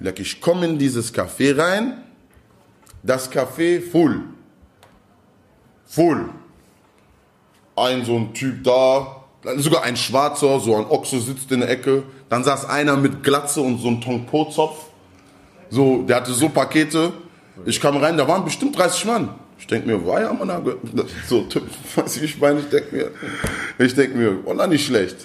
[0.00, 2.04] Leck, ich komme in dieses Café rein,
[3.02, 4.24] das Café full.
[5.86, 6.28] Full.
[7.74, 9.24] Ein so ein Typ da,
[9.56, 12.04] sogar ein Schwarzer, so ein Ochse sitzt in der Ecke.
[12.28, 14.86] Dann saß einer mit Glatze und so einem Tongpo-Zopf.
[15.70, 17.12] So, der hatte so Pakete.
[17.64, 19.34] Ich kam rein, da waren bestimmt 30 Mann.
[19.58, 20.50] Ich denke mir, war ja Mann,
[21.26, 21.46] so,
[21.96, 23.10] weiß ich, ich meine, ich denke mir,
[23.84, 25.16] ich denke mir, oh, nicht schlecht.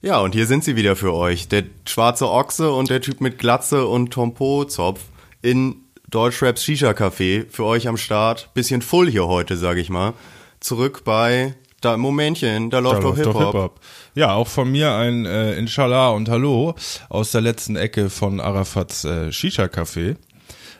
[0.00, 1.48] Ja, und hier sind sie wieder für euch.
[1.48, 5.00] Der schwarze Ochse und der Typ mit Glatze und Tompo-Zopf
[5.40, 5.76] in
[6.10, 8.52] Deutschraps Shisha Café für euch am Start.
[8.54, 10.12] Bisschen full hier heute, sag ich mal.
[10.60, 13.54] Zurück bei da Momentchen, da läuft da doch Hip-Hop.
[13.54, 13.70] Hip
[14.14, 16.74] ja, auch von mir ein äh, Inshallah und Hallo
[17.08, 20.16] aus der letzten Ecke von Arafats äh, Shisha Café.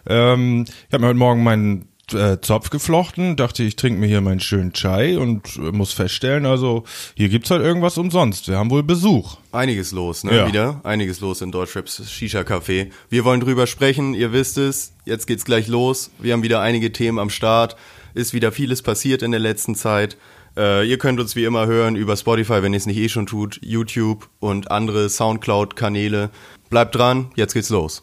[0.06, 4.20] Ähm, ich habe mir heute Morgen meinen äh, Zopf geflochten, dachte ich trinke mir hier
[4.20, 8.48] meinen schönen Chai und äh, muss feststellen, also hier gibt's halt irgendwas umsonst.
[8.48, 9.38] Wir haben wohl Besuch.
[9.52, 10.36] Einiges los, ne?
[10.36, 10.46] Ja.
[10.46, 12.90] Wieder einiges los in Deutschraps Shisha Café.
[13.08, 14.92] Wir wollen drüber sprechen, ihr wisst es.
[15.04, 16.10] Jetzt geht's gleich los.
[16.18, 17.76] Wir haben wieder einige Themen am Start.
[18.14, 20.16] Ist wieder vieles passiert in der letzten Zeit.
[20.56, 23.26] Äh, ihr könnt uns wie immer hören über Spotify, wenn ihr es nicht eh schon
[23.26, 26.30] tut, YouTube und andere Soundcloud-Kanäle.
[26.70, 28.02] Bleibt dran, jetzt geht's los.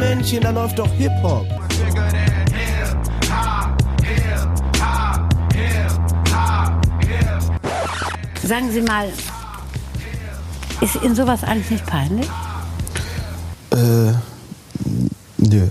[0.00, 1.46] Momentchen, da läuft doch Hip-Hop.
[8.42, 9.12] Sagen Sie mal,
[10.80, 12.26] ist Ihnen sowas eigentlich nicht peinlich?
[13.72, 14.12] Äh,
[15.36, 15.68] nö.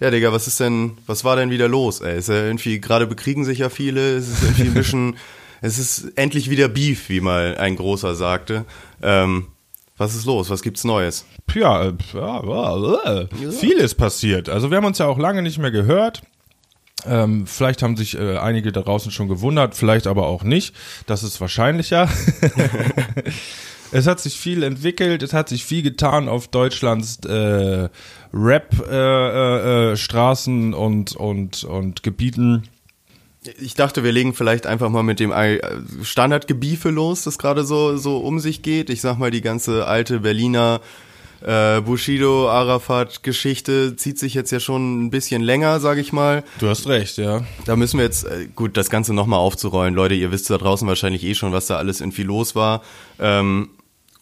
[0.00, 2.16] Ja, Digga, was ist denn, was war denn wieder los, ey?
[2.16, 5.16] Ist ja irgendwie, gerade bekriegen sich ja viele, es ist irgendwie ein bisschen,
[5.60, 8.64] es ist endlich wieder Beef, wie mal ein Großer sagte.
[9.02, 9.48] Ähm,
[9.96, 10.50] was ist los?
[10.50, 11.24] Was gibt's Neues?
[11.54, 14.48] Ja, äh, ja, äh, vieles passiert.
[14.48, 16.22] Also wir haben uns ja auch lange nicht mehr gehört.
[17.06, 20.74] Ähm, vielleicht haben sich äh, einige da draußen schon gewundert, vielleicht aber auch nicht.
[21.06, 22.08] Das ist wahrscheinlicher.
[23.92, 27.88] es hat sich viel entwickelt, es hat sich viel getan auf Deutschlands äh,
[28.32, 29.92] Rap-Straßen
[30.72, 32.64] äh, äh, und, und, und Gebieten.
[33.60, 35.32] Ich dachte, wir legen vielleicht einfach mal mit dem
[36.02, 38.90] Standardgebiefe los, das gerade so, so um sich geht.
[38.90, 40.80] Ich sag mal, die ganze alte Berliner
[41.44, 46.42] äh, Bushido, Arafat-Geschichte zieht sich jetzt ja schon ein bisschen länger, sag ich mal.
[46.58, 47.44] Du hast recht, ja.
[47.66, 49.94] Da müssen wir jetzt, äh, gut, das Ganze nochmal aufzurollen.
[49.94, 52.82] Leute, ihr wisst da draußen wahrscheinlich eh schon, was da alles irgendwie los war.
[53.18, 53.68] Ähm,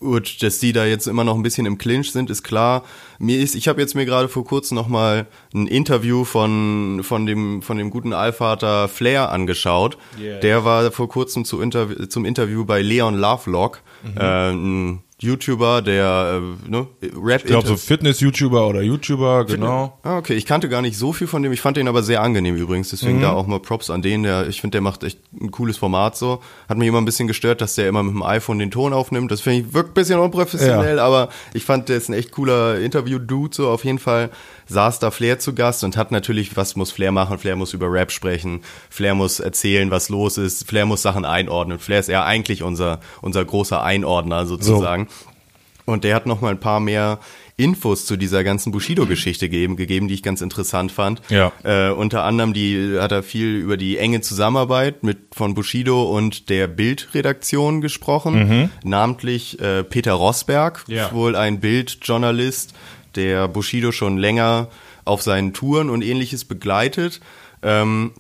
[0.03, 2.83] Gut, dass die da jetzt immer noch ein bisschen im Clinch sind, ist klar.
[3.21, 7.25] Mir ist, ich habe jetzt mir gerade vor kurzem noch mal ein Interview von von
[7.25, 9.97] dem von dem guten Allvater Flair angeschaut.
[10.19, 10.41] Yeah.
[10.41, 14.17] Der war vor kurzem zu Interv zum Interview bei Leon Lovelock, mhm.
[14.17, 17.43] äh, ein YouTuber, der äh, ne, Rap.
[17.43, 19.99] Ich glaube so Fitness-YouTuber oder YouTuber, genau.
[20.03, 20.35] Ah, okay.
[20.35, 21.53] Ich kannte gar nicht so viel von dem.
[21.53, 22.91] Ich fand den aber sehr angenehm übrigens.
[22.91, 23.23] Deswegen mhm.
[23.23, 24.25] da auch mal Props an den.
[24.25, 26.43] Der, ich finde, der macht echt ein cooles Format so.
[26.69, 29.31] Hat mich immer ein bisschen gestört, dass der immer mit dem iPhone den Ton aufnimmt.
[29.31, 31.05] Das finde ich wirkt ein bisschen unprofessionell, ja.
[31.05, 34.31] aber ich fand, der ist ein echt cooler Interview-Dude so auf jeden Fall
[34.73, 37.39] saß da Flair zu Gast und hat natürlich, was muss Flair machen?
[37.39, 41.79] Flair muss über Rap sprechen, Flair muss erzählen, was los ist, Flair muss Sachen einordnen.
[41.79, 45.09] Flair ist ja eigentlich unser, unser großer Einordner sozusagen.
[45.09, 45.12] So.
[45.85, 47.19] Und der hat noch mal ein paar mehr
[47.57, 51.21] Infos zu dieser ganzen Bushido-Geschichte gegeben, gegeben, die ich ganz interessant fand.
[51.29, 51.53] Ja.
[51.65, 56.49] Äh, unter anderem die hat er viel über die enge Zusammenarbeit mit von Bushido und
[56.49, 58.71] der Bildredaktion gesprochen, mhm.
[58.85, 61.13] namentlich äh, Peter Rosberg, ja.
[61.13, 62.75] wohl ein Bildjournalist,
[63.15, 64.69] der Bushido schon länger
[65.05, 67.21] auf seinen Touren und ähnliches begleitet.
[67.63, 68.13] Ähm,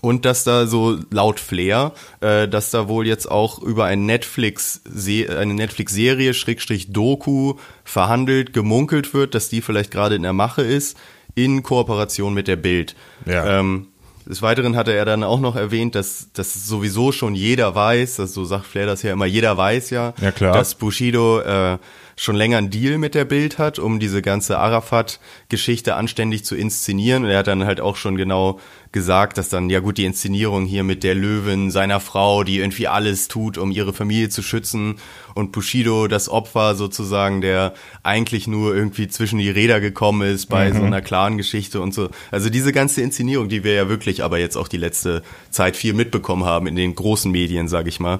[0.00, 4.82] und dass da so laut Flair, äh, dass da wohl jetzt auch über ein Netflix
[4.86, 7.54] eine Netflix-Serie Schrägstrich Doku
[7.84, 10.96] verhandelt, gemunkelt wird, dass die vielleicht gerade in der Mache ist,
[11.34, 12.94] in Kooperation mit der Bild.
[13.26, 13.60] Ja.
[13.60, 13.88] Ähm,
[14.28, 18.34] des Weiteren hatte er dann auch noch erwähnt, dass, dass sowieso schon jeder weiß, dass
[18.34, 20.52] so sagt Flair das ja immer, jeder weiß ja, ja klar.
[20.52, 21.78] dass Bushido äh,
[22.18, 27.24] schon länger einen Deal mit der Bild hat, um diese ganze Arafat-Geschichte anständig zu inszenieren.
[27.24, 28.58] Und er hat dann halt auch schon genau
[28.90, 32.88] gesagt, dass dann, ja gut, die Inszenierung hier mit der Löwin, seiner Frau, die irgendwie
[32.88, 34.96] alles tut, um ihre Familie zu schützen
[35.34, 40.70] und Bushido, das Opfer sozusagen, der eigentlich nur irgendwie zwischen die Räder gekommen ist bei
[40.70, 40.76] mhm.
[40.76, 42.08] so einer klaren Geschichte und so.
[42.32, 45.92] Also diese ganze Inszenierung, die wir ja wirklich aber jetzt auch die letzte Zeit viel
[45.92, 48.18] mitbekommen haben in den großen Medien, sag ich mal,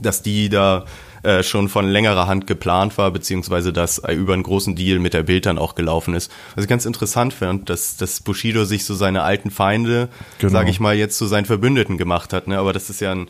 [0.00, 0.86] dass die da
[1.28, 5.12] äh, schon von längerer Hand geplant war, beziehungsweise dass äh, über einen großen Deal mit
[5.12, 6.32] der Bild dann auch gelaufen ist.
[6.54, 10.08] Was ich ganz interessant fand, dass, dass Bushido sich so seine alten Feinde,
[10.38, 10.50] genau.
[10.50, 12.48] sage ich mal, jetzt zu seinen Verbündeten gemacht hat.
[12.48, 12.56] Ne?
[12.56, 13.28] Aber das ist ja ein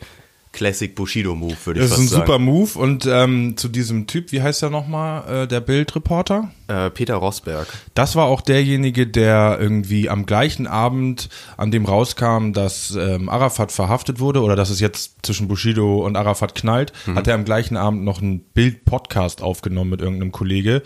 [0.59, 2.23] Classic Bushido-Move, würde ich Das ist ein sagen.
[2.25, 6.51] super Move und ähm, zu diesem Typ, wie heißt er nochmal, äh, der Bildreporter?
[6.67, 7.65] Äh, Peter Rosberg.
[7.93, 13.71] Das war auch derjenige, der irgendwie am gleichen Abend, an dem rauskam, dass ähm, Arafat
[13.71, 17.77] verhaftet wurde oder dass es jetzt zwischen Bushido und Arafat knallt, hat er am gleichen
[17.77, 20.81] Abend noch einen Bild-Podcast aufgenommen mit irgendeinem Kollege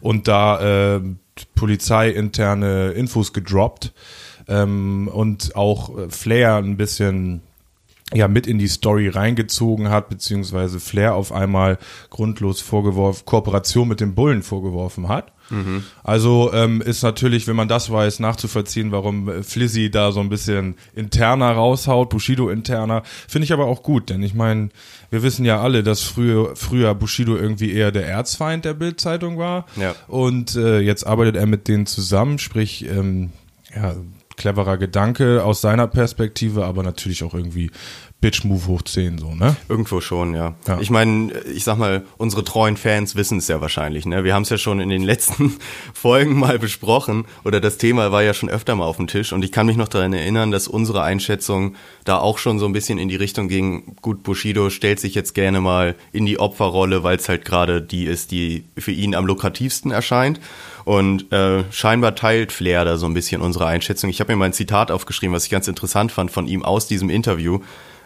[0.00, 1.00] und da äh,
[1.54, 3.92] polizeiinterne Infos gedroppt
[4.48, 7.42] ähm, und auch äh, Flair ein bisschen
[8.14, 11.78] ja mit in die Story reingezogen hat, beziehungsweise Flair auf einmal
[12.10, 15.32] grundlos vorgeworfen, Kooperation mit dem Bullen vorgeworfen hat.
[16.04, 20.28] Also ähm, ist natürlich, wenn man das weiß, nachzuvollziehen, warum äh, Flizzy da so ein
[20.28, 23.02] bisschen interner raushaut, Bushido interner.
[23.26, 24.68] Finde ich aber auch gut, denn ich meine,
[25.10, 29.64] wir wissen ja alle, dass früher, früher Bushido irgendwie eher der Erzfeind der Bildzeitung war.
[29.76, 29.94] Ja.
[30.06, 33.32] Und äh, jetzt arbeitet er mit denen zusammen, sprich, ähm,
[33.74, 33.94] ja,
[34.38, 37.70] cleverer Gedanke aus seiner Perspektive, aber natürlich auch irgendwie
[38.20, 39.54] Bitch-Move hoch 10, so, ne?
[39.68, 40.56] Irgendwo schon, ja.
[40.66, 40.80] Ja.
[40.80, 44.06] Ich meine, ich sag mal, unsere treuen Fans wissen es ja wahrscheinlich.
[44.06, 44.24] Ne?
[44.24, 45.56] Wir haben es ja schon in den letzten
[45.94, 49.44] Folgen mal besprochen oder das Thema war ja schon öfter mal auf dem Tisch und
[49.44, 52.98] ich kann mich noch daran erinnern, dass unsere Einschätzung da auch schon so ein bisschen
[52.98, 57.18] in die Richtung ging, gut, Bushido stellt sich jetzt gerne mal in die Opferrolle, weil
[57.18, 60.40] es halt gerade die ist, die für ihn am lukrativsten erscheint.
[60.88, 64.08] Und äh, scheinbar teilt Flair da so ein bisschen unsere Einschätzung.
[64.08, 66.86] Ich habe mir mal ein Zitat aufgeschrieben, was ich ganz interessant fand von ihm aus
[66.86, 67.60] diesem Interview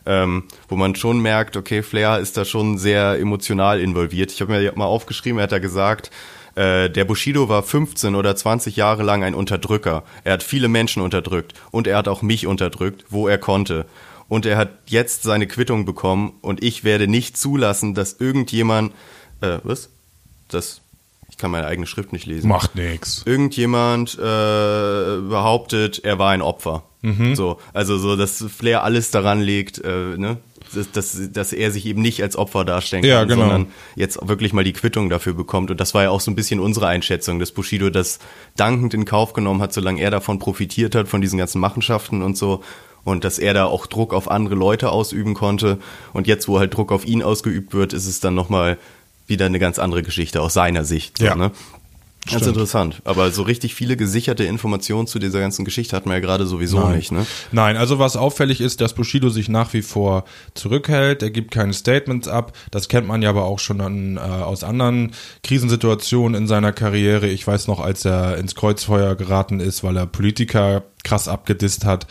[0.07, 4.33] ähm, wo man schon merkt, okay, Flair ist da schon sehr emotional involviert.
[4.33, 6.11] Ich habe mir mal aufgeschrieben, er hat da gesagt,
[6.55, 10.03] äh, der Bushido war 15 oder 20 Jahre lang ein Unterdrücker.
[10.25, 13.87] Er hat viele Menschen unterdrückt und er hat auch mich unterdrückt, wo er konnte.
[14.29, 18.93] Und er hat jetzt seine Quittung bekommen und ich werde nicht zulassen, dass irgendjemand,
[19.41, 19.91] äh, was?
[20.49, 20.83] Das,
[21.43, 23.23] kann meine eigene Schrift nicht lesen Macht nix.
[23.27, 24.23] irgendjemand äh,
[25.29, 26.85] behauptet, er war ein Opfer.
[27.35, 30.37] So, also so, dass Flair alles daran legt, äh, ne,
[30.73, 33.41] dass, dass, dass er sich eben nicht als Opfer darstellen kann, Ja, genau.
[33.43, 33.67] sondern
[33.97, 35.73] jetzt wirklich mal die Quittung dafür bekommt.
[35.73, 38.21] Und das war ja auch so ein bisschen unsere Einschätzung, dass Bushido das
[38.57, 42.37] dankend in Kauf genommen hat, solange er davon profitiert hat, von diesen ganzen Machenschaften und
[42.39, 42.63] so.
[43.03, 45.79] Und dass er da auch Druck auf andere Leute ausüben konnte.
[46.13, 48.79] Und jetzt, wo halt Druck auf ihn ausgeübt wird, ist es dann nochmal
[49.27, 51.19] wieder eine ganz andere Geschichte aus seiner Sicht.
[51.19, 51.35] So, Ja.
[51.35, 51.51] ne?
[52.25, 52.55] Ganz Stimmt.
[52.57, 53.03] interessant.
[53.05, 56.79] Aber so richtig viele gesicherte Informationen zu dieser ganzen Geschichte hatten wir ja gerade sowieso
[56.79, 56.95] Nein.
[56.95, 57.27] nicht, ne?
[57.51, 60.25] Nein, also was auffällig ist, dass Bushido sich nach wie vor
[60.55, 61.25] zurückhält.
[61.25, 62.53] Er gibt keine Statements ab.
[62.71, 65.11] Das kennt man ja aber auch schon an, äh, aus anderen
[65.43, 67.27] Krisensituationen in seiner Karriere.
[67.27, 72.07] Ich weiß noch, als er ins Kreuzfeuer geraten ist, weil er Politiker krass abgedisst hat.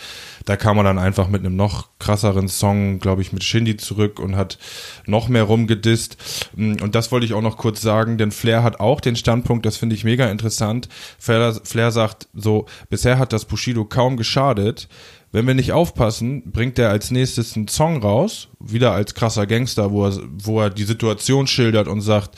[0.46, 4.20] Da kam er dann einfach mit einem noch krasseren Song, glaube ich, mit Shindy zurück
[4.20, 4.58] und hat
[5.06, 6.18] noch mehr rumgedisst.
[6.56, 9.78] Und das wollte ich auch noch kurz sagen, denn Flair hat auch den Standpunkt, das
[9.78, 10.90] finde ich mega interessant.
[11.20, 14.88] Flair, Flair sagt so, bisher hat das Bushido kaum geschadet.
[15.34, 19.92] Wenn wir nicht aufpassen, bringt er als nächstes einen Song raus, wieder als krasser Gangster,
[19.92, 22.38] wo er, wo er die Situation schildert und sagt,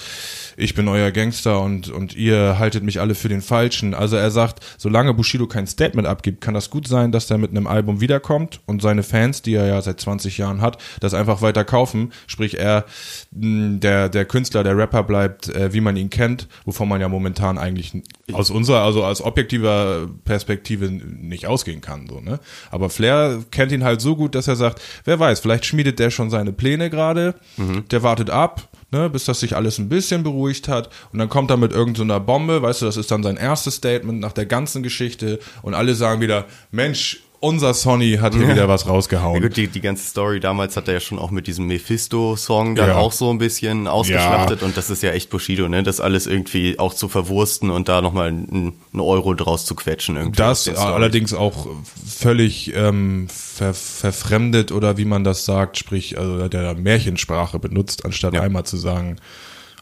[0.58, 3.94] ich bin euer Gangster und, und ihr haltet mich alle für den Falschen.
[3.94, 7.52] Also er sagt, solange Bushido kein Statement abgibt, kann das gut sein, dass er mit
[7.52, 11.42] einem Album wiederkommt und seine Fans, die er ja seit 20 Jahren hat, das einfach
[11.42, 12.12] weiter kaufen.
[12.28, 12.86] Sprich, er,
[13.32, 17.58] der, der Künstler, der Rapper bleibt, äh, wie man ihn kennt, wovon man ja momentan
[17.58, 17.94] eigentlich
[18.32, 22.40] aus unserer, also aus objektiver Perspektive nicht ausgehen kann, so, ne?
[22.72, 26.10] Aber Flair kennt ihn halt so gut, dass er sagt, wer weiß, vielleicht schmiedet der
[26.10, 27.36] schon seine Pläne gerade,
[27.92, 30.90] der wartet ab, ne, bis das sich alles ein bisschen beruhigt hat.
[31.12, 34.20] Und dann kommt er mit irgendeiner Bombe, weißt du, das ist dann sein erstes Statement
[34.20, 35.40] nach der ganzen Geschichte.
[35.62, 39.42] Und alle sagen wieder, Mensch, unser Sonny hat hier wieder was Ja, rausgehauen.
[39.42, 42.90] gut, die, die ganze Story damals hat er ja schon auch mit diesem Mephisto-Song dann
[42.90, 42.96] Ja.
[42.96, 45.84] auch so ein bisschen ausgeschlachtet und das ist ja echt Bushido, ne?
[45.84, 50.38] Das alles irgendwie auch zu verwursten und da nochmal einen Euro draus zu quetschen irgendwie.
[50.38, 51.68] Das allerdings auch
[52.08, 58.36] völlig ähm, ver verfremdet oder wie man das sagt, sprich, also der Märchensprache benutzt, anstatt
[58.38, 59.18] einmal zu sagen,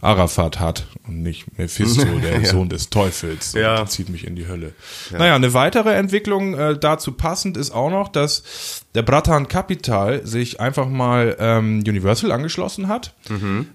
[0.02, 3.86] Arafat hat und nicht Mephisto, der Sohn des Teufels, Ja.
[3.86, 4.74] zieht mich in die Hölle.
[5.12, 8.44] Naja, eine weitere Entwicklung äh, dazu passend ist auch noch, dass
[8.94, 13.14] der Bratan Capital sich einfach mal ähm, Universal angeschlossen hat,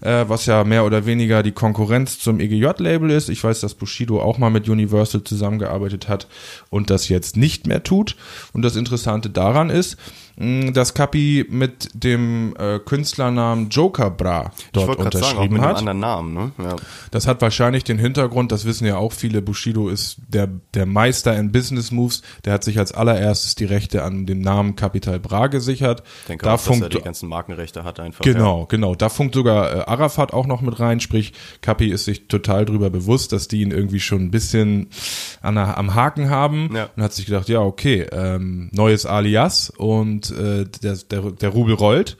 [0.02, 3.30] äh, was ja mehr oder weniger die Konkurrenz zum EGJ-Label ist.
[3.30, 6.26] Ich weiß, dass Bushido auch mal mit Universal zusammengearbeitet hat
[6.68, 8.16] und das jetzt nicht mehr tut.
[8.52, 9.96] Und das Interessante daran ist,
[10.36, 15.62] mh, dass Capi mit dem äh, Künstlernamen Joker Bra dort gerade sagen, auch unterschrieben mit
[15.62, 15.78] einem hat.
[15.78, 16.52] anderen Namen, ne?
[16.58, 16.76] Ja.
[17.10, 21.34] Das hat wahrscheinlich den Hintergrund, das wissen ja auch viele, Bushido ist der, der Meister
[21.36, 25.46] in Business Moves, der hat sich als allererstes die Rechte an dem Namen Capital Bra
[25.46, 26.02] gesichert.
[26.22, 28.24] Ich denke da auch, dass er funkt, die ganzen Markenrechte hat einfach.
[28.24, 28.94] Genau, genau.
[28.94, 32.90] Da funkt sogar äh, Arafat auch noch mit rein, sprich, Kapi ist sich total drüber
[32.90, 34.88] bewusst, dass die ihn irgendwie schon ein bisschen
[35.42, 36.90] an am Haken haben Ja.
[36.96, 41.74] und hat sich gedacht, ja, okay, ähm, neues Alias und äh, der, der, der Rubel
[41.74, 42.16] rollt.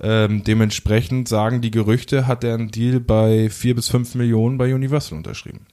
[0.00, 4.72] Ähm, dementsprechend sagen die Gerüchte, hat er einen Deal bei vier bis fünf Millionen bei
[4.72, 5.66] Universal unterschrieben.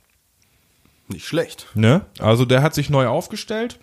[1.08, 1.68] Nicht schlecht.
[1.76, 2.02] Ne?
[2.18, 3.80] Also der hat sich neu aufgestellt.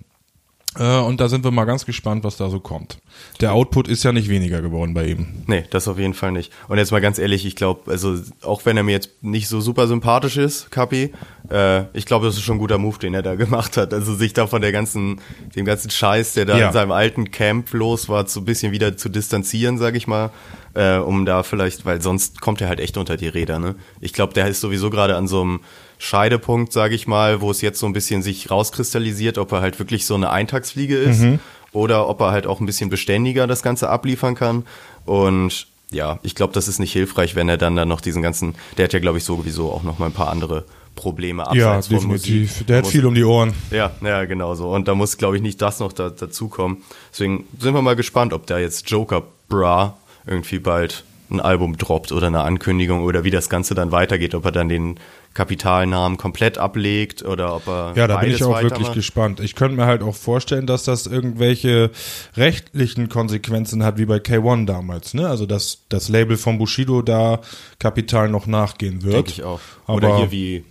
[0.79, 2.99] Äh, und da sind wir mal ganz gespannt, was da so kommt.
[3.41, 5.26] Der Output ist ja nicht weniger geworden bei ihm.
[5.47, 6.50] Nee, das auf jeden Fall nicht.
[6.69, 9.61] Und jetzt mal ganz ehrlich, ich glaube, also auch wenn er mir jetzt nicht so
[9.61, 11.12] super sympathisch ist, Kapi,
[11.50, 13.93] äh, ich glaube, das ist schon ein guter Move, den er da gemacht hat.
[13.93, 15.21] Also sich da von der ganzen,
[15.55, 16.69] dem ganzen Scheiß, der da Ja.
[16.69, 20.31] in seinem alten Camp los war, so ein bisschen wieder zu distanzieren, sag ich mal,
[20.75, 23.59] äh, um da vielleicht, weil sonst kommt er halt echt unter die Räder.
[23.59, 23.75] Ne?
[24.00, 25.61] Ich glaube, der ist sowieso gerade an so einem
[26.02, 29.78] Scheidepunkt, sage ich mal, wo es jetzt so ein bisschen sich rauskristallisiert, ob er halt
[29.78, 31.23] wirklich so eine Eintagsfliege ist
[31.73, 34.64] oder ob er halt auch ein bisschen beständiger das Ganze abliefern kann.
[35.04, 38.56] Und ja, ich glaube, das ist nicht hilfreich, wenn er dann dann noch diesen ganzen,
[38.76, 40.64] der hat ja, glaube ich, sowieso auch noch mal ein paar andere
[40.97, 42.50] Probleme Ja, abseits von definitiv.
[42.50, 42.66] Musik.
[42.66, 43.52] Der hat Muss- viel um die Ohren.
[43.71, 44.71] ja, ja, genau so.
[44.71, 46.78] Und da muss, glaube ich, nicht das noch da, dazukommen.
[47.12, 52.12] Deswegen sind wir mal gespannt, ob da jetzt Joker Bra irgendwie bald ein Album droppt
[52.12, 54.99] oder eine Ankündigung oder wie das Ganze dann weitergeht, ob er dann den
[55.35, 58.95] Kapitalnamen komplett ablegt oder ob er Ja, da bin ich auch wirklich weitermacht.
[58.95, 59.41] gespannt.
[59.41, 61.91] Ich könnte mir halt auch vorstellen, dass das irgendwelche
[62.37, 65.15] rechtlichen Konsequenzen hat, wie bei K1 damals.
[65.15, 65.29] Ne?
[65.29, 67.41] Also, dass das Label von Bushido da
[67.79, 69.15] Kapital noch nachgehen wird.
[69.15, 69.61] Denke ich auch.
[69.87, 70.65] Aber Oder hier wie,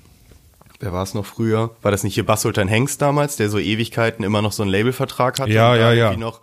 [0.79, 1.71] wer war es noch früher?
[1.81, 5.39] War das nicht hier Bassultan Hengst damals, der so Ewigkeiten immer noch so einen Labelvertrag
[5.39, 5.51] hatte?
[5.51, 6.15] Ja, ja, ja.
[6.15, 6.41] noch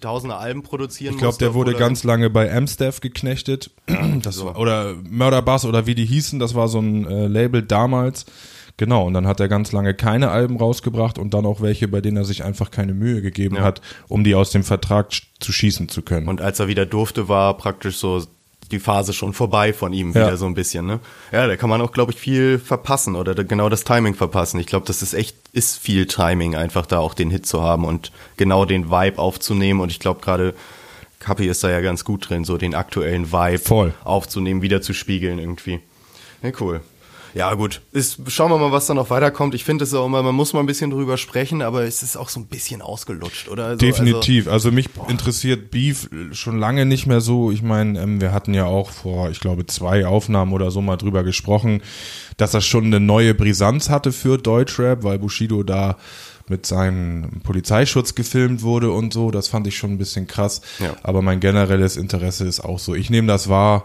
[0.00, 3.70] tausende Alben produzieren Ich glaube, der wurde obwohl er- ganz lange bei Amstaff geknechtet.
[4.22, 7.62] Das war, oder Murder Bass oder wie die hießen, das war so ein äh, Label
[7.62, 8.24] damals.
[8.78, 12.00] Genau, und dann hat er ganz lange keine Alben rausgebracht und dann auch welche, bei
[12.02, 13.62] denen er sich einfach keine Mühe gegeben Ja.
[13.62, 16.28] hat, um die aus dem Vertrag zu schießen zu können.
[16.28, 18.22] Und als er wieder durfte, war praktisch so
[18.72, 20.26] die Phase schon vorbei von ihm Ja.
[20.26, 21.00] wieder so ein bisschen, ne?
[21.32, 24.58] Ja, da kann man auch, glaube ich, viel verpassen oder da- genau das Timing verpassen.
[24.60, 27.84] Ich glaube, das ist echt, ist viel Timing, einfach da auch den Hit zu haben
[27.84, 29.80] und genau den Vibe aufzunehmen.
[29.80, 30.54] Und ich glaube gerade,
[31.20, 33.94] Kapi ist da ja ganz gut drin, so den aktuellen Vibe Voll.
[34.04, 35.80] aufzunehmen, wieder zu spiegeln irgendwie.
[36.42, 36.80] Ja, cool.
[37.36, 37.82] Ja, gut.
[37.92, 39.54] Ist, schauen wir mal, was da noch weiterkommt.
[39.54, 42.16] Ich finde es auch immer, man muss mal ein bisschen drüber sprechen, aber es ist
[42.16, 43.66] auch so ein bisschen ausgelutscht, oder?
[43.66, 44.48] Also, Definitiv.
[44.48, 47.50] Also, mich interessiert Beef schon lange nicht mehr so.
[47.50, 50.96] Ich meine, ähm, wir hatten ja auch vor, ich glaube, zwei Aufnahmen oder so mal
[50.96, 51.82] drüber gesprochen,
[52.38, 55.98] dass das schon eine neue Brisanz hatte für Deutschrap, weil Bushido da
[56.48, 59.30] mit seinem Polizeischutz gefilmt wurde und so.
[59.30, 60.62] Das fand ich schon ein bisschen krass.
[60.78, 60.96] Ja.
[61.02, 62.94] Aber mein generelles Interesse ist auch so.
[62.94, 63.84] Ich nehme das wahr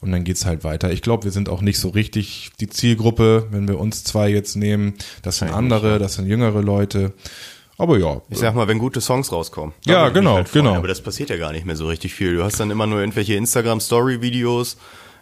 [0.00, 0.90] und dann geht's halt weiter.
[0.90, 4.56] Ich glaube, wir sind auch nicht so richtig die Zielgruppe, wenn wir uns zwei jetzt
[4.56, 4.94] nehmen.
[5.22, 7.12] Das sind andere, das sind jüngere Leute.
[7.78, 9.74] Aber ja, Ich sag mal, wenn gute Songs rauskommen.
[9.86, 10.46] Ja, genau, freuen.
[10.52, 10.74] genau.
[10.76, 12.34] Aber das passiert ja gar nicht mehr so richtig viel.
[12.36, 14.76] Du hast dann immer nur irgendwelche Instagram-Story-Videos.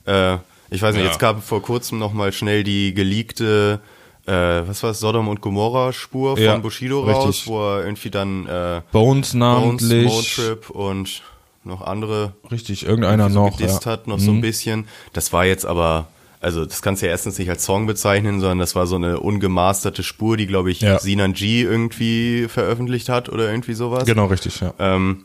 [0.07, 0.35] Äh,
[0.71, 1.11] ich weiß nicht, Ja.
[1.11, 3.81] jetzt gab vor kurzem noch mal schnell die geleakte,
[4.27, 7.47] äh, was war es, Sodom und Gomorra-Spur von Ja, Bushido raus, richtig.
[7.47, 10.05] wo er irgendwie dann äh, Bones Bones, namentlich.
[10.07, 11.23] Motrip und
[11.65, 13.57] noch andere Richtig, irgendeiner so noch.
[13.57, 13.91] gedisst Ja.
[13.91, 13.93] Mhm.
[13.93, 14.87] hat, noch so ein bisschen.
[15.13, 16.09] Das war jetzt aber,
[16.41, 19.21] also das kannst du ja erstens nicht als Song bezeichnen, sondern das war so eine
[19.21, 20.99] ungemasterte Spur, die, glaube ich, Ja.
[20.99, 24.05] Sinan G irgendwie veröffentlicht hat oder irgendwie sowas.
[24.07, 24.73] Genau, richtig, ja.
[24.79, 25.25] Ähm,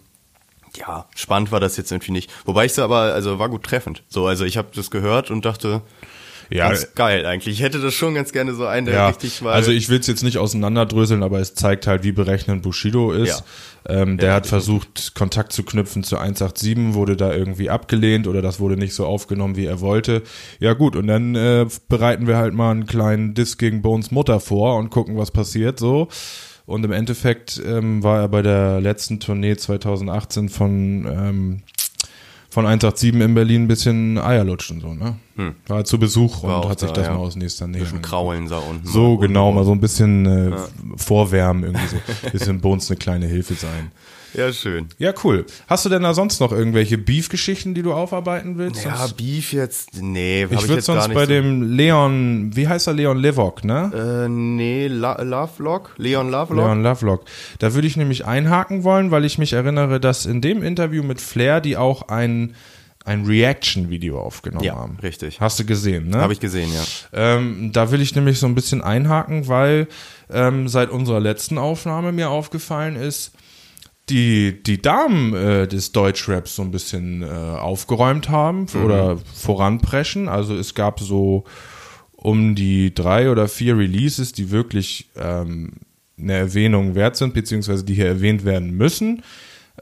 [0.75, 2.31] ja, spannend war das jetzt irgendwie nicht.
[2.45, 4.01] Wobei ich es aber, also war gut treffend.
[4.09, 5.81] So, also ich habe das gehört und dachte,
[6.49, 7.55] Ja, ganz geil eigentlich.
[7.55, 9.07] Ich hätte das schon ganz gerne so einen, der ja.
[9.07, 9.53] richtig mal.
[9.53, 13.43] also ich will es jetzt nicht auseinanderdröseln, aber es zeigt halt, wie berechnend Bushido ist.
[13.85, 18.41] Ähm, der Ja, hat versucht, Kontakt zu knüpfen zu 187, wurde da irgendwie abgelehnt oder
[18.41, 20.23] das wurde nicht so aufgenommen, wie er wollte.
[20.59, 24.39] Ja gut, und dann äh, bereiten wir halt mal einen kleinen Diss gegen Bones Mutter
[24.39, 26.07] vor und gucken, was passiert so.
[26.65, 31.63] Und im Endeffekt ähm, war er bei der letzten Tournee 2018 von ähm,
[32.53, 35.15] von 187 in Berlin ein bisschen Eierlutsch und so, ne?
[35.65, 36.49] War er zu Besuch Hm.
[36.49, 37.13] War und hat sich da, das ja.
[37.13, 37.81] mal aus nächster Nähe.
[37.81, 38.87] Bisschen kraulen da unten.
[38.87, 40.51] So, genau, mal so ein bisschen äh,
[40.95, 42.29] vorwärmen, irgendwie so.
[42.31, 43.91] Bisschen bei uns eine kleine Hilfe sein.
[44.33, 44.87] Ja, schön.
[44.97, 45.45] Ja, cool.
[45.67, 48.83] Hast du denn da sonst noch irgendwelche Beef-Geschichten, die du aufarbeiten willst?
[48.83, 51.29] Ja, Sonst- Beef jetzt, nee, ich ich würde sonst bei so.
[51.31, 53.91] dem Leon, wie heißt er, Leon Levok, ne?
[54.25, 55.93] Äh, nee, La Lovelock?
[55.97, 56.65] Leon Lovelock?
[56.65, 57.25] Leon Lovelock.
[57.59, 61.21] Da würde ich nämlich einhaken wollen, weil ich mich erinnere, dass in dem Interview mit
[61.21, 62.55] Flair die auch ein,
[63.05, 64.97] ein Reaction-Video aufgenommen Ja, haben.
[65.03, 65.41] richtig.
[65.41, 66.17] Hast du gesehen, ne?
[66.19, 66.83] Habe ich gesehen, ja.
[67.13, 69.87] Ähm, da will ich nämlich so ein bisschen einhaken, weil
[70.31, 73.33] ähm, seit unserer letzten Aufnahme mir aufgefallen ist,
[74.09, 80.27] die, die Damen äh, des Deutschraps so ein bisschen äh, aufgeräumt haben oder voranpreschen.
[80.27, 81.45] Also es gab so
[82.11, 85.73] um die drei oder vier Releases, die wirklich ähm,
[86.17, 89.23] eine Erwähnung wert sind, beziehungsweise die hier erwähnt werden müssen.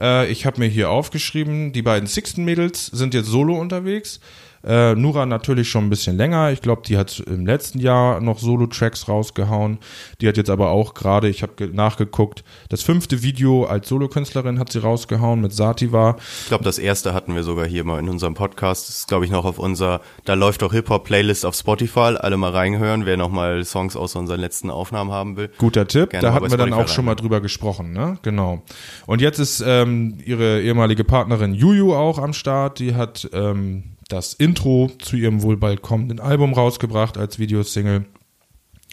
[0.00, 4.20] Äh, ich habe mir hier aufgeschrieben, die beiden Sixten Mädels sind jetzt solo unterwegs.
[4.64, 6.52] Äh, Nura natürlich schon ein bisschen länger.
[6.52, 9.78] Ich glaube, die hat im letzten Jahr noch Solo-Tracks rausgehauen.
[10.20, 14.72] Die hat jetzt aber auch gerade, ich habe nachgeguckt, das fünfte Video als Solokünstlerin hat
[14.72, 16.16] sie rausgehauen mit Sativa.
[16.42, 18.88] Ich glaube, das erste hatten wir sogar hier mal in unserem Podcast.
[18.88, 22.16] Das ist, glaube ich, noch auf unserer, da läuft auch Hip-Hop-Playlist auf Spotify.
[22.18, 25.50] Alle mal reinhören, wer nochmal Songs aus unseren letzten Aufnahmen haben will.
[25.58, 28.18] Guter Tipp, Gerne da hatten wir dann auch schon mal drüber gesprochen, ne?
[28.22, 28.62] Genau.
[29.06, 32.78] Und jetzt ist ähm, ihre ehemalige Partnerin Juju auch am Start.
[32.78, 38.04] Die hat ähm, das Intro zu ihrem wohl bald kommenden Album rausgebracht als Videosingle.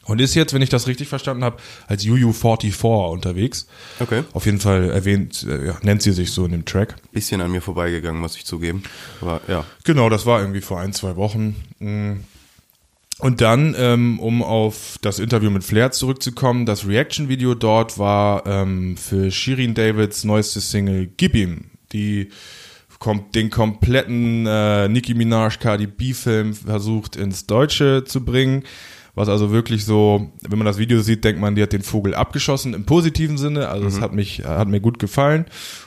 [0.06, 1.58] Und ist jetzt, wenn ich das richtig verstanden habe,
[1.88, 3.68] als Juju 44 unterwegs.
[4.00, 4.24] Okay.
[4.34, 6.96] Auf jeden Fall erwähnt, äh, ja, nennt sie sich so in dem Track.
[7.12, 8.82] Bisschen an mir vorbeigegangen, muss ich zugeben.
[9.22, 9.66] Aber ja.
[9.84, 11.56] Genau, das war irgendwie vor ein, zwei Wochen.
[11.78, 12.22] Mm.
[13.20, 18.96] Und dann, ähm, um auf das Interview mit Flair zurückzukommen, das Reaction-Video dort war ähm,
[18.96, 22.30] für Shirin Davids neueste Single Gib ihm, die
[23.00, 28.64] kommt den kompletten äh, Nicki Minaj Cardi B-Film versucht ins Deutsche zu bringen.
[29.16, 32.14] Was also wirklich so, wenn man das Video sieht, denkt man, die hat den Vogel
[32.14, 33.68] abgeschossen im positiven Sinne.
[33.68, 35.46] Also es hat mich, hat mir gut gefallen.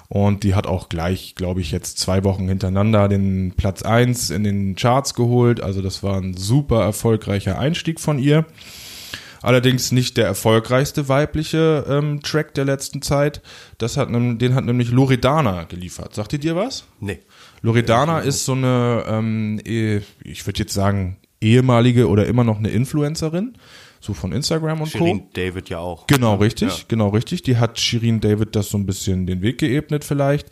[0.09, 4.45] Und die hat auch gleich, glaube ich, jetzt zwei Wochen hintereinander den Platz eins in
[4.45, 5.63] den Charts geholt.
[5.63, 8.45] Also das war ein super erfolgreicher Einstieg von ihr.
[9.43, 13.43] Allerdings nicht der erfolgreichste weibliche ähm, Track der letzten Zeit.
[13.79, 16.15] Das hat, den hat nämlich Loredana geliefert.
[16.15, 16.85] Sagt ihr dir was?
[17.01, 17.19] Nee.
[17.61, 22.71] Loredana ist so eine, ähm, eh- ich würde jetzt sagen, ehemalige oder immer noch eine
[22.71, 23.55] Influencerin,
[24.01, 25.29] so von Instagram und Shirin Co.
[25.35, 26.07] David ja auch.
[26.07, 26.85] Genau, richtig, Ja.
[26.89, 27.43] genau, richtig.
[27.43, 30.49] Die hat Shirin David das so ein bisschen den Weg geebnet vielleicht.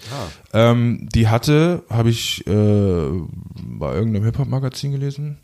[0.52, 5.38] Ähm, die hatte, habe ich äh, bei irgendeinem Hip-Hop-Magazin gelesen,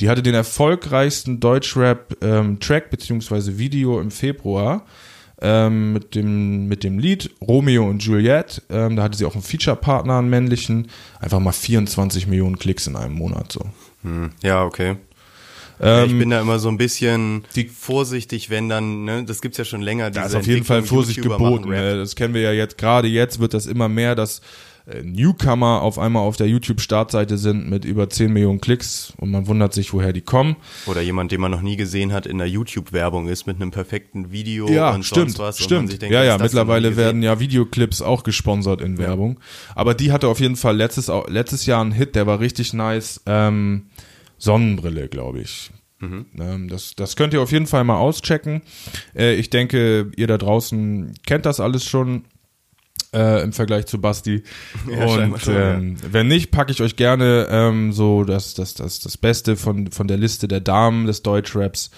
[0.00, 4.84] die hatte den erfolgreichsten Deutschrap-Track beziehungsweise Video im Februar
[5.40, 8.62] ähm, mit, dem, mit dem Lied Romeo und Juliette.
[8.70, 10.88] Ähm, da hatte sie auch einen Feature-Partner, einen männlichen.
[11.20, 13.60] Einfach mal 24 Millionen Klicks in einem Monat so.
[14.02, 14.30] Hm.
[14.42, 14.96] Ja, okay.
[15.80, 19.58] Ähm, ich bin da immer so ein bisschen die- vorsichtig, wenn dann, ne, das gibt's
[19.58, 20.10] ja schon länger.
[20.10, 21.68] Da ist auf jeden Fall Vorsicht geboten.
[21.68, 21.78] Rap.
[21.80, 21.96] Ne?
[21.96, 24.40] Das kennen wir ja jetzt, gerade jetzt wird das immer mehr, dass
[25.02, 29.72] Newcomer auf einmal auf der YouTube-Startseite sind mit über 10 Millionen Klicks und man wundert
[29.72, 30.56] sich, woher die kommen.
[30.86, 34.30] Oder jemand, den man noch nie gesehen hat, in der YouTube-Werbung ist mit einem perfekten
[34.30, 35.56] Video Ja, und stimmt, sonst was.
[35.56, 35.90] Und man stimmt.
[35.90, 39.40] sich denkt, ja, ja, mittlerweile werden ja Videoclips auch gesponsert in Werbung.
[39.74, 43.22] Aber die hatte auf jeden Fall letztes, letztes Jahr einen Hit, der war richtig nice.
[43.24, 43.86] Ähm,
[44.36, 45.70] Sonnenbrille, glaube ich.
[46.00, 46.26] Mhm.
[46.38, 48.62] Ähm, das, das könnt ihr auf jeden Fall mal auschecken.
[49.16, 52.24] Äh, ich denke, ihr da draußen kennt das alles schon.
[53.14, 54.42] Äh, im Vergleich zu Basti.
[54.90, 55.74] Ja, und schon, ja.
[55.74, 59.90] ähm, wenn nicht, packe ich euch gerne ähm, so das, das, das, das Beste von,
[59.92, 61.90] von der Liste der Damen des Deutschraps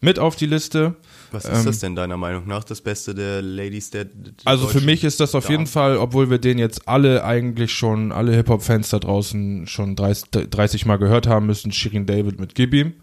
[0.00, 0.96] mit auf die Liste.
[1.30, 4.66] Was ist das denn deiner Meinung nach das Beste der Ladies der, der ähm, Also
[4.66, 5.52] für mich ist das auf Damen?
[5.60, 10.30] jeden Fall, obwohl wir den jetzt alle eigentlich schon, alle Hip-Hop-Fans da draußen schon 30,
[10.50, 12.94] 30 Mal gehört haben müssen, Shirin David mit Gibim,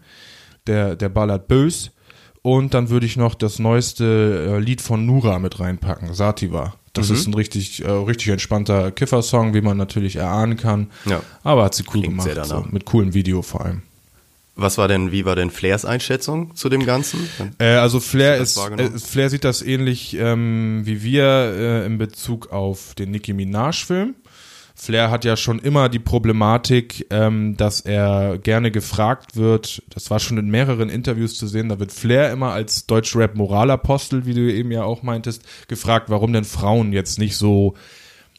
[0.66, 1.90] der, der ballert bös.
[2.42, 6.74] Und dann würde ich noch das neueste äh, Lied von Nura mit reinpacken, Sativa.
[6.92, 7.14] Das Mhm.
[7.14, 10.90] ist ein richtig, äh, richtig entspannter Kiffer-Song, wie man natürlich erahnen kann.
[11.06, 11.22] Ja.
[11.44, 13.82] Aber hat sie cool Klingt gemacht, so, mit coolem Video vor allem.
[14.56, 17.20] Was war denn, wie war denn Flairs Einschätzung zu dem Ganzen?
[17.58, 22.52] Äh, also Flair ist, äh, Flair sieht das ähnlich ähm, wie wir äh, in Bezug
[22.52, 24.16] auf den Nicki Minaj Film.
[24.80, 30.20] Flair hat ja schon immer die Problematik, ähm, dass er gerne gefragt wird, das war
[30.20, 34.50] schon in mehreren Interviews zu sehen, da wird Flair immer als Deutschrap Moralapostel, wie du
[34.50, 37.74] eben ja auch meintest, gefragt, warum denn Frauen jetzt nicht so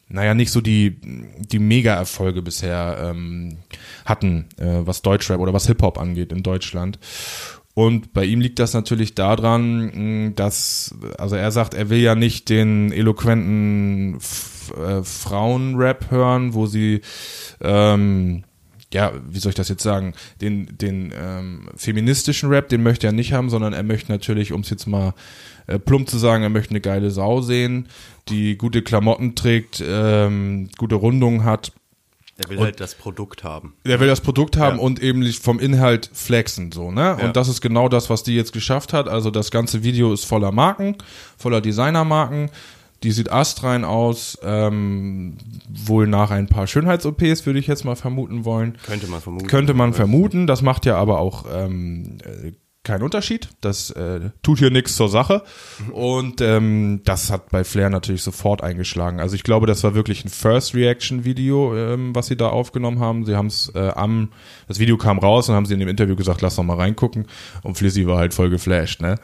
[0.08, 0.98] naja, nicht so die,
[1.38, 3.58] die Mega-Erfolge bisher ähm,
[4.04, 6.98] hatten, äh, was Deutschrap oder was Hip-Hop angeht in Deutschland.
[7.74, 12.50] Und bei ihm liegt das natürlich daran, dass, also er sagt, er will ja nicht
[12.50, 14.18] den eloquenten
[14.70, 17.00] äh, Frauenrap hören, wo sie,
[17.60, 18.44] ähm,
[18.92, 23.12] ja, wie soll ich das jetzt sagen, den, den ähm, feministischen Rap, den möchte er
[23.12, 25.14] nicht haben, sondern er möchte natürlich, um es jetzt mal
[25.66, 27.88] äh, plump zu sagen, er möchte eine geile Sau sehen,
[28.28, 31.72] die gute Klamotten trägt, ähm, gute Rundungen hat.
[32.38, 33.74] Er will halt das Produkt haben.
[33.84, 34.82] Er will das Produkt haben Ja.
[34.82, 37.00] und eben vom Inhalt flexen, so, ne?
[37.00, 37.26] Ja.
[37.26, 39.08] Und das ist genau das, was die jetzt geschafft hat.
[39.08, 40.96] Also das ganze Video ist voller Marken,
[41.36, 42.50] voller Designermarken.
[43.02, 45.36] Die sieht astrein aus, ähm,
[45.68, 48.78] wohl nach ein paar Schönheits-OPs, würde ich jetzt mal vermuten wollen.
[48.84, 49.46] Könnte man vermuten.
[49.46, 52.18] Könnte man vermuten, das macht ja aber auch ähm,
[52.84, 53.48] keinen Unterschied.
[53.60, 55.42] Das äh, tut hier nichts zur Sache.
[55.92, 59.20] Und ähm, das hat bei Flair natürlich sofort eingeschlagen.
[59.20, 62.98] Also ich glaube, das war wirklich ein First Reaction Video, ähm, was sie da aufgenommen
[62.98, 63.24] haben.
[63.24, 64.30] Sie haben es äh, am,
[64.66, 67.26] das Video kam raus und haben sie in dem Interview gesagt, lass doch mal reingucken.
[67.62, 69.00] Und Flizzy war halt voll geflasht.
[69.00, 69.14] Ne?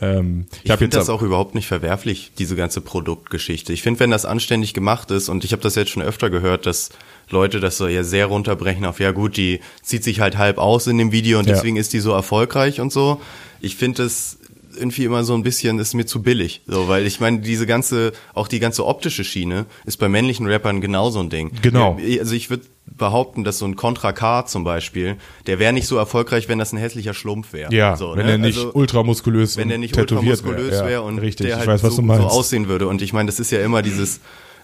[0.00, 3.72] Ähm, ich Ich finde das auch überhaupt nicht verwerflich, diese ganze Produktgeschichte.
[3.72, 6.66] Ich finde, wenn das anständig gemacht ist, und ich habe das jetzt schon öfter gehört,
[6.66, 6.90] dass
[7.30, 10.86] Leute das so ja sehr runterbrechen auf, ja gut, die zieht sich halt halb aus
[10.86, 11.54] in dem Video und Ja.
[11.54, 13.20] deswegen ist die so erfolgreich und so.
[13.60, 14.38] Ich finde es
[14.78, 16.60] irgendwie immer so ein bisschen, ist mir zu billig.
[16.66, 20.80] So, weil ich meine, diese ganze, auch die ganze optische Schiene ist bei männlichen Rappern
[20.80, 21.50] genauso ein Ding.
[21.62, 21.98] Genau.
[22.20, 25.16] Also ich würde behaupten, dass so ein Contra K zum Beispiel,
[25.48, 27.74] der wäre nicht so erfolgreich, wenn das ein hässlicher Schlumpf wäre.
[27.74, 28.32] Ja, so, wenn ne?
[28.32, 30.80] er nicht Also- ultramuskulös wenn der nicht tätowiert ultramuskulös wär.
[30.86, 32.86] wäre Ja, und richtig, der ich halt weiß, was so, so aussehen würde.
[32.86, 34.20] Und ich meine, das ist ja immer dieses,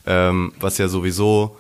[0.07, 1.57] ähm, was ja sowieso,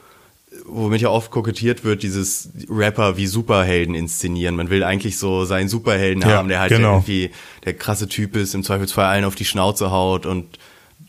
[0.66, 4.56] womit ja oft kokettiert wird, dieses Rapper wie Superhelden inszenieren.
[4.56, 6.94] Man will eigentlich so seinen Superhelden Ja, haben, der halt genau.
[6.94, 7.30] irgendwie
[7.64, 10.58] der krasse Typ ist, im Zweifelsfall allen auf die Schnauze haut und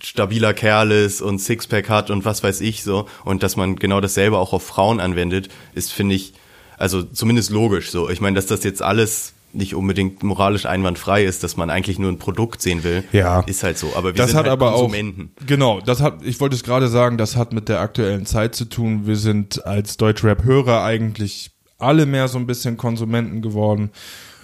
[0.03, 3.07] stabiler Kerl ist und Sixpack hat und was weiß ich so.
[3.23, 6.33] Und dass man genau dasselbe auch auf Frauen anwendet, ist, finde ich,
[6.77, 8.09] also zumindest logisch so.
[8.09, 12.11] Ich meine, dass das jetzt alles nicht unbedingt moralisch einwandfrei ist, dass man eigentlich nur
[12.11, 13.41] ein Produkt sehen will, Ja.
[13.41, 13.93] ist halt so.
[13.95, 15.31] Aber wir das sind hat halt aber Konsumenten.
[15.41, 18.55] auch genau, das hat ich wollte es gerade sagen, das hat mit der aktuellen Zeit
[18.55, 19.07] zu tun.
[19.07, 23.91] Wir sind als Deutschrap Hörer eigentlich alle mehr so ein bisschen Konsumenten geworden.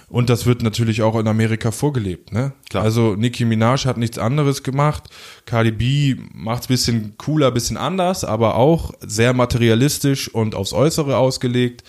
[0.09, 2.51] Und das wird natürlich auch in Amerika vorgelebt, ne?
[2.69, 2.83] Klar.
[2.83, 5.03] Also Nicki Minaj hat nichts anderes gemacht.
[5.45, 11.85] Cardi B macht's bisschen cooler, bisschen anders, aber auch sehr materialistisch und aufs Äußere ausgelegt.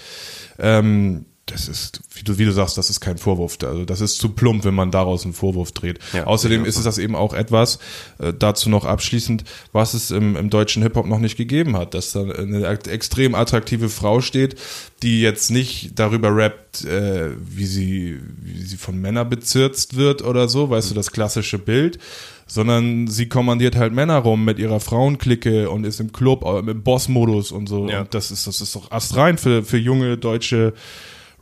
[0.61, 3.59] Ähm, das ist, wie du, wie du sagst, das ist kein Vorwurf.
[3.63, 5.99] Also das ist zu plump, wenn man daraus einen Vorwurf dreht.
[6.13, 7.79] Ja, Außerdem ist es das eben auch etwas,
[8.19, 12.13] äh, dazu noch abschließend, was es im, im deutschen Hip-Hop noch nicht gegeben hat, dass
[12.13, 14.57] da eine ex- extrem attraktive Frau steht,
[15.03, 20.49] die jetzt nicht darüber rappt, äh, wie sie, wie sie von Männern bezirzt wird oder
[20.49, 21.99] so, weißt du, das klassische Bild,
[22.47, 26.83] sondern sie kommandiert halt Männer rum mit ihrer Frauenklicke und ist im Club, äh, im
[26.83, 27.89] Boss-Modus und so.
[27.89, 28.01] Ja.
[28.03, 30.73] Und das ist, das ist doch astrein für, für junge deutsche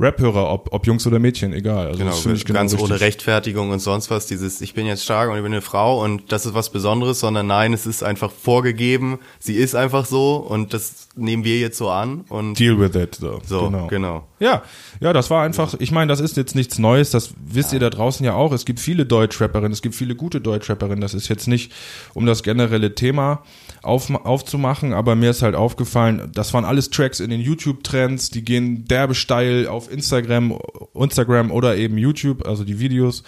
[0.01, 1.89] Rap-Hörer, ob, ob Jungs oder Mädchen, egal.
[1.89, 3.01] Also Genau, das ich genau ganz ohne richtig.
[3.01, 6.33] Rechtfertigung und sonst was, dieses ich bin jetzt stark und ich bin eine Frau und
[6.33, 10.73] das ist was Besonderes, sondern nein, es ist einfach vorgegeben, sie ist einfach so und
[10.73, 13.17] das nehmen wir jetzt so an und Deal with it.
[13.17, 14.27] So, so, genau.
[14.39, 14.63] Ja,
[15.01, 17.91] ja, das war einfach, ich meine, das ist jetzt nichts Neues, das wisst ihr da
[17.91, 18.53] draußen ja auch.
[18.53, 21.03] Es gibt viele Deutschrapperinnen, es gibt viele gute Deutschrapperinnen.
[21.03, 21.73] Das ist jetzt nicht,
[22.15, 23.43] um das generelle Thema
[23.83, 28.45] auf, aufzumachen, aber mir ist halt aufgefallen, das waren alles Tracks in den YouTube-Trends, die
[28.45, 30.59] gehen derbe steil auf Instagram,
[30.95, 33.23] Instagram oder eben YouTube, also die Videos.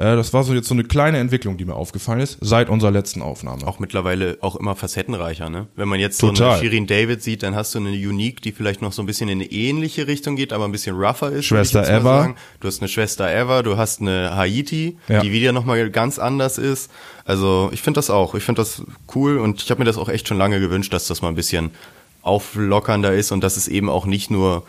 [0.00, 2.90] Äh, Das war so jetzt so eine kleine Entwicklung, die mir aufgefallen ist, seit unserer
[2.90, 3.66] letzten Aufnahme.
[3.66, 5.66] Auch mittlerweile auch immer facettenreicher, ne?
[5.76, 6.52] Wenn man jetzt so Total.
[6.52, 9.28] eine Shirin David sieht, dann hast du eine Unique, die vielleicht noch so ein bisschen
[9.28, 11.44] in eine ähnliche Richtung geht, aber ein bisschen rougher ist.
[11.44, 12.22] Schwester Eva.
[12.22, 12.36] sagen.
[12.60, 15.20] Du hast eine Schwester Eva, du hast eine Haiti, Ja.
[15.20, 16.90] die wieder nochmal ganz anders ist.
[17.26, 18.34] Also ich finde das auch.
[18.34, 18.82] Ich finde das
[19.14, 21.34] cool und ich habe mir das auch echt schon lange gewünscht, dass das mal ein
[21.34, 21.70] bisschen
[22.22, 24.64] auflockernder ist und dass es eben auch nicht nur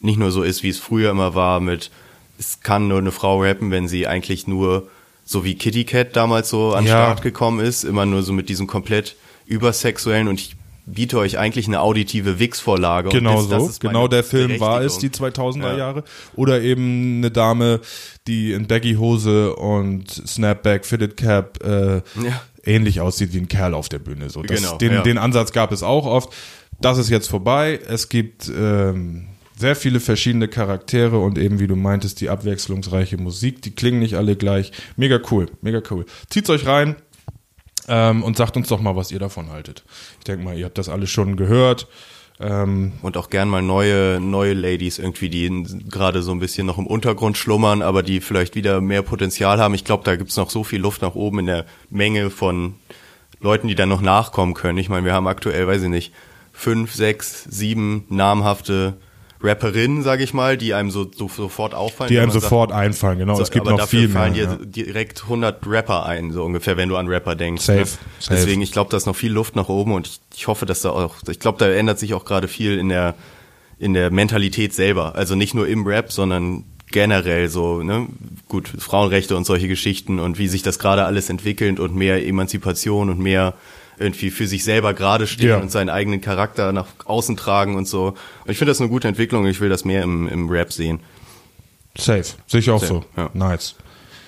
[0.00, 1.90] nicht nur so ist, wie es früher immer war mit
[2.38, 4.88] es kann nur eine Frau rappen, wenn sie eigentlich nur
[5.24, 7.04] so wie Kitty Cat damals so an den Ja.
[7.04, 11.66] Start gekommen ist, immer nur so mit diesem komplett übersexuellen und ich biete euch eigentlich
[11.66, 13.08] eine auditive Wix-Vorlage.
[13.08, 13.68] und Genau das, das so.
[13.68, 15.60] ist meine Genau der Film war es, die Berechtigung.
[15.62, 15.76] 2000er Ja.
[15.76, 16.04] Jahre.
[16.34, 17.80] Oder eben eine Dame,
[18.26, 22.02] die in Baggy-Hose und Snapback, Fitted Cap äh, Ja.
[22.64, 24.30] ähnlich aussieht wie ein Kerl auf der Bühne.
[24.30, 25.02] So, das, Genau, den, ja.
[25.02, 26.32] den Ansatz gab es auch oft.
[26.80, 27.78] Das ist jetzt vorbei.
[27.86, 29.26] Es gibt ähm,
[29.58, 33.62] sehr viele verschiedene Charaktere und eben, wie du meintest, die abwechslungsreiche Musik.
[33.62, 34.72] Die klingen nicht alle gleich.
[34.96, 36.06] Mega cool, mega cool.
[36.30, 36.96] Zieht's euch rein.
[37.90, 39.82] Ähm, und sagt uns doch mal, was ihr davon haltet.
[40.18, 41.88] Ich denke mal, ihr habt das alles schon gehört.
[42.38, 46.78] Ähm, Und auch gern mal neue, neue Ladies irgendwie, die gerade so ein bisschen noch
[46.78, 49.74] im Untergrund schlummern, aber die vielleicht wieder mehr Potenzial haben.
[49.74, 52.74] Ich glaube, da gibt's noch so viel Luft nach oben in der Menge von
[53.40, 54.78] Leuten, die dann noch nachkommen können.
[54.78, 56.12] Ich meine, wir haben aktuell, weiß ich nicht,
[56.52, 58.98] fünf, sechs, sieben namhafte
[59.40, 62.10] Rapperinnen, sage ich mal, die einem so, so sofort auffallen.
[62.10, 63.36] die einem sofort einfallen, genau.
[63.36, 64.18] so, es gibt aber noch dafür viel mehr.
[64.18, 64.58] fallen dir ja.
[64.62, 67.62] direkt 100 Rapper ein, so ungefähr, wenn du an Rapper denkst.
[67.62, 67.86] Safe, ne?
[67.86, 68.00] safe.
[68.30, 70.82] Deswegen, ich glaube, da ist noch viel Luft nach oben und ich, ich hoffe, dass
[70.82, 73.14] da auch, ich glaube, da ändert sich auch gerade viel in der,
[73.78, 75.14] in der Mentalität selber.
[75.14, 78.08] Also nicht nur im Rap, sondern generell so, ne,
[78.48, 83.10] gut, Frauenrechte und solche Geschichten und wie sich das gerade alles entwickelt und mehr Emanzipation
[83.10, 83.54] und mehr
[83.98, 85.56] irgendwie für sich selber gerade stehen Ja.
[85.58, 88.14] und seinen eigenen Charakter nach außen tragen und so.
[88.44, 89.46] Und ich finde das eine gute Entwicklung.
[89.46, 91.00] Ich will das mehr im, im Rap sehen.
[91.96, 93.04] Safe, sehe ich auch Safe, so.
[93.16, 93.30] ja.
[93.34, 93.74] Nice.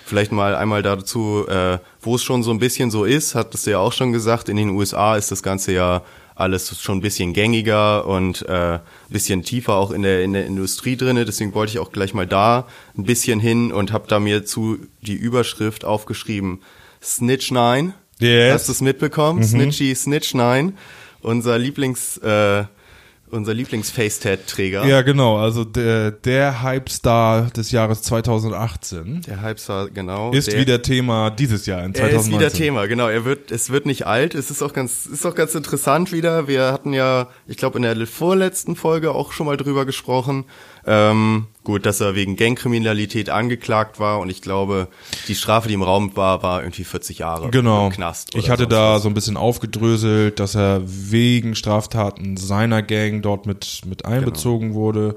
[0.04, 3.64] Vielleicht mal einmal dazu, äh, wo es schon so ein bisschen so ist, hat es
[3.64, 6.02] ja auch schon gesagt, in den USA ist das Ganze ja
[6.35, 8.80] alles schon ein bisschen gängiger und äh, ein
[9.11, 11.26] bisschen tiefer auch in der, in der Industrie drinne.
[11.26, 14.78] Deswegen wollte ich auch gleich mal da ein bisschen hin und habe da mir zu
[15.02, 16.61] die Überschrift aufgeschrieben,
[17.02, 17.92] Snitch 9.
[18.20, 18.54] Yes.
[18.54, 19.42] Hast du es mitbekommen?
[19.42, 20.76] Snitchy Snitch 9.
[21.22, 22.18] Unser Lieblings...
[22.18, 22.64] Äh,
[23.33, 24.85] unser Lieblings-Face-Tat-Träger.
[24.87, 25.38] Ja, genau.
[25.38, 30.33] Also der, der Hype-Star des Jahres 2018 Der Hype-Star, genau.
[30.33, 32.38] ist der, wieder Thema dieses Jahr in Er ist 2019.
[32.38, 33.09] wieder Thema, genau.
[33.09, 34.35] Er wird, es wird nicht alt.
[34.35, 36.48] Es ist auch ganz, ist auch ganz interessant wieder.
[36.48, 40.44] Wir hatten ja, ich glaube, in der vorletzten Folge auch schon mal drüber gesprochen.
[40.86, 44.88] Ähm, gut, dass er wegen Gangkriminalität angeklagt war und ich glaube,
[45.28, 47.86] die Strafe, die im Raum war, war irgendwie 40 Jahre Genau.
[47.86, 48.34] im Knast.
[48.34, 49.02] ich hatte da was.
[49.02, 55.16] so ein bisschen aufgedröselt, dass er wegen Straftaten seiner Gang dort mit, mit einbezogen wurde.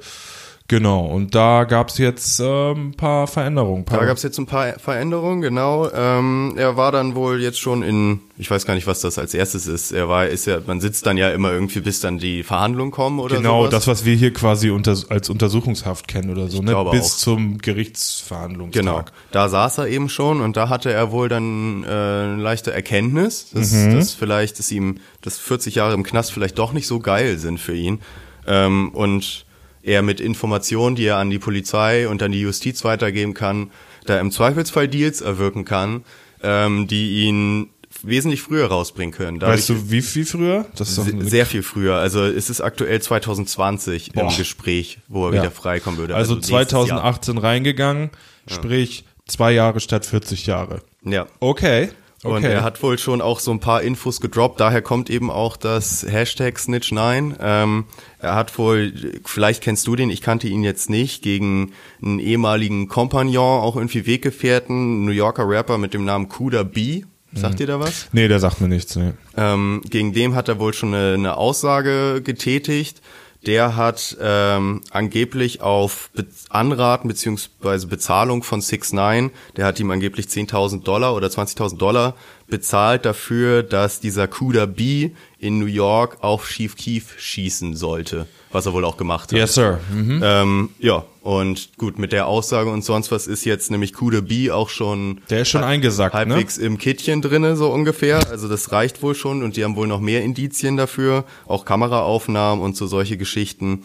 [0.73, 1.05] Genau.
[1.05, 3.85] Und da gab's jetzt ähm, ein paar Veränderungen.
[3.85, 5.87] Paar Da gab es jetzt ein paar Veränderungen, genau.
[5.93, 9.35] Ähm, er war dann wohl jetzt schon in, ich weiß gar nicht, was das als
[9.35, 9.91] erstes ist.
[9.91, 13.19] Er war, ist ja, man sitzt dann ja immer irgendwie, bis dann die Verhandlungen kommen
[13.19, 13.69] oder Genau, sowas.
[13.71, 16.71] das, was wir hier quasi unter, als Untersuchungshaft kennen oder so, ne?
[16.71, 17.17] glaube Bis auch.
[17.17, 18.83] zum Gerichtsverhandlungstag.
[18.83, 22.73] Genau, da saß er eben schon und da hatte er wohl dann äh, eine leichte
[22.73, 23.93] Erkenntnis, dass, Mhm.
[23.95, 27.59] dass vielleicht, dass ihm, dass 40 Jahre im Knast vielleicht doch nicht so geil sind
[27.59, 27.99] für ihn
[28.47, 29.42] ähm, und
[29.83, 33.71] er mit Informationen, die er an die Polizei und an die Justiz weitergeben kann,
[34.05, 36.03] da im Zweifelsfall Deals erwirken kann,
[36.41, 37.69] ähm, die ihn
[38.01, 39.39] wesentlich früher rausbringen können.
[39.41, 40.65] Weißt Dadurch- du, wie viel früher?
[40.75, 41.95] Das ist doch Se- eine- sehr viel früher.
[41.95, 44.29] Also es ist aktuell 2020 Boah.
[44.31, 45.41] im Gespräch, wo er Ja.
[45.43, 46.15] wieder freikommen würde.
[46.15, 46.41] also Jahr.
[46.43, 48.09] 2018 reingegangen,
[48.47, 50.81] sprich zwei Jahre statt 40 Jahre.
[51.05, 51.27] Ja.
[51.39, 51.89] Okay.
[52.25, 52.35] Okay.
[52.37, 55.57] Und er hat wohl schon auch so ein paar Infos gedroppt, daher kommt eben auch
[55.57, 57.35] das Hashtag Snitch9.
[57.41, 57.83] Ähm,
[58.23, 58.93] er hat wohl,
[59.25, 64.05] vielleicht kennst du den, ich kannte ihn jetzt nicht, gegen einen ehemaligen Kompagnon, auch irgendwie
[64.05, 67.03] Weggefährten, New Yorker Rapper mit dem Namen Kuda B.
[67.35, 68.09] Sagt dir da was?
[68.11, 68.95] nee, der sagt mir nichts.
[68.95, 69.13] Nee.
[69.35, 73.01] Ähm, gegen dem hat er wohl schon eine, eine Aussage getätigt.
[73.45, 79.91] Der hat ähm, angeblich auf Be Anraten beziehungsweise Bezahlung von 6 9 der hat ihm
[79.91, 82.15] angeblich 10.000 Dollar oder 20.000 Dollar
[82.47, 85.09] bezahlt dafür, dass dieser Kuda B
[85.43, 89.37] in New York auf Chief Keef schießen sollte, was er wohl auch gemacht hat.
[89.37, 89.79] Yes, sir.
[89.91, 90.21] Mhm.
[90.23, 94.51] Ähm, ja, und gut, mit der Aussage und sonst was ist jetzt nämlich Kuda B
[94.51, 96.19] auch schon Der ist schon eingesackt, ne?
[96.19, 98.27] halbwegs im Kittchen drinne, so ungefähr.
[98.29, 102.63] Also das reicht wohl schon und die haben wohl noch mehr Indizien dafür, auch Kameraaufnahmen
[102.63, 103.83] und so solche Geschichten.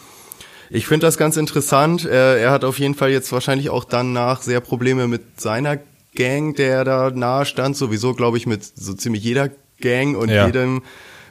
[0.70, 2.04] Ich finde das ganz interessant.
[2.04, 5.78] Er, er hat auf jeden Fall jetzt wahrscheinlich auch danach sehr Probleme mit seiner
[6.14, 7.76] Gang, der da nahe stand.
[7.76, 10.46] Sowieso, glaube ich, mit so ziemlich jeder Gang und Ja.
[10.46, 10.82] jedem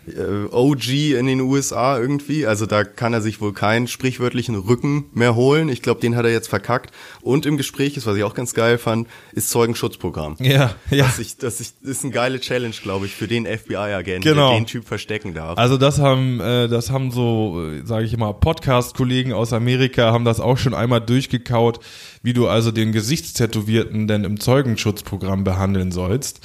[0.08, 2.46] äh, OG in den USA irgendwie.
[2.46, 5.70] Also da kann er sich wohl keinen sprichwörtlichen Rücken mehr holen.
[5.70, 6.91] Ich glaube, den hat er jetzt verkackt.
[7.22, 10.36] Und im Gespräch ist, was ich auch ganz geil fand, ist Zeugenschutzprogramm.
[10.39, 11.06] Ja, ja.
[11.06, 14.50] Das, ich, das, ich, ist eine geile Challenge, glaube ich, für den FBI-Agenten, Genau.
[14.52, 15.58] der den Typ verstecken darf.
[15.58, 20.39] Also das haben, äh, das haben so, sage ich mal, Podcast-Kollegen aus Amerika haben das
[20.39, 21.80] auch schon einmal durchgekaut,
[22.24, 26.39] wie du also den Gesichtstätowierten denn im Zeugenschutzprogramm behandeln sollst.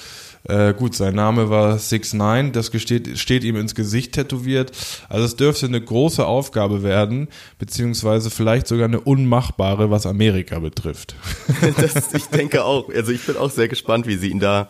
[0.48, 4.72] Äh, gut, sein Name war 6 9 das gesteht, steht ihm ins Gesicht tätowiert.
[5.09, 7.28] Also es dürfte eine große Aufgabe werden,
[7.59, 11.14] beziehungsweise vielleicht sogar eine unmachbare, was Amerika betrifft.
[11.76, 12.88] das, ich denke auch.
[12.88, 14.68] Also ich bin auch sehr gespannt, wie sie ihn da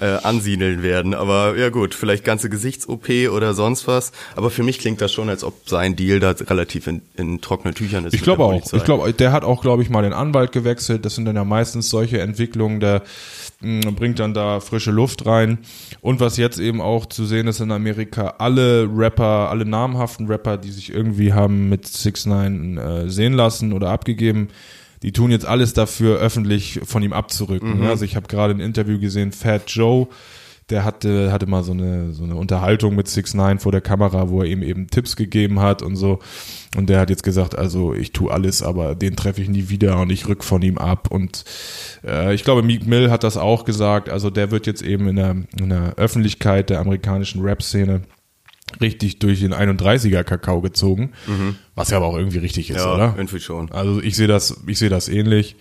[0.00, 1.14] äh, ansiedeln werden.
[1.14, 4.12] Aber ja gut, vielleicht ganze Gesichts-OP oder sonst was.
[4.36, 7.74] Aber für mich klingt das schon, als ob sein Deal da relativ in, in trockenen
[7.74, 8.14] Tüchern ist.
[8.14, 8.72] Ich glaube auch.
[8.72, 11.04] Ich glaube, der hat auch, glaube ich, mal den Anwalt gewechselt.
[11.04, 13.02] Das sind dann ja meistens solche Entwicklungen, der
[13.60, 15.58] mh, bringt dann da frische Luft rein.
[16.00, 20.56] Und was jetzt eben auch zu sehen ist in Amerika, alle Rapper, alle namhaften Rapper,
[20.56, 24.48] die sich irgendwie haben mit 6 9 äh, sehen lassen oder abgegeben,
[25.04, 27.80] die tun jetzt alles dafür, öffentlich von ihm abzurücken.
[27.80, 27.86] Mhm.
[27.86, 30.08] Also ich habe gerade ein Interview gesehen, Fat Joe,
[30.70, 34.30] der hatte, hatte mal so eine, so eine Unterhaltung mit 6 9 vor der Kamera,
[34.30, 36.20] wo er ihm eben Tipps gegeben hat und so.
[36.74, 40.00] Und der hat jetzt gesagt, also ich tue alles, aber den treffe ich nie wieder
[40.00, 41.10] und ich rück von ihm ab.
[41.10, 41.44] Und
[42.02, 44.08] äh, ich glaube, Meek Mill hat das auch gesagt.
[44.08, 48.00] Also der wird jetzt eben in der, in der Öffentlichkeit der amerikanischen Rap-Szene
[48.80, 51.12] richtig durch den 31er Kakao gezogen.
[51.74, 52.82] Was ja aber auch irgendwie richtig ist, Mhm.
[52.82, 53.14] ja, oder?
[53.16, 53.70] irgendwie schon.
[53.72, 55.56] Also ich sehe das, ich sehe das ähnlich.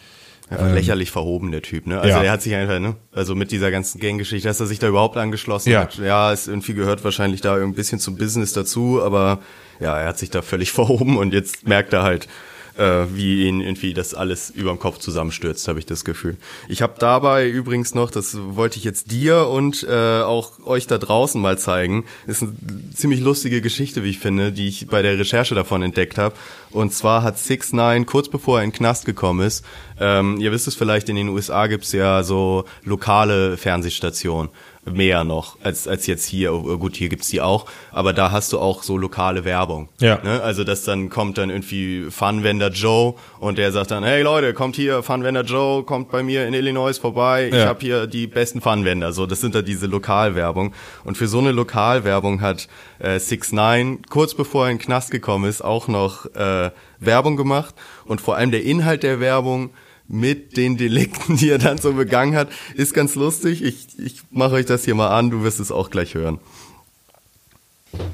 [0.49, 1.95] Einfach lächerlich verhoben, der Typ, ne?
[1.99, 2.21] Also Ähm, ja.
[2.21, 2.95] der hat sich einfach, ne?
[3.13, 5.82] Also mit dieser ganzen Ganggeschichte, dass er sich da überhaupt angeschlossen Ja.
[5.82, 5.97] hat.
[5.97, 9.39] Ja, es irgendwie gehört wahrscheinlich da ein bisschen zum Business dazu, aber
[9.80, 12.28] ja, er hat sich da völlig verhoben und jetzt merkt er halt,
[12.77, 16.38] äh, wie ihn irgendwie das alles überm Kopf zusammenstürzt, habe ich das Gefühl.
[16.67, 20.97] Ich habe dabei übrigens noch, das wollte ich jetzt dir und äh, auch euch da
[20.97, 22.53] draußen mal zeigen, ist eine
[22.93, 26.36] ziemlich lustige Geschichte, wie ich finde, die ich bei der Recherche davon entdeckt habe.
[26.71, 29.63] Und zwar hat 6 9 kurz bevor er in den Knast gekommen ist,
[29.99, 34.51] ähm, ihr wisst es vielleicht, in den USA gibt's ja so lokale Fernsehstationen.
[34.86, 36.54] Mehr noch als als jetzt hier.
[36.54, 39.88] Oh, Gut, hier gibt's die auch, aber da hast du auch so lokale Werbung.
[40.00, 40.19] Ja.
[40.24, 40.41] Ne?
[40.41, 44.76] Also das dann kommt dann irgendwie Funwender Joe und der sagt dann, hey Leute, kommt
[44.76, 47.48] hier Funwender Joe, kommt bei mir in Illinois vorbei.
[47.48, 47.67] Ich Ja.
[47.67, 49.13] habe hier die besten Funwender.
[49.13, 50.74] So, das sind da diese Lokalwerbung.
[51.06, 52.67] Und für so eine Lokalwerbung hat
[53.00, 57.38] äh, Six Nine kurz bevor er in den Knast gekommen ist auch noch äh, Werbung
[57.38, 57.74] gemacht
[58.06, 59.69] und vor allem der Inhalt der Werbung
[60.13, 63.63] mit den Delikten, die er dann so begangen hat, ist ganz lustig.
[63.63, 66.39] Ich, ich mache euch das hier mal an, du wirst es auch gleich hören.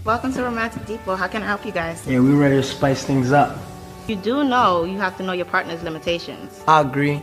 [0.04, 1.20] Welcome to Romantic Depot.
[1.20, 2.06] How can I help you guys?
[2.08, 3.58] Yeah, we're ready to spice things up.
[4.08, 6.62] You do know you have to know your partner's limitations.
[6.68, 7.22] I agree.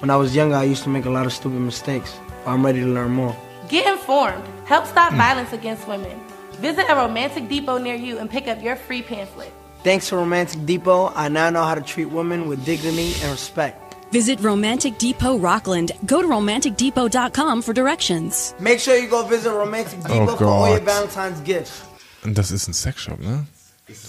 [0.00, 2.14] When I was younger, I used to make a lot of stupid mistakes.
[2.44, 3.34] But I'm ready to learn more.
[3.68, 4.44] Get informed.
[4.64, 6.20] Help stop violence against women.
[6.60, 9.52] Visit a romantic depot near you and pick up your free pamphlet.
[9.82, 13.89] Thanks to Romantic Depot, I now know how to treat women with dignity and respect.
[14.12, 15.92] Visit Romantic Depot Rockland.
[16.06, 18.54] Go to romanticdepot.com for directions.
[18.58, 20.80] Make sure you go visit Romantic Depot for all your.
[20.80, 21.82] Valentine's gifts.
[22.24, 23.46] Und das ist ein Sexshop, ne?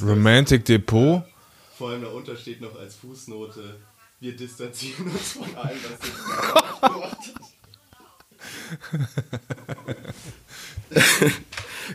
[0.02, 1.24] Romantic Depot.
[1.78, 3.78] Vor allem darunter steht noch als Fußnote,
[4.20, 6.00] wir distanzieren uns von allem, was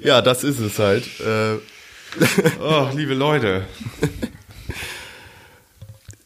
[0.00, 1.04] Ja, das ist es halt.
[1.20, 1.58] Äh,
[2.60, 3.66] Oh, liebe Leute.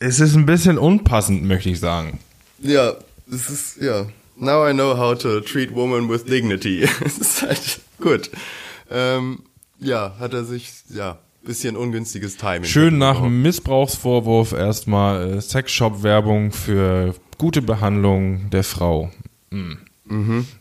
[0.02, 2.18] Es ist ein bisschen unpassend, möchte ich sagen.
[2.62, 2.94] ja,
[3.30, 4.06] es ist, ja.
[4.36, 6.88] Now I know how to treat women with dignity.
[7.04, 8.30] Es ist halt gut.
[8.90, 9.40] Ähm,
[9.78, 12.64] ja, hat er sich, ja, bisschen ungünstiges Timing.
[12.64, 19.10] Schön nach dem Missbrauchsvorwurf erstmal äh, Sexshop-Werbung für gute Behandlung der Frau.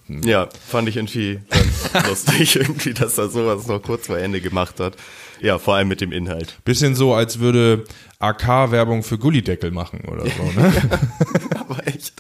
[0.08, 4.82] Ja, fand ich irgendwie ganz lustig, irgendwie, dass er sowas noch kurz vor Ende gemacht
[4.82, 4.97] hat.
[5.41, 6.58] Ja, vor allem mit dem Inhalt.
[6.65, 7.86] Bisschen so, als würde
[8.20, 10.74] AK Werbung für Gullideckel machen oder so, ne?
[11.60, 12.14] Aber echt.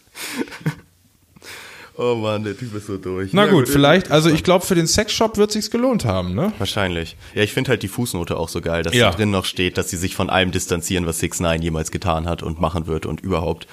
[1.97, 3.33] Oh Mann, der Typ ist so durch.
[3.33, 6.53] Na Ja, gut, vielleicht, also ich glaube, für den Sexshop wird sich's gelohnt haben, ne?
[6.57, 7.17] Wahrscheinlich.
[7.35, 9.09] Ja, ich finde halt die Fußnote auch so geil, dass Ja.
[9.11, 12.25] da drin noch steht, dass sie sich von allem distanzieren, was 6 9 jemals getan
[12.29, 13.67] hat und machen wird und überhaupt.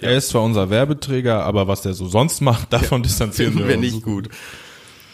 [0.00, 3.80] Er ist zwar unser Werbeträger, aber was der so sonst macht, davon distanzieren wir uns.
[3.80, 4.30] nicht gut.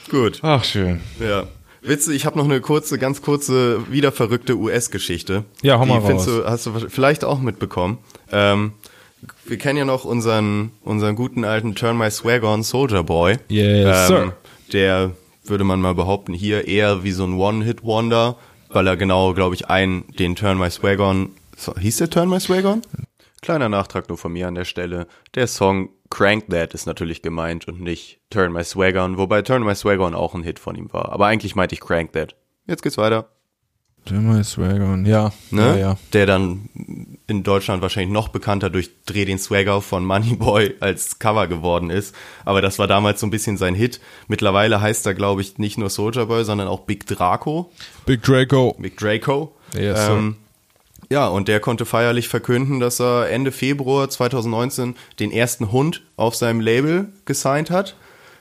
[0.08, 0.38] Gut.
[0.42, 1.00] Ach, schön.
[1.18, 1.48] Ja.
[1.82, 5.44] Witze, ich habe noch eine kurze, ganz kurze, wieder verrückte US-Geschichte.
[5.62, 6.36] Ja, hau Die mal findest raus.
[6.36, 7.98] Du, hast du vielleicht auch mitbekommen.
[8.32, 8.72] Ähm,
[9.44, 13.38] wir kennen ja noch unseren, unseren guten alten Turn My Swag On Soldier Boy.
[13.48, 14.36] Yes, ähm, sir.
[14.72, 15.10] Der,
[15.44, 18.36] würde man mal behaupten, hier eher wie so ein One-Hit-Wonder,
[18.68, 22.28] weil er genau, glaube ich, einen, den Turn My Swag On, so, hieß der Turn
[22.28, 22.82] My Swag On?
[23.42, 25.06] Kleiner Nachtrag nur von mir an der Stelle.
[25.34, 29.64] Der Song Crank That ist natürlich gemeint und nicht Turn My Swag On, wobei Turn
[29.64, 31.12] My Swag On auch ein Hit von ihm war.
[31.12, 32.36] Aber eigentlich meinte ich Crank That.
[32.66, 33.28] Jetzt geht's weiter.
[34.08, 35.32] Jimmy Swagger, ja.
[35.50, 35.62] Ne?
[35.62, 35.96] Ja, ja.
[36.12, 36.68] Der dann
[37.26, 42.14] in Deutschland wahrscheinlich noch bekannter durch Dreh den Swagger von Moneyboy als Cover geworden ist.
[42.44, 44.00] Aber das war damals so ein bisschen sein Hit.
[44.28, 47.72] Mittlerweile heißt er, glaube ich, nicht nur Soldier Boy, sondern auch Big Draco.
[48.04, 48.76] Big Draco.
[48.78, 49.56] Big Draco.
[49.74, 50.36] Yes, ähm,
[51.10, 56.34] ja, und der konnte feierlich verkünden, dass er Ende Februar 2019 den ersten Hund auf
[56.34, 57.96] seinem Label gesigned hat.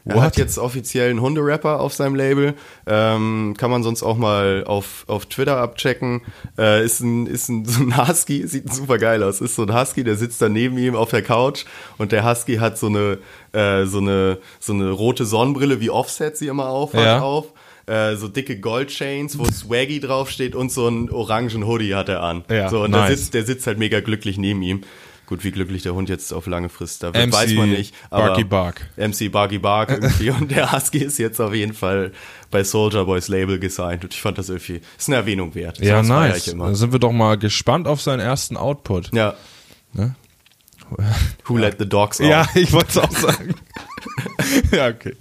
[0.07, 0.23] Er What?
[0.23, 2.53] hat jetzt offiziell einen Hunderapper auf seinem Label.
[2.85, 6.21] Ähm, kann man sonst auch mal auf, auf Twitter abchecken.
[6.59, 9.41] Äh, ist ein, ist ein, so ein Husky, sieht super geil aus.
[9.41, 11.65] Ist so ein Husky, der sitzt da neben ihm auf der Couch
[11.97, 13.17] und der Husky hat so eine,
[13.53, 17.21] äh, so eine, so eine rote Sonnenbrille, wie Offset sie immer auf hat, Ja.
[17.21, 17.45] auf.
[17.87, 22.43] Äh, so dicke Goldchains, wo Swaggy draufsteht und so einen orangen Hoodie hat er an.
[22.49, 23.07] Ja, so, und nice.
[23.07, 24.81] der, sitzt, der sitzt halt mega glücklich neben ihm.
[25.27, 27.95] Gut, wie glücklich der Hund jetzt auf lange Frist da wird, MC weiß man nicht.
[28.11, 28.87] Aber Barky Bark.
[28.95, 30.29] MC Barky Bark irgendwie.
[30.29, 32.11] und der Husky ist jetzt auf jeden Fall
[32.51, 34.03] bei Soldier Boys Label gesigned.
[34.03, 35.79] Und ich fand das irgendwie, ist eine Erwähnung wert.
[35.79, 36.45] Ja, Das feier nice.
[36.45, 39.11] Dann sind wir doch mal gespannt auf seinen ersten Output.
[39.13, 39.33] Ja.
[39.93, 40.15] Ne?
[41.45, 42.27] Who let the dogs out?
[42.27, 43.55] Ja, ich wollte es auch sagen.
[44.71, 45.15] ja, okay.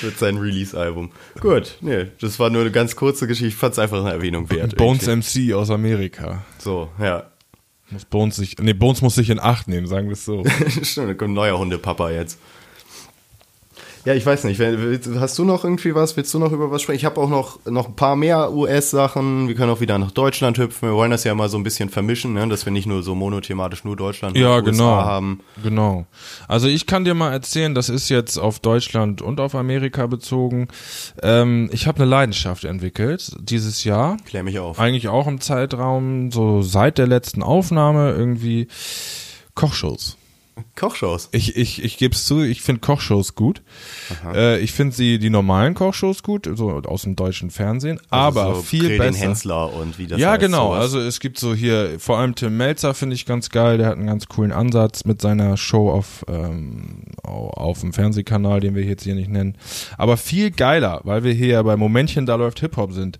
[0.00, 1.10] Wird sein Release-Album.
[1.40, 3.48] Gut, nee, das war nur eine ganz kurze Geschichte.
[3.48, 4.76] Ich fand es einfach eine Erwähnung wert.
[4.76, 5.50] Bones irgendwie.
[5.50, 6.44] MC aus Amerika.
[6.58, 7.30] So, ja.
[7.90, 10.44] Muss Bones sich, nee, Bones muss sich in Acht nehmen, sagen wir es so.
[10.82, 12.38] Stimmt, da kommt ein neuer Hundepapa jetzt.
[14.08, 14.58] Ja, ich weiß nicht.
[15.20, 16.16] Hast du noch irgendwie was?
[16.16, 16.96] Willst du noch über was sprechen?
[16.96, 19.48] Ich habe auch noch, noch ein paar mehr US-Sachen.
[19.48, 20.88] Wir können auch wieder nach Deutschland hüpfen.
[20.88, 22.48] Wir wollen das ja mal so ein bisschen vermischen, ne?
[22.48, 24.90] dass wir nicht nur so monothematisch nur Deutschland und Ja, USA genau.
[24.92, 25.40] haben.
[25.62, 26.06] Genau.
[26.46, 30.68] Also ich kann dir mal erzählen, das ist jetzt auf Deutschland und auf Amerika bezogen.
[31.22, 34.16] Ähm, ich habe eine Leidenschaft entwickelt dieses Jahr.
[34.24, 34.80] Klär mich auf.
[34.80, 38.68] Eigentlich auch im Zeitraum, so seit der letzten Aufnahme irgendwie
[39.54, 40.17] Kochshows.
[40.76, 41.28] Kochshows.
[41.32, 43.62] Ich, ich, ich gebe es zu, ich finde Kochshows gut.
[44.34, 48.54] Äh, ich finde sie die normalen Kochshows gut, so aus dem deutschen Fernsehen, aber Also
[48.56, 49.18] so viel Grill den besser.
[49.20, 50.68] Hensler und wie das ja, heißt, genau.
[50.68, 50.80] sowas.
[50.82, 53.78] Also es gibt so hier, vor allem Tim Melzer finde ich ganz geil.
[53.78, 58.60] Der hat einen ganz coolen Ansatz mit seiner Show auf, ähm, au- auf dem Fernsehkanal,
[58.60, 59.56] den wir jetzt hier nicht nennen.
[59.96, 63.18] Aber viel geiler, weil wir hier bei Momentchen, da läuft Hip-Hop sind.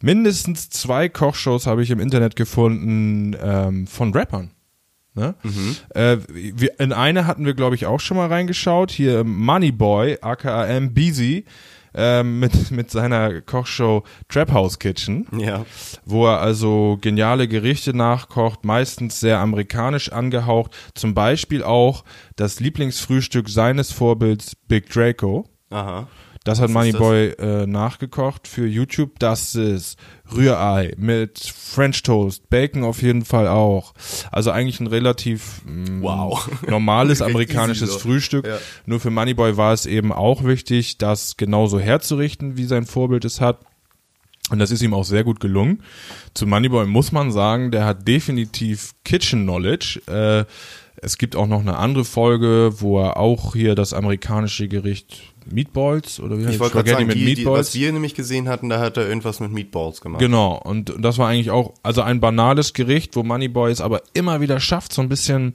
[0.00, 4.50] Mindestens zwei Kochshows habe ich im Internet gefunden ähm, von Rappern.
[5.14, 5.34] Ne?
[5.94, 8.90] Äh, wir, in eine hatten wir, glaube ich, auch schon mal reingeschaut.
[8.90, 10.92] Hier Moneyboy, aka M.
[10.92, 11.44] Beezy,
[11.94, 15.64] ähm, mit, mit seiner Kochshow Trap House Kitchen Ja.
[16.04, 20.72] wo er also geniale Gerichte nachkocht, meistens sehr amerikanisch angehaucht.
[20.94, 22.04] Zum Beispiel auch
[22.34, 25.48] das Lieblingsfrühstück seines Vorbilds Big Draco.
[25.70, 26.08] Aha.
[26.44, 29.18] Das hat Moneyboy äh, nachgekocht für YouTube.
[29.18, 29.98] Das ist
[30.30, 33.94] Rührei mit French Toast, Bacon auf jeden Fall auch.
[34.30, 36.48] Also eigentlich ein relativ mm, Wow.
[36.68, 37.96] normales amerikanisches.
[37.96, 38.46] Frühstück.
[38.46, 38.58] Ja.
[38.84, 43.40] Nur für Moneyboy war es eben auch wichtig, das genauso herzurichten, wie sein Vorbild es
[43.40, 43.60] hat.
[44.50, 45.82] Und das ist ihm auch sehr gut gelungen.
[46.34, 50.00] Zu Moneyboy muss man sagen, der hat definitiv Kitchen Knowledge.
[50.06, 50.44] Äh,
[50.96, 56.20] es gibt auch noch eine andere Folge, wo er auch hier das amerikanische Gericht Meatballs
[56.20, 57.68] oder wie heißt Ich wollte gerade sagen, mit die, die, Meatballs.
[57.68, 60.20] was wir nämlich gesehen hatten, da hat er irgendwas mit Meatballs gemacht.
[60.20, 64.40] Genau, und das war eigentlich auch, also ein banales Gericht, wo Moneyboy es aber immer
[64.40, 65.54] wieder schafft, so ein bisschen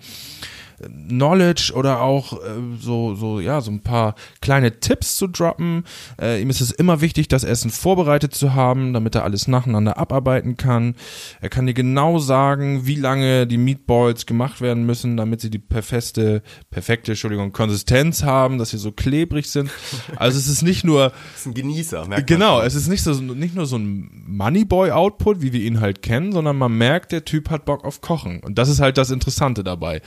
[0.87, 2.37] Knowledge oder auch äh,
[2.79, 5.83] so, so, ja, so ein paar kleine Tipps zu droppen.
[6.21, 9.97] Äh, ihm ist es immer wichtig, das Essen vorbereitet zu haben, damit er alles nacheinander
[9.97, 10.95] abarbeiten kann.
[11.41, 15.59] Er kann dir genau sagen, wie lange die Meatballs gemacht werden müssen, damit sie die
[15.59, 19.69] perfekte, perfekte, Entschuldigung, Konsistenz haben, dass sie so klebrig sind.
[20.15, 22.67] Also es ist nicht nur, Das ist ein Genießer, merkt Genau, man.
[22.67, 26.57] es ist nicht so nicht nur so ein Moneyboy-Output, wie wir ihn halt kennen, sondern
[26.57, 28.39] man merkt, der Typ hat Bock auf Kochen.
[28.41, 30.01] Und das ist halt das Interessante dabei.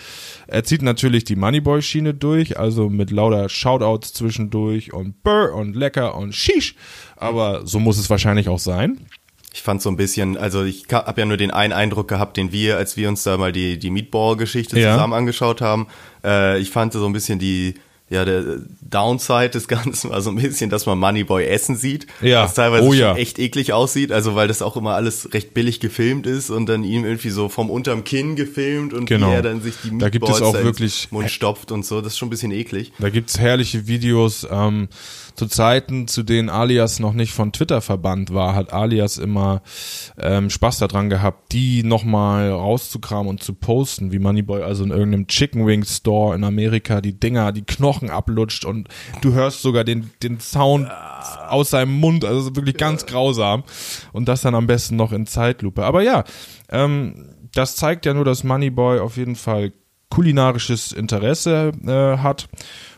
[0.47, 6.15] Er zieht natürlich die Moneyboy-Schiene durch, also mit lauter Shoutouts zwischendurch und Burr und lecker
[6.17, 6.75] und Shish.
[7.17, 9.07] Aber so muss es wahrscheinlich auch sein.
[9.55, 12.53] Ich fand so ein bisschen, also ich habe ja nur den einen Eindruck gehabt, den
[12.53, 14.93] wir, als wir uns da mal die, die Meatball-Geschichte Ja.
[14.95, 15.89] zusammen angeschaut haben.
[16.25, 17.75] Äh, ich fand so ein bisschen die,
[18.13, 22.07] ja, der Downside des Ganzen war so ein bisschen, dass man Moneyboy essen sieht.
[22.21, 22.45] Ja.
[22.45, 23.17] Was teilweise Oh ja.
[23.17, 26.85] echt eklig aussieht, also weil das auch immer alles recht billig gefilmt ist und dann
[26.85, 29.31] ihm irgendwie so vom unterm Kinn gefilmt und Genau.
[29.31, 32.01] wie er dann sich die Da Meatballs gibt es auch wirklich- Mund stopft und so.
[32.03, 32.93] Das ist schon ein bisschen eklig.
[32.99, 34.47] Da gibt's herrliche Videos.
[34.51, 34.89] Ähm,
[35.35, 39.63] zu Zeiten, zu denen Alias noch nicht von Twitter verbannt war, hat Alias immer
[40.19, 45.27] ähm, Spaß daran gehabt, die nochmal rauszukramen und zu posten, wie Moneyboy also in irgendeinem
[45.27, 48.89] Chicken Wing Store in Amerika die Dinger, die Knochen ablutscht und
[49.21, 50.91] du hörst sogar den, den Sound
[51.49, 53.65] aus seinem Mund, also wirklich ganz grausam.
[54.13, 55.85] Und das dann am besten noch in Zeitlupe.
[55.85, 56.25] Aber ja,
[56.71, 59.73] ähm, das zeigt ja nur, dass Moneyboy auf jeden Fall
[60.11, 62.49] kulinarisches Interesse äh, hat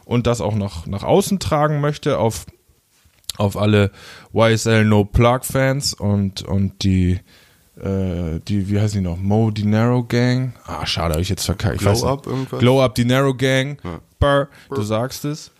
[0.04, 2.46] und das auch nach, nach außen tragen möchte auf,
[3.36, 3.90] auf alle
[4.34, 7.20] YSL No Plug Fans und, und die,
[7.80, 9.16] äh, die, wie heißen die noch?
[9.18, 10.52] Mo Dinero Gang.
[10.66, 11.78] Ah, schade, habe ich jetzt verkackt.
[11.78, 12.04] Glow.
[12.06, 12.60] Up irgendwas?
[12.60, 13.78] Glow Up Dinero Gang.
[14.20, 15.50] Burr, du sagst es.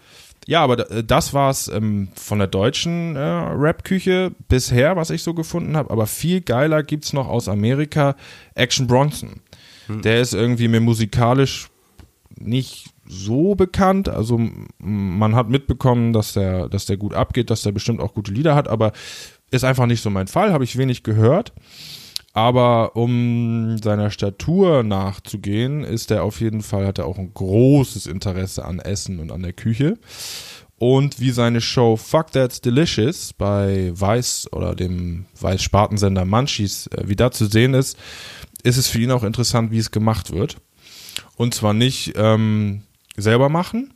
[0.46, 5.32] Ja, aber da- das war's ähm, von der deutschen äh, Rap-Küche bisher, was ich so
[5.32, 5.90] gefunden habe.
[5.90, 8.14] Aber viel geiler gibt's noch aus Amerika
[8.54, 9.40] Action Bronson.
[9.88, 11.68] Der ist irgendwie mir musikalisch
[12.36, 14.08] nicht so bekannt.
[14.08, 14.40] Also
[14.78, 18.54] man hat mitbekommen, dass der, dass der gut abgeht, dass der bestimmt auch gute Lieder
[18.54, 18.92] hat, aber
[19.50, 21.52] ist einfach nicht so mein Fall, habe ich wenig gehört.
[22.32, 28.06] Aber um seiner Statur nachzugehen, ist er auf jeden Fall, hat er auch ein großes
[28.06, 29.96] Interesse an Essen und an der Küche.
[30.76, 37.16] Und wie seine Show Fuck That's Delicious bei Weiß oder dem Weiß-Spartensender Munchies, äh, wie
[37.16, 37.96] da zu sehen ist,
[38.64, 40.56] ist es für ihn auch interessant, wie es gemacht wird.
[41.36, 42.82] Und zwar nicht ähm,
[43.16, 43.94] selber machen,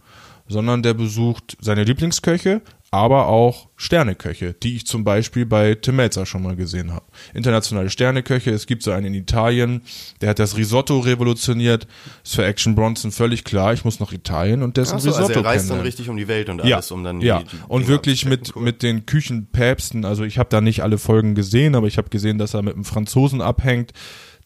[0.48, 6.24] sondern der besucht seine Lieblingsköche, aber auch Sterneköche, die ich zum Beispiel bei Tim Melzer
[6.24, 7.04] schon mal gesehen habe.
[7.34, 9.82] Internationale Sterneköche, es gibt so einen in Italien,
[10.22, 11.86] der hat das Risotto revolutioniert.
[12.24, 15.40] Ist für Action Bronson völlig klar, ich muss nach Italien und dessen so, Risotto also
[15.40, 17.40] er reist dann richtig um die Welt und Ja, alles, um dann ja.
[17.40, 18.56] die, die und Dinge wirklich mit.
[18.56, 18.62] Cool.
[18.62, 20.06] mit den Küchenpäpsten.
[20.06, 22.74] Also ich habe da nicht alle Folgen gesehen, aber ich habe gesehen, dass er mit
[22.74, 23.92] einem Franzosen abhängt,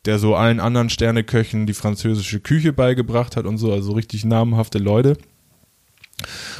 [0.05, 4.78] der so allen anderen Sterneköchen die französische Küche beigebracht hat und so, also richtig namhafte
[4.78, 5.16] Leute.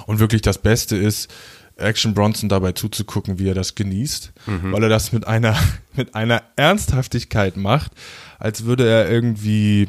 [0.07, 1.32] Und wirklich das Beste ist,
[1.76, 4.32] Action Bronson dabei zuzugucken, wie er das genießt,
[4.72, 5.57] weil er das mit einer
[5.97, 7.93] mit einer Ernsthaftigkeit macht,
[8.38, 9.88] als würde er irgendwie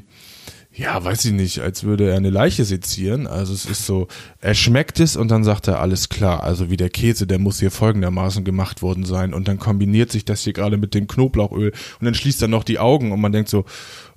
[0.76, 3.28] ja, weiß ich nicht, als würde er eine Leiche sezieren.
[3.28, 4.08] Also es ist so,
[4.42, 7.60] er schmeckt es und dann sagt er, alles klar, also wie der Käse, der muss
[7.60, 9.34] hier folgendermaßen gemacht worden sein.
[9.36, 12.64] Und dann kombiniert sich das hier gerade mit dem Knoblauchöl und dann schließt er noch
[12.64, 13.66] die Augen und man denkt so,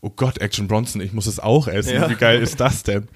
[0.00, 1.94] oh Gott, Action Bronson, ich muss es auch essen.
[1.94, 2.08] Ja.
[2.08, 3.08] Wie geil ist das denn?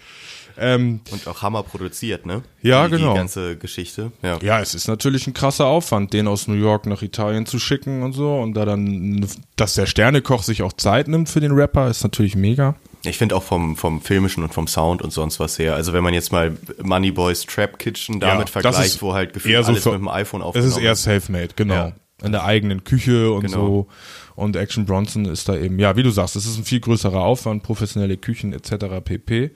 [0.59, 2.43] Ähm, Und auch Hammer produziert, ne?
[2.61, 3.13] Ja, die, genau.
[3.13, 4.13] Die ganze Geschichte.
[4.23, 4.39] Ja.
[4.43, 8.03] ja, es ist natürlich ein krasser Aufwand, den aus New York nach Italien zu schicken
[8.03, 8.39] und so.
[8.39, 9.27] Und da dann,
[9.57, 12.77] dass der Sternekoch sich auch Zeit nimmt für den Rapper, ist natürlich mega.
[13.05, 15.75] Ich finde auch vom, vom filmischen und vom Sound und sonst was her.
[15.75, 19.65] Also wenn man jetzt mal Moneyboys Trap Kitchen damit das vergleicht, ist wo halt gefühlt
[19.65, 21.75] so alles für- mit dem iPhone Es aufgenommen ist eher self-made, genau.
[21.75, 21.93] Ja.
[22.23, 23.57] In der eigenen Küche und Genau.
[23.57, 23.89] so.
[24.37, 27.21] Und Action Bronson ist da eben, ja, wie du sagst, es ist ein viel größerer
[27.21, 29.01] Aufwand, professionelle Küchen etc.
[29.03, 29.51] pp.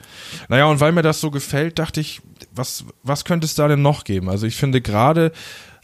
[0.48, 2.22] Naja, und weil mir das so gefällt, dachte ich,
[2.54, 4.30] was, was könnte es da denn noch geben?
[4.30, 5.32] Also ich finde gerade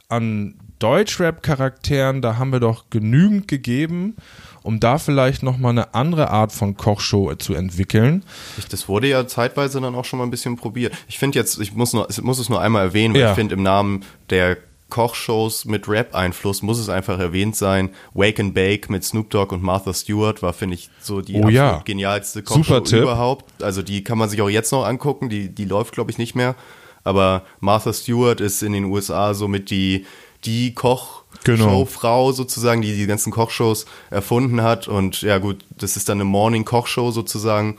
[0.09, 4.17] an Deutschrap-Charakteren, da haben wir doch genügend gegeben,
[4.63, 8.25] um da vielleicht nochmal eine andere Art von Kochshow zu entwickeln.
[8.71, 10.93] Das wurde ja zeitweise dann auch schon mal ein bisschen probiert.
[11.09, 13.31] Ich finde jetzt, ich muss, nur, ich muss es nur einmal erwähnen, weil Ja.
[13.31, 14.57] ich finde im Namen der
[14.91, 17.91] Kochshows mit Rap-Einfluss muss es einfach erwähnt sein.
[18.13, 21.49] Wake and Bake mit Snoop Dogg und Martha Stewart war, finde ich, so die Oh
[21.49, 21.81] ja.
[21.85, 23.63] genialste Kochshow überhaupt.
[23.63, 26.35] Also die kann man sich auch jetzt noch angucken, die, die läuft, glaube ich, nicht
[26.35, 26.57] mehr.
[27.05, 30.07] Aber Martha Stewart ist in den USA somit die,
[30.45, 31.65] die Koch- Genau.
[31.71, 34.89] Showfrau sozusagen, die die ganzen Kochshows erfunden hat.
[34.89, 37.79] Und ja gut, das ist dann eine Morning-Kochshow sozusagen.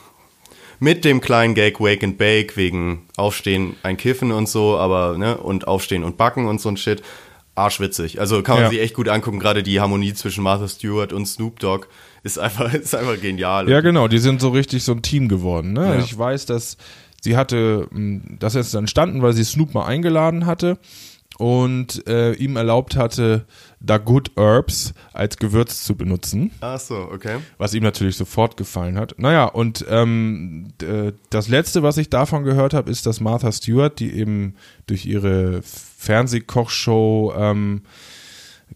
[0.80, 5.38] Mit dem kleinen Gag Wake and Bake wegen Aufstehen, ein Kiffen und so, aber, ne,
[5.38, 7.04] und Aufstehen und Backen und so ein Shit.
[7.54, 8.20] Arschwitzig.
[8.20, 8.70] Also kann man Ja.
[8.70, 9.38] sich echt gut angucken.
[9.38, 11.86] Gerade die Harmonie zwischen Martha Stewart und Snoop Dogg
[12.24, 13.70] ist einfach, ist einfach genial.
[13.70, 15.74] Ja, genau, die sind so richtig so ein Team geworden.
[15.74, 15.86] Ne?
[15.86, 16.00] Ja.
[16.00, 16.78] Ich weiß, dass
[17.22, 20.78] sie hatte, mh, das ist entstanden, weil sie Snoop mal eingeladen hatte
[21.42, 23.46] und äh, ihm erlaubt hatte,
[23.80, 26.52] da Good Herbs als Gewürz zu benutzen.
[26.62, 27.38] Ach so, okay.
[27.58, 29.16] Was ihm natürlich sofort gefallen hat.
[29.18, 34.00] Naja, und ähm, äh, das Letzte, was ich davon gehört habe, ist, dass Martha Stewart,
[34.00, 34.54] die eben
[34.86, 37.82] durch ihre Fernsehkochshow ähm,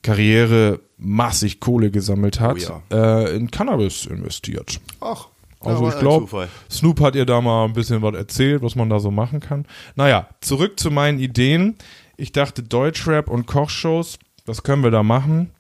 [0.02, 4.82] Karriere massig Kohle gesammelt hat, Oh äh, in Cannabis investiert.
[5.02, 5.28] Ach.
[5.60, 6.48] Also ja, ich glaube.
[6.70, 9.66] Snoop hat ihr da mal ein bisschen was erzählt, was man da so machen kann.
[9.96, 11.76] Naja, zurück zu meinen Ideen.
[12.18, 15.52] Ich dachte Deutschrap und Kochshows, was können wir da machen?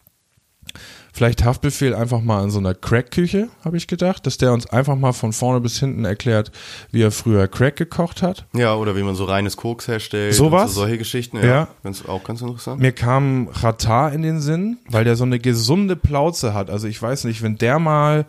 [1.13, 4.97] Vielleicht Haftbefehl einfach mal in so einer Crack-Küche, habe ich gedacht, dass der uns einfach
[4.97, 6.51] mal von vorne bis hinten erklärt,
[6.91, 8.45] wie er früher Crack gekocht hat.
[8.53, 10.33] Ja, oder wie man so reines Koks herstellt.
[10.33, 10.73] Sowas?
[10.73, 11.45] So solche Geschichten, ja.
[11.45, 11.67] Ja.
[11.83, 12.81] Ganz, auch ganz interessant.
[12.81, 16.69] Mir kam Ratar in den Sinn, weil der so eine gesunde Plauze hat.
[16.69, 18.25] Also ich weiß nicht, wenn der mal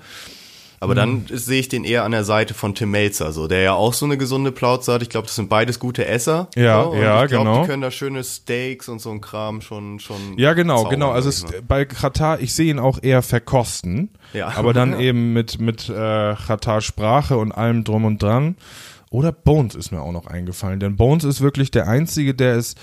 [0.81, 3.63] Aber dann ist- sehe ich den eher an der Seite von Tim Melzer, so, der
[3.63, 5.03] ja auch so eine gesunde Plauze hat.
[5.03, 6.49] Ich glaube, das sind beides gute Esser.
[6.55, 7.61] Ja, so, und ja, ich glaub, genau.
[7.63, 10.17] Die können da schöne Steaks und so ein Kram schon, schon.
[10.37, 11.11] Ja, genau, zaubern, genau.
[11.13, 14.11] Also es, bei Katar, ich sehe ihn auch eher verkosten.
[14.33, 14.49] Ja.
[14.57, 14.99] Aber dann Ja.
[15.01, 15.93] eben mit, mit äh,
[16.35, 18.57] Katar Sprache und allem drum und dran.
[19.11, 20.81] Oder Bones ist mir auch noch eingefallen.
[20.81, 22.75] Denn Bones ist wirklich der Einzige, der es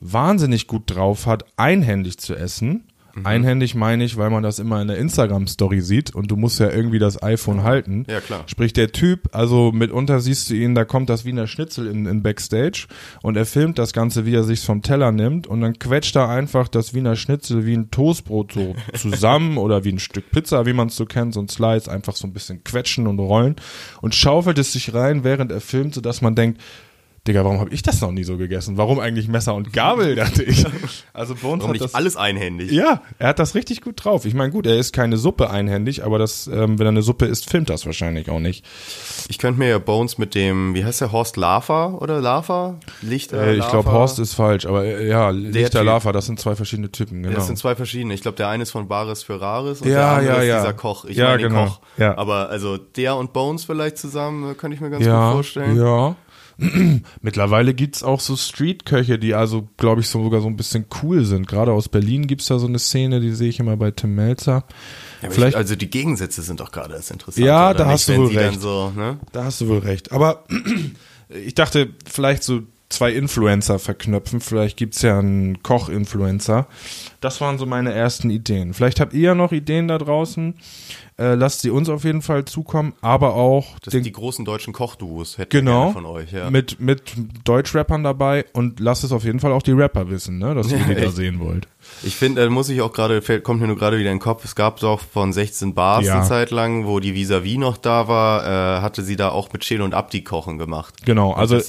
[0.00, 2.84] wahnsinnig gut drauf hat, einhändig zu essen.
[3.14, 3.26] Mhm.
[3.26, 6.70] Einhändig meine ich, weil man das immer in der Instagram-Story sieht und du musst ja
[6.70, 8.04] irgendwie das iPhone halten.
[8.08, 8.44] Ja, klar.
[8.46, 12.22] Sprich, der Typ, also mitunter siehst du ihn, da kommt das Wiener Schnitzel in, in
[12.22, 12.86] Backstage
[13.22, 16.28] und er filmt das Ganze, wie er sich's vom Teller nimmt und dann quetscht er
[16.28, 20.72] einfach das Wiener Schnitzel wie ein Toastbrot so zusammen oder wie ein Stück Pizza, wie
[20.72, 23.56] man es so kennt, so ein Slice, einfach so ein bisschen quetschen und rollen
[24.00, 26.60] und schaufelt es sich rein, während er filmt, sodass man denkt,
[27.26, 28.76] Digga, warum habe ich das noch nie so gegessen?
[28.76, 30.66] Warum eigentlich Messer und Gabel, dachte ich.
[31.14, 32.70] Also Bones Warum hat nicht das alles einhändig?
[32.70, 34.26] ja, er hat das richtig gut drauf.
[34.26, 37.24] Ich meine, gut, er ist keine Suppe einhändig, aber das, ähm, wenn er eine Suppe
[37.24, 38.64] isst, filmt das wahrscheinlich auch nicht.
[39.28, 42.78] Ich könnte mir ja Bones mit dem, wie heißt der, Horst Lava oder Lava?
[43.00, 45.86] Lichter, Äh, ich glaube, Horst ist falsch, aber äh, ja, Lichter Typ.
[45.86, 47.34] Lava, das sind zwei verschiedene Typen, genau.
[47.36, 48.12] Das sind zwei verschiedene.
[48.12, 50.48] Ich glaube, der eine ist von Bares für Rares und Ja, der andere ja, ist
[50.48, 50.60] ja.
[50.60, 51.04] dieser Koch.
[51.06, 51.64] Ich Ja, meine genau.
[51.66, 51.80] Koch.
[51.96, 52.18] Ja.
[52.18, 55.78] Aber also der und Bones vielleicht zusammen, äh, könnte ich mir ganz ja, gut vorstellen.
[55.78, 56.16] Ja.
[57.22, 61.24] Mittlerweile gibt's auch so Streetköche, die also, glaube ich, so sogar so ein bisschen cool
[61.24, 61.48] sind.
[61.48, 64.64] Gerade aus Berlin gibt's da so eine Szene, die sehe ich immer bei Tim Melzer.
[65.22, 67.46] Ja, Vielleicht, ich, also die Gegensätze sind doch gerade das Interessante.
[67.46, 68.60] Ja, da nicht, hast du wohl recht.
[68.60, 69.18] So, ne?
[69.32, 70.12] Da hast du wohl recht.
[70.12, 70.44] Aber
[71.28, 72.62] ich dachte, vielleicht so
[72.94, 74.40] zwei Influencer verknöpfen.
[74.40, 76.66] Vielleicht gibt's ja einen Koch-Influencer.
[77.20, 78.74] Das waren so meine ersten Ideen.
[78.74, 80.54] Vielleicht habt ihr ja noch Ideen da draußen.
[81.16, 82.94] Äh, lasst sie uns auf jeden Fall zukommen.
[83.00, 86.32] Aber auch Das den, die großen deutschen Kochduos hätten wir genau von euch.
[86.32, 86.50] Ja.
[86.50, 87.02] mit, mit
[87.44, 88.46] Deutschrappern dabei.
[88.52, 90.94] Und lasst es auf jeden Fall auch die Rapper wissen, ne, dass ihr Ja, die
[91.00, 91.68] da sehen wollt.
[92.02, 94.44] Ich finde, da muss ich auch gerade, kommt mir nur gerade wieder in den Kopf,
[94.44, 96.18] es gab doch von 16 Bars Ja.
[96.18, 99.62] eine Zeit lang, wo die Vis-a-vis noch da war, äh, hatte sie da auch mit
[99.62, 100.94] Chill und Abdi kochen gemacht.
[101.06, 101.66] Genau, also Ich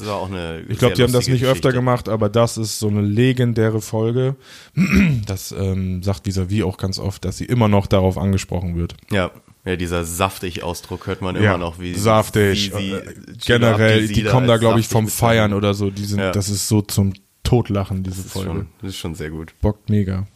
[0.78, 1.72] glaube, die haben das nicht öfter Geschichte.
[1.74, 4.36] gemacht, aber das ist so eine legendäre Folge.
[5.26, 8.96] Das ähm, sagt Vis-a-vis auch ganz oft, dass sie immer noch darauf angesprochen wird.
[9.12, 9.32] Ja,
[9.66, 12.72] Ja, dieser saftig Ausdruck hört man immer Ja, noch, wie saftig.
[12.76, 13.04] wie sie- äh,
[13.46, 15.08] generell, die da kommen da, als glaube ich, vom.
[15.08, 15.90] Feiern oder so.
[15.90, 16.32] Die sind, Ja.
[16.32, 17.14] das ist so zum
[17.46, 18.50] Totlachen, diese Das Folge.
[18.50, 19.54] schon, das ist schon sehr gut.
[19.62, 20.28] Bockt mega.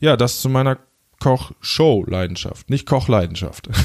[0.00, 0.78] Ja, das zu meiner
[1.20, 2.68] Koch-Show-Leidenschaft.
[2.70, 3.68] Nicht Koch-Leidenschaft.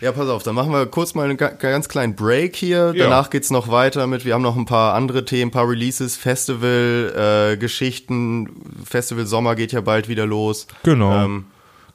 [0.00, 2.92] Ja, pass auf, dann machen wir kurz mal einen ga- ganz kleinen Break hier.
[2.94, 3.04] Ja.
[3.04, 6.14] Danach geht's noch weiter mit, wir haben noch ein paar andere Themen, ein paar Releases,
[6.18, 8.50] Festival-Geschichten.
[8.84, 10.66] Festival Sommer geht ja bald wieder los.
[10.82, 11.24] Genau.
[11.24, 11.46] Ähm,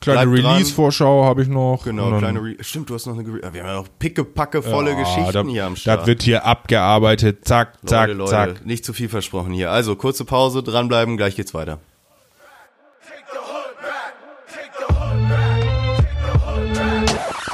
[0.02, 0.32] Kleine.
[0.32, 1.82] Release-Vorschau habe ich noch.
[1.84, 4.92] Genau, kleine Re Stimmt, du hast noch eine Ge- Wir haben ja noch pickepacke volle
[4.92, 6.02] Ja, Geschichten da, hier am Start.
[6.02, 7.46] Das wird hier abgearbeitet.
[7.46, 8.66] Zack, zack, Leute, Leute, zack.
[8.66, 9.72] nicht zu viel versprochen hier.
[9.72, 11.80] Also, kurze Pause, dranbleiben, gleich geht's weiter.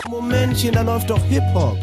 [0.10, 1.78] Momentchen, da läuft doch Hip-Hop.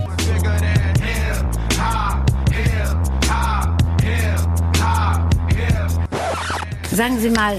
[6.91, 7.57] Sagen Sie mal,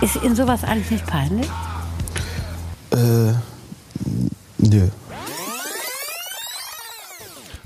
[0.00, 1.46] ist Ihnen sowas eigentlich nicht peinlich?
[2.92, 3.32] Äh,
[4.58, 4.88] nö.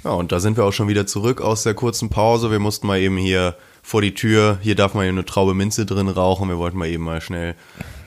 [0.04, 2.50] Ja, und da sind wir auch schon wieder zurück aus der kurzen Pause.
[2.50, 5.86] Wir mussten mal eben hier vor die Tür, hier darf man ja eine Traube Minze
[5.86, 6.48] drin rauchen.
[6.48, 7.54] Wir wollten mal eben mal schnell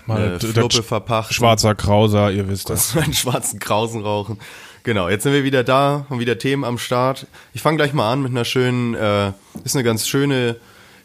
[0.08, 1.34] eine das- Fluppe verpachten.
[1.34, 2.96] Schwarzer Krauser, ihr wisst das.
[2.98, 4.40] einen schwarzen Krausen rauchen.
[4.84, 7.28] Genau, jetzt sind wir wieder da und wieder Themen am Start.
[7.54, 9.32] Ich fange gleich mal an mit einer schönen, äh,
[9.64, 10.56] ist eine ganz schöne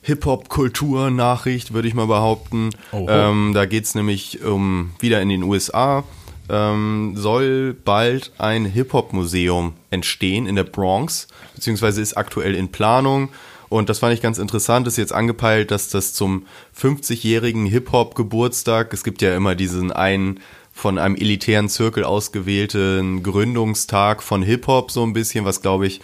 [0.07, 2.70] Hip-Hop-Kultur-Nachricht, würde ich mal behaupten.
[2.92, 6.04] Ähm, da geht's nämlich um wieder in den USA.
[6.48, 11.26] Ähm, soll bald ein Hip-Hop-Museum entstehen in der Bronx,
[11.57, 13.30] beziehungsweise ist aktuell in Planung.
[13.68, 16.46] Und das fand ich ganz interessant, ist jetzt angepeilt, dass das zum
[16.80, 20.38] 50-jährigen Hip-Hop-Geburtstag, es gibt ja immer diesen einen
[20.72, 26.00] von einem elitären Zirkel ausgewählten Gründungstag von Hip-Hop so ein bisschen, was glaube ich,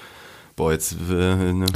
[0.57, 1.67] boah, jetzt äh, ne,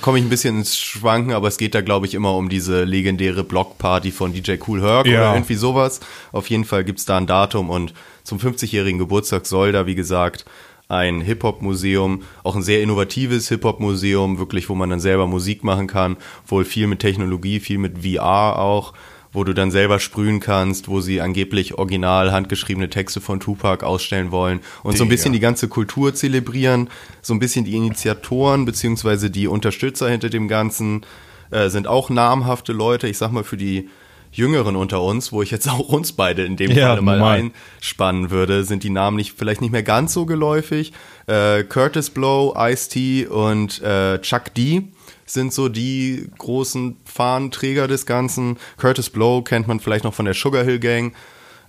[0.00, 2.84] komme ich ein bisschen ins Schwanken, aber es geht da glaube ich immer um diese
[2.84, 5.20] legendäre Blockparty von DJ Cool Herc Ja.
[5.20, 6.00] oder irgendwie sowas.
[6.32, 7.92] Auf jeden Fall gibt's da ein Datum und
[8.24, 10.44] zum 50-jährigen Geburtstag soll da, wie gesagt,
[10.88, 16.16] ein Hip-Hop-Museum, auch ein sehr innovatives Hip-Hop-Museum, wirklich, wo man dann selber Musik machen kann,
[16.46, 18.94] wohl viel mit Technologie, viel mit VR auch,
[19.32, 24.30] wo du dann selber sprühen kannst, wo sie angeblich original handgeschriebene Texte von Tupac ausstellen
[24.30, 26.88] wollen und so ein bisschen die ganze Kultur zelebrieren,
[27.22, 31.02] so ein bisschen die Initiatoren beziehungsweise die Unterstützer hinter dem Ganzen
[31.50, 33.88] äh, sind auch namhafte Leute, ich sag mal für die
[34.30, 37.50] Jüngeren unter uns, wo ich jetzt auch uns beide in dem Ja, Falle mal normal.
[37.78, 40.92] einspannen würde, sind die Namen nicht, vielleicht nicht mehr ganz so geläufig.
[41.26, 44.84] Äh, Curtis Blow, Ice-T und äh, Chuck D
[45.30, 48.58] sind so die großen Fahnenträger des Ganzen.
[48.76, 51.12] Curtis Blow kennt man vielleicht noch von der Sugar Hill Gang.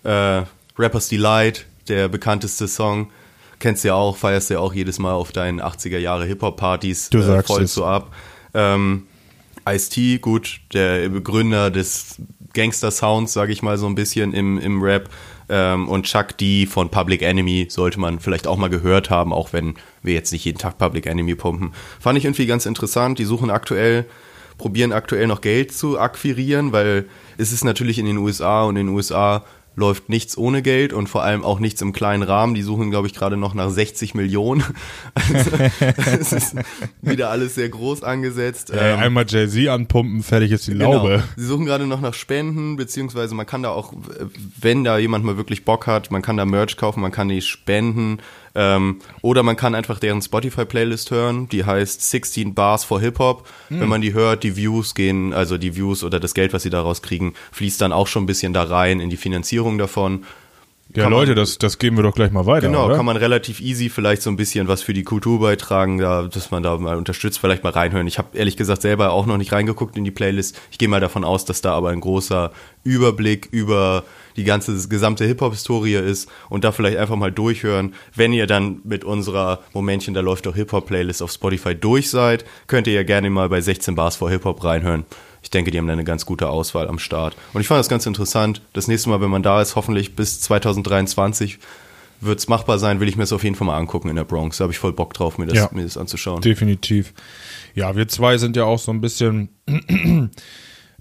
[0.03, 0.43] Äh,
[0.77, 3.11] Rapper's Delight, der bekannteste Song.
[3.59, 7.09] Kennst du ja auch, feierst du ja auch jedes Mal auf deinen 80er Jahre Hip-Hop-Partys
[7.09, 7.73] Du äh, sagst voll es.
[7.73, 8.13] so ab.
[8.53, 9.03] Ähm,
[9.67, 12.15] Ice-T, gut, der Begründer des
[12.53, 15.09] Gangster-Sounds, sage ich mal so ein bisschen im, im Rap.
[15.49, 19.51] Ähm, und Chuck D von Public Enemy sollte man vielleicht auch mal gehört haben, auch
[19.51, 21.73] wenn wir jetzt nicht jeden Tag Public Enemy pumpen.
[21.99, 23.19] Fand ich irgendwie ganz interessant.
[23.19, 24.05] Die suchen aktuell,
[24.57, 27.05] probieren aktuell noch Geld zu akquirieren, weil
[27.37, 29.43] es ist natürlich in den USA und in den USA
[29.75, 32.53] läuft nichts ohne Geld und vor allem auch nichts im kleinen Rahmen.
[32.53, 34.63] Die suchen, glaube ich, gerade noch nach 60 Millionen.
[35.15, 35.51] Also,
[36.19, 36.55] es ist
[37.01, 38.71] wieder alles sehr groß angesetzt.
[38.75, 40.93] Ähm, einmal Jay-Z anpumpen, fertig ist die Genau.
[40.93, 41.23] Laube.
[41.35, 44.25] Sie suchen gerade noch nach Spenden, beziehungsweise man kann da auch, äh,
[44.59, 47.41] wenn da jemand mal wirklich Bock hat, man kann da Merch kaufen, man kann die
[47.41, 48.19] spenden.
[48.61, 53.47] Ähm, oder man kann einfach deren Spotify-Playlist hören, die heißt 16 Bars for Hip-Hop.
[53.69, 53.79] Hm.
[53.79, 56.69] Wenn man die hört, die Views gehen, also die Views oder das Geld, was sie
[56.69, 60.25] daraus kriegen, fließt dann auch schon ein bisschen da rein in die Finanzierung davon.
[60.95, 62.67] Ja, Leute, man- das, das geben wir doch gleich mal weiter.
[62.67, 62.95] Genau, oder?
[62.95, 66.49] kann man relativ easy vielleicht so ein bisschen was für die Kultur beitragen, da, dass
[66.49, 68.07] man da mal unterstützt, vielleicht mal reinhören.
[68.07, 70.59] Ich habe ehrlich gesagt selber auch noch nicht reingeguckt in die Playlist.
[70.71, 72.51] Ich gehe mal davon aus, dass da aber ein großer
[72.83, 74.03] Überblick über
[74.35, 77.93] die ganze gesamte Hip-Hop-Historie ist und da vielleicht einfach mal durchhören.
[78.15, 82.87] Wenn ihr dann mit unserer Momentchen, da läuft doch Hip-Hop-Playlist auf Spotify durch seid, könnt
[82.87, 85.05] ihr ja gerne mal bei 16 Bars vor Hip-Hop reinhören.
[85.41, 87.35] Ich denke, die haben da eine ganz gute Auswahl am Start.
[87.53, 88.61] Und ich fand das ganz interessant.
[88.73, 91.59] Das nächste Mal, wenn man da ist, hoffentlich bis 2023,
[92.21, 94.25] wird es machbar sein, will ich mir das auf jeden Fall mal angucken in der
[94.25, 94.57] Bronx.
[94.57, 95.69] Da habe ich voll Bock drauf, mir das, Ja.
[95.71, 96.41] mir das anzuschauen.
[96.41, 97.13] Definitiv.
[97.75, 99.49] Ja, wir zwei sind ja auch so ein bisschen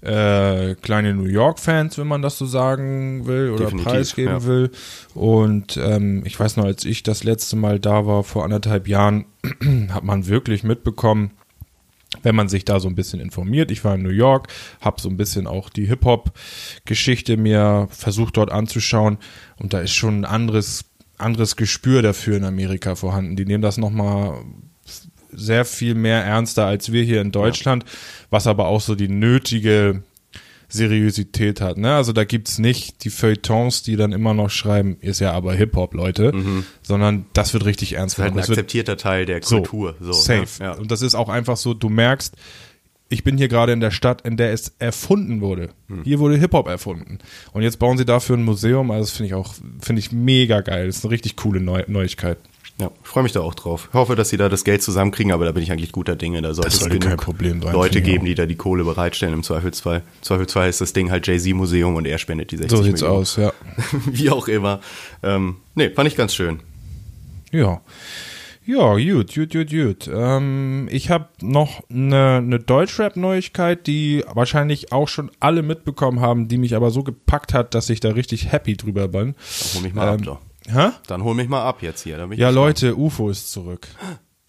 [0.01, 4.43] äh, kleine New York-Fans, wenn man das so sagen will oder Definitiv, preisgeben ja.
[4.45, 4.71] will.
[5.13, 9.25] Und ähm, ich weiß noch, als ich das letzte Mal da war, vor anderthalb Jahren,
[9.89, 11.31] hat man wirklich mitbekommen,
[12.23, 13.71] wenn man sich da so ein bisschen informiert.
[13.71, 14.47] Ich war in New York,
[14.81, 19.17] habe so ein bisschen auch die Hip-Hop-Geschichte mir versucht dort anzuschauen
[19.57, 20.85] und da ist schon ein anderes,
[21.17, 23.35] anderes Gespür dafür in Amerika vorhanden.
[23.35, 24.43] Die nehmen das nochmal
[25.31, 27.85] sehr viel mehr ernster als wir hier in Deutschland,
[28.29, 30.03] was aber auch so die nötige
[30.69, 31.77] Seriosität hat.
[31.77, 31.95] Ne?
[31.95, 35.93] Also da gibt's nicht die Feuilletons, die dann immer noch schreiben, ist ja aber Hip-Hop,
[35.93, 36.31] Leute,
[36.81, 38.51] sondern das wird richtig ernst Das ist halt ein genommen.
[38.51, 39.95] Akzeptierter Teil der so, Kultur.
[39.99, 40.47] So, safe.
[40.59, 40.69] Ne?
[40.69, 40.71] Ja.
[40.73, 42.35] Und das ist auch einfach so, du merkst,
[43.09, 45.69] ich bin hier gerade in der Stadt, in der es erfunden wurde.
[45.87, 46.03] Hm.
[46.03, 47.17] Hier wurde Hip-Hop erfunden.
[47.51, 48.91] Und jetzt bauen sie dafür ein Museum.
[48.91, 50.85] Also das finde ich auch, finde ich mega geil.
[50.85, 52.37] Das ist eine richtig coole Neu Neuigkeit.
[52.79, 53.89] Ja, ich freue mich da auch drauf.
[53.91, 56.41] Ich hoffe, dass sie da das Geld zusammenkriegen, aber da bin ich eigentlich guter Dinge.
[56.41, 59.33] Da sollte Das es sollte genug Problem sein, Leute geben, die da die Kohle bereitstellen
[59.33, 59.97] im Zweifelsfall.
[59.97, 63.21] Im Zweifelsfall ist das Ding halt Jay-Z-Museum und er spendet die 60 So sieht's Millionen.
[63.21, 63.51] aus, ja.
[64.05, 64.79] Wie auch immer.
[65.23, 66.61] Ähm, nee, fand ich ganz schön.
[67.51, 67.81] Ja.
[68.65, 70.07] Ja, gut, gut, gut, gut.
[70.13, 76.59] Ähm, ich habe noch eine, eine Deutschrap-Neuigkeit, die wahrscheinlich auch schon alle mitbekommen haben, die
[76.59, 79.33] mich aber so gepackt hat, dass ich da richtig happy drüber bin.
[79.73, 80.39] Hol mich mal ab, Ähm, doch.
[80.71, 80.89] Hä?
[81.07, 82.27] Dann hol mich mal ab jetzt hier.
[82.35, 82.49] Ja.
[82.49, 83.87] Leute, UFO ist zurück.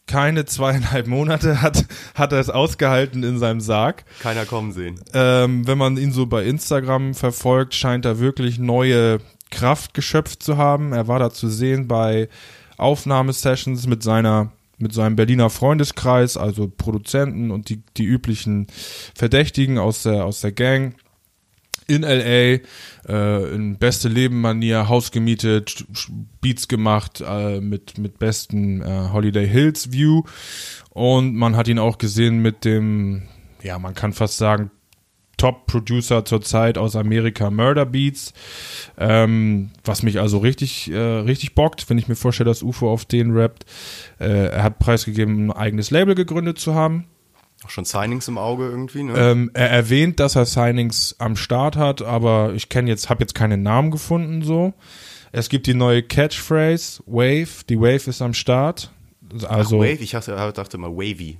[0.06, 4.04] Keine zweieinhalb Monate hat, hat er es ausgehalten in seinem Sarg.
[4.20, 5.00] Keiner kommen sehen.
[5.14, 9.18] Ähm, wenn man ihn so bei Instagram verfolgt, scheint er wirklich neue
[9.50, 10.92] Kraft geschöpft zu haben.
[10.92, 12.28] Er war da zu sehen bei
[12.76, 18.66] Aufnahmesessions mit seiner mit seinem Berliner Freundeskreis, also Produzenten und die, die üblichen
[19.14, 20.94] Verdächtigen aus der, aus der Gang
[21.90, 22.60] in LA,
[23.08, 25.84] äh, in beste Leben-Manier, Haus gemietet,
[26.40, 30.22] Beats gemacht, äh, mit, mit besten äh, Holiday Hills View.
[30.90, 33.22] Und man hat ihn auch gesehen mit dem,
[33.62, 34.70] ja, man kann fast sagen,
[35.36, 38.34] Top-Producer zurzeit aus Amerika, Murder Beats.
[38.98, 43.06] Ähm, was mich also richtig, äh, richtig bockt, wenn ich mir vorstelle, dass UFO auf
[43.06, 43.64] den rappt.
[44.18, 47.06] Äh, er hat preisgegeben, ein eigenes Label gegründet zu haben.
[47.64, 49.14] Auch schon Signings im Auge irgendwie, ne?
[49.16, 53.34] Ähm, er erwähnt, dass er Signings am Start hat, aber ich kenne jetzt, habe jetzt
[53.34, 54.72] keinen Namen gefunden so.
[55.32, 57.64] Es gibt die neue Catchphrase Wave.
[57.68, 58.90] Die Wave ist am Start.
[59.46, 60.00] Also Ach, Wave?
[60.00, 61.38] Ich dachte, dachte mal Wavy.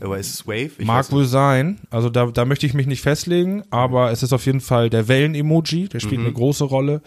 [0.00, 0.70] Aber ist es Wave?
[0.78, 1.78] Ich mag wohl sein.
[1.88, 5.06] Also da, da möchte ich mich nicht festlegen, aber es ist auf jeden Fall der
[5.06, 5.88] Wellen-Emoji.
[5.88, 6.26] Der spielt Mhm.
[6.26, 7.00] eine große Rolle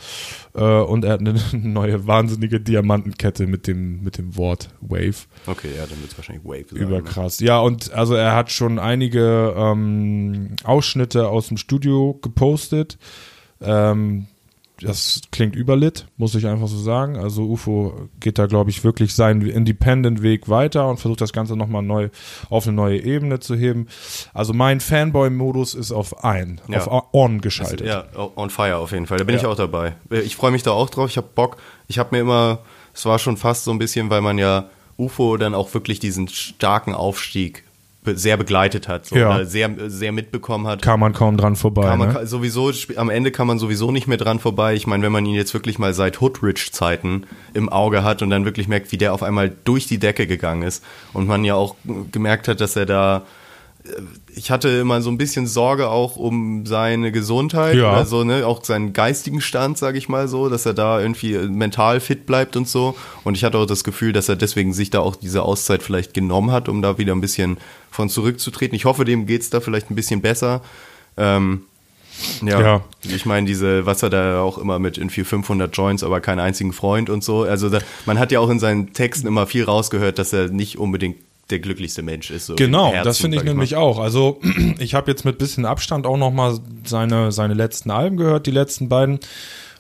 [0.56, 5.26] äh, und er hat eine neue wahnsinnige Diamantenkette mit dem mit dem Wort Wave.
[5.48, 6.80] Okay, ja, dann wird es wahrscheinlich Wave sein.
[6.80, 7.40] Überkrass.
[7.42, 12.98] Ja, und also er hat schon einige ähm, Ausschnitte aus dem Studio gepostet.
[13.62, 14.28] Ähm,
[14.82, 17.18] das klingt überlit, muss ich einfach so sagen.
[17.18, 21.82] Also UFO geht da, glaube ich, wirklich seinen Independent-Weg weiter und versucht das Ganze nochmal
[21.84, 22.10] neu
[22.50, 23.88] auf eine neue Ebene zu heben.
[24.34, 26.86] Also mein Fanboy-Modus ist auf ein, Ja.
[26.86, 27.88] auf on geschaltet.
[27.88, 28.06] Ja,
[28.36, 29.18] on fire auf jeden Fall.
[29.18, 29.42] Da bin Ja.
[29.42, 29.96] ich auch dabei.
[30.10, 31.10] Ich freue mich da auch drauf.
[31.10, 31.58] Ich habe Bock.
[31.88, 32.60] Ich habe mir immer,
[32.94, 36.28] es war schon fast so ein bisschen, weil man ja UFO dann auch wirklich diesen
[36.28, 37.64] starken Aufstieg
[38.16, 39.36] sehr begleitet hat, so, Ja.
[39.36, 40.82] oder sehr, sehr mitbekommen hat.
[40.82, 41.84] Kam man kaum dran vorbei.
[41.84, 42.28] Kann man ne?
[42.28, 44.76] sowieso, am Ende kann man sowieso nicht mehr dran vorbei.
[44.76, 48.46] Ich meine, wenn man ihn jetzt wirklich mal seit Hoodrich-Zeiten im Auge hat und dann
[48.46, 50.84] wirklich merkt, wie der auf einmal durch die Decke gegangen ist
[51.14, 51.76] und man ja auch
[52.12, 53.24] gemerkt hat, dass er da
[54.36, 57.94] ich hatte immer so ein bisschen Sorge auch um seine Gesundheit, Ja.
[57.94, 61.48] also ne, auch seinen geistigen Stand, sage ich mal so, dass er da irgendwie äh,
[61.48, 62.96] mental fit bleibt und so.
[63.24, 66.14] Und ich hatte auch das Gefühl, dass er deswegen sich da auch diese Auszeit vielleicht
[66.14, 67.58] genommen hat, um da wieder ein bisschen
[67.92, 68.76] von zurückzutreten.
[68.76, 70.62] Ich hoffe, dem geht's da vielleicht ein bisschen besser.
[71.18, 71.62] Ähm,
[72.42, 72.82] ja, Ja.
[73.04, 76.40] ich meine, diese, was er da auch immer mit in 400, 500 Joints, aber keinen
[76.40, 77.44] einzigen Freund und so.
[77.44, 80.78] Also da, man hat ja auch in seinen Texten immer viel rausgehört, dass er nicht
[80.80, 81.18] unbedingt
[81.50, 82.48] der glücklichste Mensch ist.
[82.48, 83.78] So Genau, das finde ich nämlich mal.
[83.78, 84.00] auch.
[84.00, 84.40] Also
[84.80, 88.52] ich habe jetzt mit bisschen Abstand auch noch mal seine seine letzten Alben gehört, die
[88.52, 89.20] letzten beiden,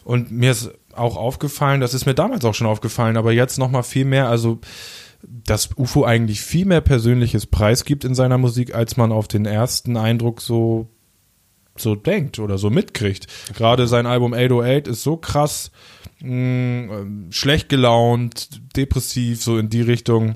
[0.04, 3.70] und mir ist auch aufgefallen, das ist mir damals auch schon aufgefallen, aber jetzt noch
[3.70, 4.30] mal viel mehr.
[4.30, 4.60] Also
[5.24, 9.46] dass UFO eigentlich viel mehr persönliches Preis gibt in seiner Musik, als man auf den
[9.46, 10.88] ersten Eindruck so
[11.76, 13.28] so denkt oder so mitkriegt.
[13.56, 15.72] Gerade sein Album 808 ist so krass
[16.22, 20.36] mh, ähm, schlecht gelaunt, depressiv, so in die Richtung.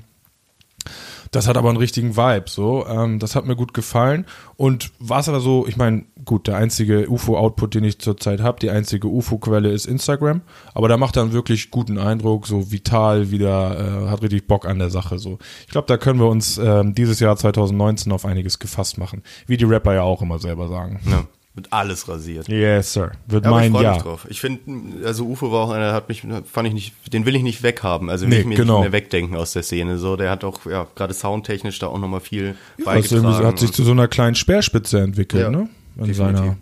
[1.32, 2.86] Das hat aber einen richtigen Vibe, so.
[2.86, 4.26] Ähm, das hat mir gut gefallen.
[4.56, 8.60] Und war es aber so, ich meine, gut, der einzige UFO-Output, den ich zurzeit habe,
[8.60, 10.42] die einzige UFO-Quelle ist Instagram.
[10.74, 14.66] Aber da macht er einen wirklich guten Eindruck, so vital wieder, äh, hat richtig Bock
[14.66, 15.38] an der Sache, so.
[15.62, 19.22] Ich glaube, da können wir uns ähm, dieses Jahr 2019 auf einiges gefasst machen.
[19.46, 21.00] Wie die Rapper ja auch immer selber sagen.
[21.10, 21.24] Ja,
[21.54, 22.48] wird alles rasiert.
[22.48, 23.12] Yes, sir.
[23.26, 24.26] Wird Ja, aber ich mein freue mich drauf.
[24.30, 27.42] Ich finde, also Ufo war auch einer, hat mich, fand ich nicht, den will ich
[27.42, 28.08] nicht weghaben.
[28.08, 28.76] Also will Nee, ich mir genau.
[28.80, 29.98] nicht mehr wegdenken aus der Szene.
[29.98, 33.34] So, der hat auch, ja, gerade soundtechnisch da auch nochmal viel Ja, das ist irgendwie
[33.36, 35.68] so- hat sich zu so einer kleinen Speerspitze entwickelt, Ja, ne?
[35.96, 36.16] In definitiv.
[36.16, 36.56] seiner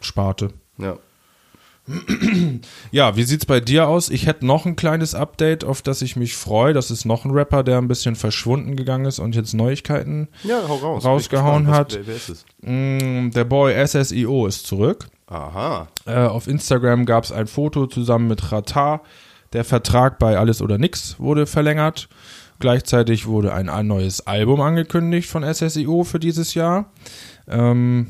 [0.00, 0.50] Sparte.
[0.78, 0.98] ja.
[2.90, 4.08] Ja, wie sieht's bei dir aus?
[4.08, 6.72] Ich hätte noch ein kleines Update, auf das ich mich freue.
[6.72, 10.60] Das ist noch ein Rapper, der ein bisschen verschwunden gegangen ist und jetzt Neuigkeiten Ja,
[10.60, 11.04] raus.
[11.04, 11.98] rausgehauen hat.
[12.06, 12.44] Was- es?
[12.62, 15.08] Mm, Der Boy SSIO ist zurück.
[15.26, 15.88] Aha.
[16.06, 19.00] Äh, auf Instagram gab's ein Foto zusammen mit Rata.
[19.52, 22.08] Der Vertrag bei Alles oder Nix wurde verlängert.
[22.60, 26.92] Gleichzeitig wurde ein, ein neues Album angekündigt von SSIO für dieses Jahr.
[27.48, 28.06] Ähm,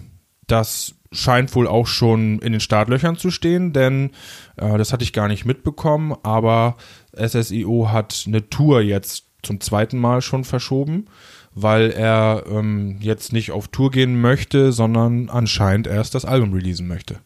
[0.46, 4.10] das scheint wohl auch schon in den Startlöchern zu stehen, denn
[4.56, 6.76] äh, das hatte ich gar nicht mitbekommen, aber
[7.16, 11.06] SSIO hat eine Tour jetzt zum zweiten Mal schon verschoben,
[11.54, 16.88] weil er ähm, jetzt nicht auf Tour gehen möchte, sondern anscheinend erst das Album releasen
[16.88, 17.20] möchte.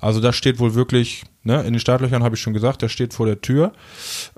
[0.00, 3.14] Also das steht wohl wirklich, ne, in den Startlöchern habe ich schon gesagt, der steht
[3.14, 3.72] vor der Tür.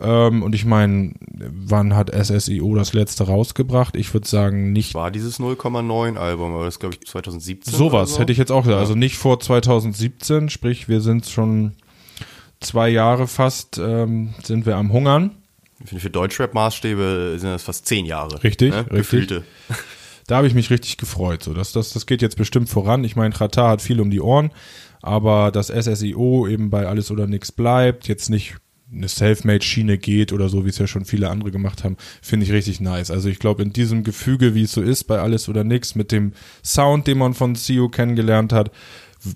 [0.01, 3.97] Ähm, und ich meine, wann hat SSIO das letzte rausgebracht?
[3.97, 4.95] Ich würde sagen, nicht.
[4.95, 7.73] War dieses 0,9 Album, aber das glaube ich 2017.
[7.73, 8.21] Sowas so.
[8.21, 8.81] hätte ich jetzt auch gesagt.
[8.81, 11.73] Also nicht vor 2017, sprich, wir sind schon
[12.61, 15.31] zwei Jahre fast, ähm, sind wir am Hungern.
[15.81, 18.43] Ich finde, für Deutschrap-Maßstäbe sind das fast zehn Jahre.
[18.43, 18.81] Richtig, ne?
[18.81, 18.99] richtig.
[18.99, 19.45] Gefühlte.
[20.27, 21.43] Da habe ich mich richtig gefreut.
[21.43, 23.05] So, das, das, das geht jetzt bestimmt voran.
[23.05, 24.51] Ich meine, Qatar hat viel um die Ohren,
[25.05, 28.57] aber dass SSIO eben bei alles oder nichts bleibt, jetzt nicht
[28.91, 32.53] eine Selfmade-Schiene geht oder so, wie es ja schon viele andere gemacht haben, finde ich
[32.53, 33.11] richtig nice.
[33.11, 36.11] Also ich glaube, in diesem Gefüge, wie es so ist, bei alles oder nichts, mit
[36.11, 36.33] dem
[36.65, 38.71] Sound, den man von CEO kennengelernt hat,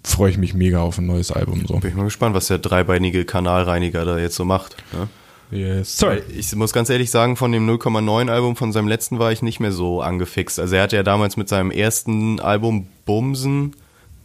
[0.05, 1.67] freue ich mich mega auf ein neues Album.
[1.67, 1.79] So.
[1.79, 4.77] Bin ich mal gespannt, was der dreibeinige Kanalreiniger da jetzt so macht.
[4.93, 5.09] Ne?
[5.51, 9.33] Yes, Weil Ich muss ganz ehrlich sagen, von dem 0,9 Album von seinem letzten war
[9.33, 10.61] ich nicht mehr so angefixt.
[10.61, 13.75] Also er hatte ja damals mit seinem ersten Album Bumsen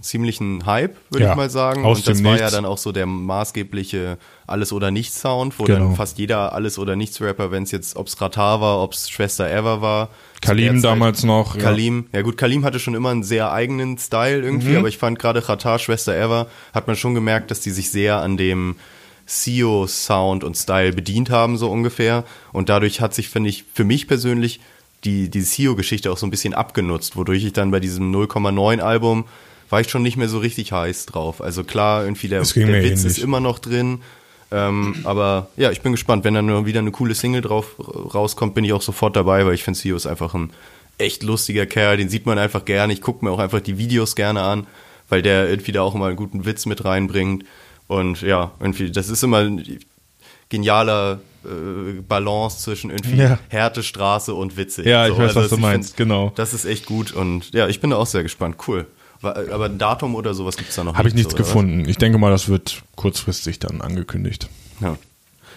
[0.04, 1.84] ziemlichen Hype, würde Ja, ich mal sagen.
[1.86, 2.51] Und das war ja Nichts.
[2.51, 5.80] dann auch so der maßgebliche Alles- oder Nichts-Sound, wo Genau.
[5.80, 9.10] dann fast jeder Alles- oder Nichts-Rapper, wenn es jetzt, ob es Ratar war, ob es
[9.10, 10.10] Schwester Ever war.
[10.41, 11.56] Kalim damals noch.
[11.56, 11.62] Ja.
[11.62, 12.22] Kalim, ja.
[12.22, 14.78] gut, Kalim hatte schon immer einen sehr eigenen Style irgendwie, Mhm.
[14.78, 18.18] aber ich fand gerade Ratar, Schwester Ever, hat man schon gemerkt, dass die sich sehr
[18.18, 18.76] an dem
[19.26, 22.24] CEO-Sound und Style bedient haben, so ungefähr.
[22.51, 24.60] Und dadurch hat sich, finde ich, für mich persönlich
[25.06, 29.26] die, die CEO-Geschichte auch so ein bisschen abgenutzt, wodurch ich dann bei diesem 0,9-Album
[29.74, 31.42] war ich schon nicht mehr so richtig heiß drauf.
[31.42, 34.02] Also klar, irgendwie der, der Witz ist immer noch drin.
[34.52, 36.24] Ähm, aber ja, ich bin gespannt.
[36.24, 39.56] Wenn dann nur wieder eine coole Single drauf rauskommt, bin ich auch sofort dabei, weil
[39.56, 40.52] ich finde, CEO ist einfach ein
[41.00, 41.98] echt lustiger Kerl.
[41.98, 42.94] Den sieht man einfach gerne.
[42.94, 44.68] Ich gucke mir auch einfach die Videos gerne an,
[45.10, 47.44] weil der irgendwie da auch immer einen guten Witz mit reinbringt.
[47.88, 49.80] Und ja, irgendwie, das ist immer ein
[50.50, 53.40] genialer äh, Balance zwischen irgendwie Ja.
[53.50, 54.86] Härte, Straße und Witzig.
[54.86, 56.32] Ja, ich weiß, was du meinst, genau.
[56.36, 58.58] Das ist echt gut und ja, ich bin da auch sehr gespannt.
[58.68, 58.86] Cool.
[59.24, 61.48] Aber ein Datum oder sowas gibt's da noch Habe ich nicht, nichts oder was?
[61.48, 61.88] gefunden.
[61.88, 64.50] Ich denke mal, das wird kurzfristig dann angekündigt.
[64.82, 64.98] Ja.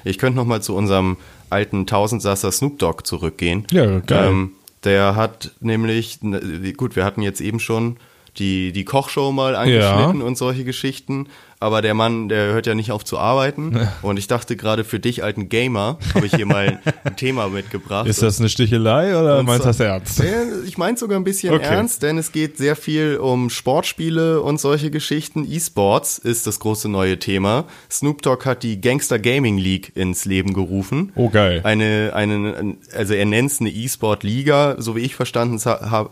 [0.04, 1.16] Ich könnte noch mal zu unserem
[1.50, 3.66] alten Tausendsasser Snoop Dogg zurückgehen.
[3.70, 4.28] Ja, geil.
[4.28, 4.52] Ähm,
[4.84, 7.96] der hat nämlich, ne, gut, wir hatten jetzt eben schon
[8.38, 11.28] die, die Kochshow mal angeschnitten und solche Geschichten,
[11.60, 13.88] aber der Mann, der hört ja nicht auf zu arbeiten.
[14.02, 18.06] Und ich dachte gerade für dich, alten Gamer, habe ich hier mal ein Thema mitgebracht.
[18.06, 20.22] Ist das eine Stichelei oder meinst du das ernst?
[20.66, 21.64] Ich meine sogar ein bisschen Okay.
[21.64, 25.46] ernst, denn es geht sehr viel um Sportspiele und solche Geschichten.
[25.50, 27.64] E-Sports ist das große neue Thema.
[27.90, 31.12] Snoop Dogg hat die Gangster Gaming League ins Leben gerufen.
[31.14, 31.60] Oh, geil.
[31.64, 36.10] Eine, eine, also er nennt es eine E-Sport-Liga, so wie ich verstanden habe.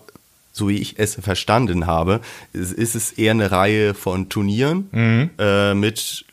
[0.57, 2.21] So wie ich es verstanden habe,
[2.53, 5.31] ist, es eher eine Reihe von Turnieren Mhm.
[5.39, 6.25] äh, mit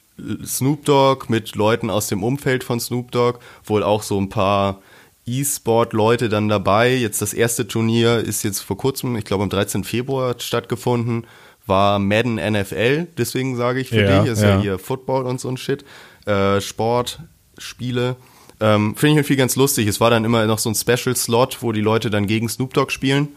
[0.46, 4.80] Snoop Dogg, mit Leuten aus dem Umfeld von Snoop Dogg, wohl auch so ein paar
[5.26, 6.94] E-Sport-Leute dann dabei.
[6.96, 9.84] Jetzt das erste Turnier ist jetzt vor kurzem, ich glaube am 13.
[9.84, 11.26] Februar stattgefunden,
[11.66, 14.56] war Madden NFL, deswegen sage ich für Ja, dich, ist ja.
[14.56, 14.62] ja.
[14.62, 15.84] hier Football und so ein Shit,
[16.26, 17.20] äh, Sport,
[17.58, 18.16] Spiele.
[18.60, 19.88] Ähm, Finde ich irgendwie ganz lustig.
[19.88, 22.92] Es war dann immer noch so ein Special-Slot, wo die Leute dann gegen Snoop Dogg
[22.92, 23.30] spielen,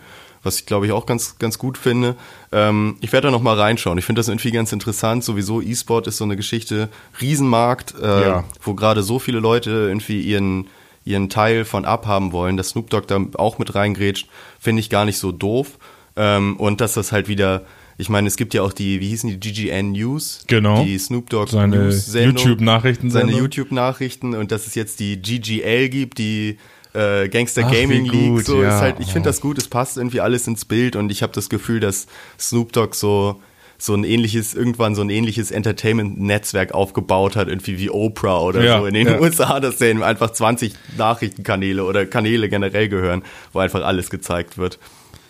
[0.44, 2.14] was ich glaube ich auch ganz, ganz gut finde.
[2.52, 3.98] Ähm, ich werde da noch mal reinschauen.
[3.98, 5.24] Ich finde das irgendwie ganz interessant.
[5.24, 6.88] Sowieso E-Sport ist so eine Geschichte,
[7.20, 8.44] Riesenmarkt, äh, Ja.
[8.62, 10.68] wo gerade so viele Leute irgendwie ihren,
[11.04, 12.56] ihren Teil von abhaben wollen.
[12.56, 14.28] Dass Snoop Dogg da auch mit reingrätscht,
[14.60, 15.78] finde ich gar nicht so doof.
[16.16, 17.64] Ähm, und dass das halt wieder,
[17.98, 20.44] ich meine, es gibt ja auch die, wie hießen die, GGN News?
[20.46, 20.84] Genau.
[20.84, 22.36] Die Snoop Dogg Seine News-Sendung.
[22.36, 23.30] YouTube-Nachrichtensendung.
[23.30, 26.58] Seine YouTube-Nachrichten und dass es jetzt die GGL gibt, die
[26.94, 28.28] äh, Gangster Ach, Gaming wie League.
[28.30, 28.68] gut, so ja.
[28.76, 31.32] ist halt, ich finde das gut, es passt irgendwie alles ins Bild und ich habe
[31.32, 32.06] das Gefühl, dass
[32.38, 33.40] Snoop Dogg so
[33.76, 38.78] so ein ähnliches, irgendwann so ein ähnliches Entertainment-Netzwerk aufgebaut hat, irgendwie wie Oprah oder Ja,
[38.78, 39.18] so in den ja.
[39.18, 43.22] USA, dass ihm einfach 20 Nachrichtenkanäle oder Kanäle generell gehören,
[43.52, 44.78] wo einfach alles gezeigt wird.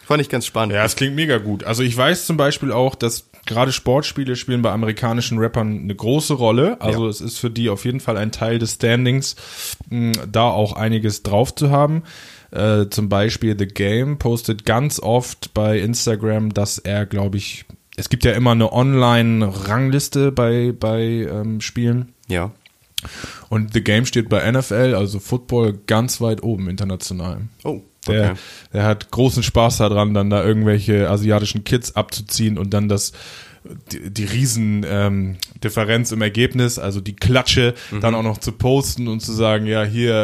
[0.07, 0.75] Fand ich ganz spannend.
[0.75, 1.65] Ja, es klingt mega gut.
[1.65, 6.35] Also ich weiß zum Beispiel auch, dass gerade Sportspiele spielen bei amerikanischen Rappern eine große
[6.35, 6.81] Rolle.
[6.81, 7.11] Also Ja.
[7.11, 9.37] es ist für die auf jeden Fall ein Teil des Standings,
[9.91, 12.03] mh, da auch einiges drauf zu haben.
[12.51, 17.65] Äh, zum Beispiel The Game postet ganz oft bei Instagram, dass er, glaube ich,
[17.97, 22.13] es gibt ja immer eine Online-Rangliste bei, bei ähm, Spielen.
[22.29, 22.53] Ja.
[23.51, 27.43] Und The Game steht bei NFL, also Football, ganz weit oben international.
[27.65, 28.41] Oh, Der, okay.
[28.73, 33.13] der hat großen Spaß daran, dann da irgendwelche asiatischen Kids abzuziehen und dann das
[33.93, 38.01] die, die riesen ähm, Differenz im Ergebnis, also die Klatsche, Mhm.
[38.01, 40.15] dann auch noch zu posten und zu sagen, ja, hier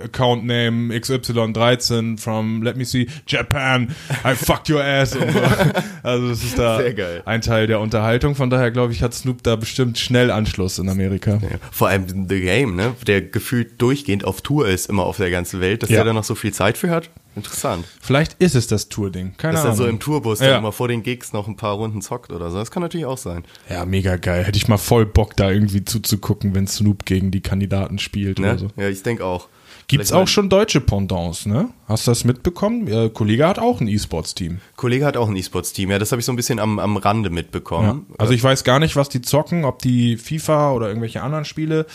[0.00, 5.14] äh, Account Name XY13 from, let me see, Japan, I fucked your ass.
[5.16, 5.38] Und so.
[6.04, 6.80] Also das ist da
[7.26, 8.34] ein Teil der Unterhaltung.
[8.34, 11.34] Von daher glaube ich, hat Snoop da bestimmt schnell Anschluss in Amerika.
[11.40, 11.58] Ja.
[11.70, 12.96] Vor allem The Game, ne?
[13.06, 15.98] Der gefühlt durchgehend auf Tour ist, immer auf der ganzen Welt, dass Ja.
[15.98, 17.08] der da noch so viel Zeit für hat.
[17.34, 17.86] Interessant.
[18.00, 19.34] Vielleicht ist es das Tour-Ding.
[19.38, 19.76] Keine Dass er Ahnung.
[19.76, 20.58] so im Tourbus Ja.
[20.58, 22.58] immer vor den Gigs noch ein paar Runden zockt oder so.
[22.58, 23.44] Das kann natürlich auch sein.
[23.70, 24.44] Ja, mega geil.
[24.44, 28.52] Hätte ich mal voll Bock, da irgendwie zuzugucken, wenn Snoop gegen die Kandidaten spielt oder
[28.54, 28.58] Ne?
[28.58, 28.68] so.
[28.76, 29.48] Ja, ich denke auch.
[29.92, 31.68] Gibt's Vielleicht auch schon deutsche Pendants, ne?
[31.86, 32.86] Hast du das mitbekommen?
[32.88, 34.60] Ihr Kollege hat auch ein E-Sports-Team.
[34.76, 35.90] Kollege hat auch ein E-Sports-Team.
[35.90, 37.34] Ja, das habe ich so ein bisschen am, am Rande Ja.
[37.34, 38.06] mitbekommen.
[38.18, 41.86] Also ich weiß gar nicht, was die zocken, ob die FIFA oder irgendwelche anderen Spiele,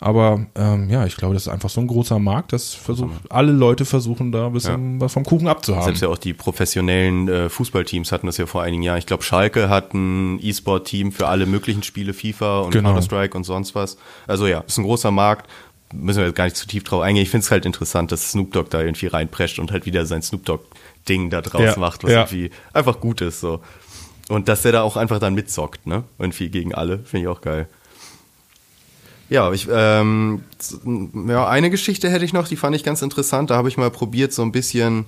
[0.00, 3.52] aber ähm, ja, ich glaube, das ist einfach so ein großer Markt, dass versucht, alle
[3.52, 5.84] Leute versuchen da ein bisschen was vom Kuchen abzuhaben.
[5.84, 8.98] Selbst ja auch die professionellen äh, Fußballteams hatten das ja vor einigen Jahren.
[8.98, 12.90] Ich glaube, Schalke hat ein E-Sport-Team für alle möglichen Spiele, FIFA und Genau.
[12.90, 13.96] Counter-Strike und sonst was.
[14.26, 15.48] Also ja, ist ein großer Markt.
[15.98, 17.22] Müssen wir jetzt gar nicht zu tief drauf eingehen.
[17.22, 20.22] Ich finde es halt interessant, dass Snoop Dogg da irgendwie reinprescht und halt wieder sein
[20.22, 22.20] Snoop Dogg-Ding da draus Ja, macht, was ja.
[22.20, 23.40] irgendwie einfach gut ist.
[23.40, 23.60] So.
[24.28, 26.04] Und dass der da auch einfach dann mitzockt, ne?
[26.18, 27.68] Irgendwie gegen alle, finde ich auch geil.
[29.28, 30.44] Ja, ich, ähm,
[31.28, 33.50] ja, eine Geschichte hätte ich noch, die fand ich ganz interessant.
[33.50, 35.06] Da habe ich mal probiert, so ein bisschen,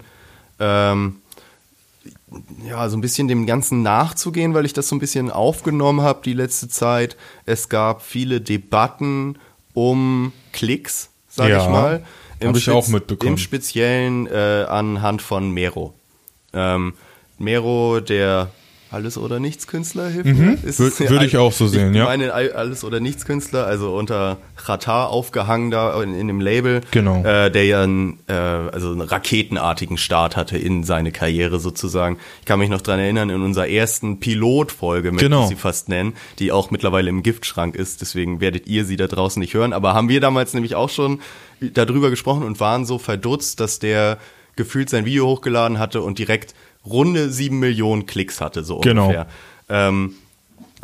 [0.58, 1.16] ähm,
[2.66, 6.20] ja, so ein bisschen dem Ganzen nachzugehen, weil ich das so ein bisschen aufgenommen habe
[6.24, 7.16] die letzte Zeit.
[7.44, 9.38] Es gab viele Debatten
[9.74, 12.04] um Klicks, sage Ja, ich mal.
[12.42, 13.32] hab ich auch mitbekommen.
[13.32, 15.94] Im Speziellen äh, anhand von Mero.
[16.52, 16.94] Ähm,
[17.38, 18.50] Mero, der
[18.90, 20.58] Alles- oder Nichts-Künstler, hilft Mhm.
[20.64, 22.04] ja würde ich auch so sehen, ja.
[22.04, 26.80] Ich meine, All- Alles- oder Nichts-Künstler, also unter Qatar aufgehangen da in, in dem Label.
[26.90, 27.22] Genau.
[27.22, 32.16] Äh, der ja einen, äh, also einen raketenartigen Start hatte in seine Karriere sozusagen.
[32.40, 35.42] Ich kann mich noch dran erinnern, in unserer ersten Pilotfolge, möchte Genau.
[35.42, 39.06] ich sie fast nennen, die auch mittlerweile im Giftschrank ist, deswegen werdet ihr sie da
[39.06, 39.72] draußen nicht hören.
[39.74, 41.20] Aber haben wir damals nämlich auch schon
[41.60, 44.18] darüber gesprochen und waren so verdutzt, dass der
[44.56, 46.54] gefühlt sein Video hochgeladen hatte und direkt
[46.84, 49.04] runde sieben Millionen Klicks hatte, so Genau.
[49.06, 49.26] ungefähr.
[49.68, 50.14] Ähm,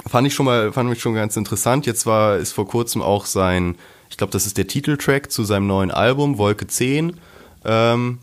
[0.07, 1.87] fand ich schon mal, fand ich schon ganz interessant.
[1.87, 3.77] Jetzt war, ist vor kurzem auch sein,
[4.11, 7.19] ich glaube, das ist der Titeltrack zu seinem neuen Album, Wolke 10,
[7.65, 8.19] ähm,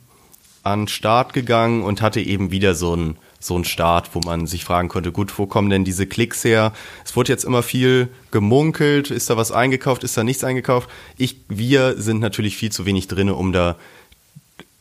[0.64, 4.64] an Start gegangen und hatte eben wieder so einen so einen Start, wo man sich
[4.64, 6.74] fragen konnte, gut, wo kommen denn diese Klicks her?
[7.04, 10.88] Es wurde jetzt immer viel gemunkelt, ist da was eingekauft, ist da nichts eingekauft?
[11.18, 13.78] Ich, wir sind natürlich viel zu wenig drinne, um da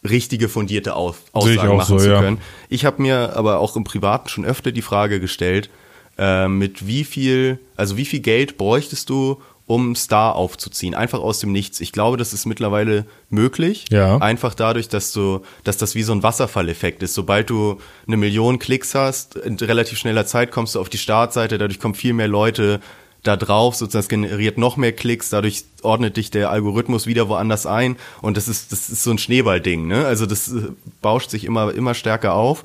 [0.08, 2.20] richtige fundierte Aus Aussagen machen so, zu ja.
[2.20, 2.38] können.
[2.68, 5.70] Ich habe mir aber auch im Privaten schon öfter die Frage gestellt,
[6.18, 9.40] äh, mit wie viel, also wie viel Geld bräuchtest du,
[9.70, 11.80] um Star aufzuziehen, einfach aus dem Nichts.
[11.80, 13.84] Ich glaube, das ist mittlerweile möglich.
[13.90, 14.16] Ja.
[14.16, 17.14] Einfach dadurch, dass du, dass das wie so ein Wasserfalleffekt ist.
[17.14, 21.56] Sobald du eine Million Klicks hast, in relativ schneller Zeit kommst du auf die Startseite,
[21.56, 22.80] dadurch kommen viel mehr Leute
[23.22, 27.66] da drauf, sozusagen es generiert noch mehr Klicks, dadurch ordnet dich der Algorithmus wieder woanders
[27.66, 30.06] ein und das ist, das ist so ein Schneeballding, ne?
[30.06, 30.68] Also das äh,
[31.02, 32.64] bauscht sich immer, immer stärker auf.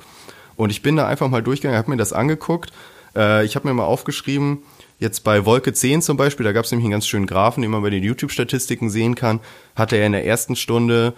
[0.56, 2.72] Und ich bin da einfach mal durchgegangen, habe mir das angeguckt.
[3.14, 4.62] Äh, ich habe mir mal aufgeschrieben,
[4.98, 7.70] jetzt bei Wolke 10 zum Beispiel, da gab es nämlich einen ganz schönen Graphen, den
[7.70, 9.40] man bei den YouTube-Statistiken sehen kann,
[9.74, 11.12] hatte er in der ersten Stunde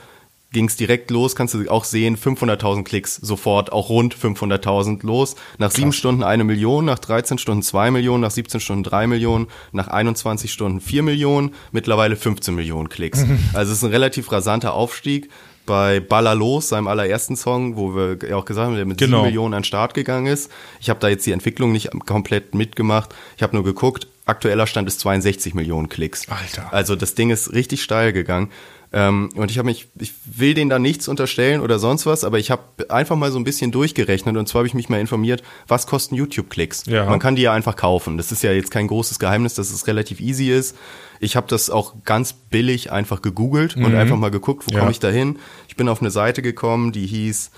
[0.52, 5.36] ging es direkt los, kannst du auch sehen, 500.000 Klicks sofort, auch rund 500.000 los.
[5.58, 9.48] Nach sieben Stunden eine Million, nach 13 Stunden zwei Millionen, nach 17 Stunden drei Millionen,
[9.72, 13.24] nach 21 Stunden vier Millionen, mittlerweile 15 Millionen Klicks.
[13.52, 15.28] Also es ist ein relativ rasanter Aufstieg.
[15.66, 19.18] Bei Baller los, seinem allerersten Song, wo wir ja auch gesagt haben, der mit Genau.
[19.18, 20.50] sieben Millionen an den Start gegangen ist.
[20.80, 23.14] Ich habe da jetzt die Entwicklung nicht komplett mitgemacht.
[23.36, 26.26] Ich habe nur geguckt, aktueller Stand ist 62 Millionen Klicks.
[26.30, 26.72] Alter.
[26.72, 28.48] Also das Ding ist richtig steil gegangen.
[28.90, 32.38] Ähm, und ich habe mich, ich will denen da nichts unterstellen oder sonst was, aber
[32.38, 35.42] ich habe einfach mal so ein bisschen durchgerechnet und zwar habe ich mich mal informiert,
[35.66, 36.84] was kosten YouTube-Klicks.
[36.86, 37.04] Ja.
[37.04, 38.16] Man kann die ja einfach kaufen.
[38.16, 40.74] Das ist ja jetzt kein großes Geheimnis, dass es relativ easy ist.
[41.20, 44.78] Ich habe das auch ganz billig einfach gegoogelt und einfach mal geguckt, wo Ja.
[44.78, 45.38] komme ich da hin.
[45.68, 47.50] Ich bin auf eine Seite gekommen, die hieß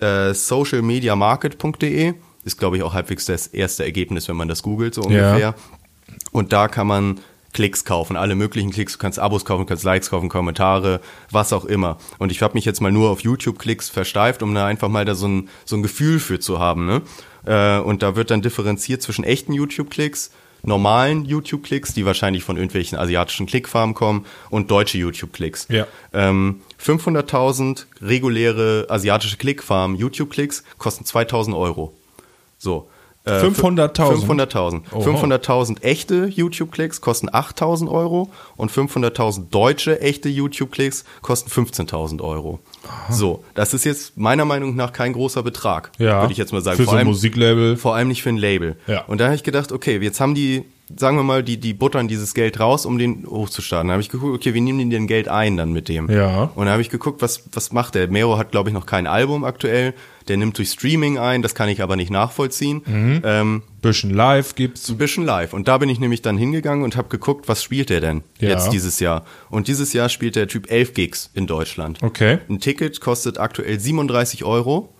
[0.00, 2.14] äh, socialmediamarket.de.
[2.44, 5.54] Ist, glaube ich, auch halbwegs das erste Ergebnis, wenn man das googelt, so ungefähr.
[6.32, 7.20] Und da kann man
[7.52, 8.92] Klicks kaufen, alle möglichen Klicks.
[8.92, 11.98] Du kannst Abos kaufen, du kannst Likes kaufen, Kommentare, was auch immer.
[12.18, 15.14] Und ich habe mich jetzt mal nur auf YouTube-Klicks versteift, um da einfach mal da
[15.14, 16.86] so ein, so ein Gefühl für zu haben.
[16.86, 17.02] Ne?
[17.46, 20.30] Äh, und da wird dann differenziert zwischen echten YouTube-Klicks,
[20.62, 25.68] normalen YouTube-Klicks, die wahrscheinlich von irgendwelchen asiatischen Klickfarmen kommen, und deutsche YouTube-Klicks.
[25.70, 25.86] Ja.
[26.12, 31.94] Ähm, 500.000 reguläre asiatische Klickfarmen YouTube-Klicks kosten 2000 Euro.
[32.58, 32.88] So.
[33.28, 34.24] Äh, 500.000?
[34.26, 34.80] 500.000.
[34.92, 35.00] Oho.
[35.02, 42.58] 500.000 echte YouTube-Klicks kosten 8.000 Euro und 500.000 deutsche echte YouTube-Klicks kosten 15.000 Euro.
[43.10, 46.20] So, das ist jetzt meiner Meinung nach kein großer Betrag, Ja.
[46.22, 46.76] würde ich jetzt mal sagen.
[46.76, 47.76] Für Vor so ein Musiklabel.
[47.76, 48.76] Vor allem nicht für ein Label.
[48.86, 49.02] Ja.
[49.06, 50.64] Und da habe ich gedacht, okay, jetzt haben die,
[50.96, 53.88] sagen wir mal, die, die buttern dieses Geld raus, um den hochzustarten.
[53.88, 56.10] Da habe ich geguckt, okay, wie nehmen die denn Geld ein dann mit dem?
[56.10, 56.50] Ja.
[56.54, 58.08] Und da habe ich geguckt, was, was macht der?
[58.08, 59.92] Mero hat, glaube ich, noch kein Album aktuell.
[60.28, 62.82] Der nimmt durch Streaming ein, das kann ich aber nicht nachvollziehen.
[62.86, 63.22] Mhm.
[63.24, 64.88] Ähm, Bisschen live gibt's.
[64.88, 65.52] ein bisschen live.
[65.52, 68.50] Und da bin ich nämlich dann hingegangen und habe geguckt, was spielt der denn Ja.
[68.50, 69.24] jetzt dieses Jahr?
[69.50, 72.02] Und dieses Jahr spielt der Typ 11 Gigs in Deutschland.
[72.02, 72.38] Okay.
[72.48, 74.92] Ein Ticket kostet aktuell 37 Euro.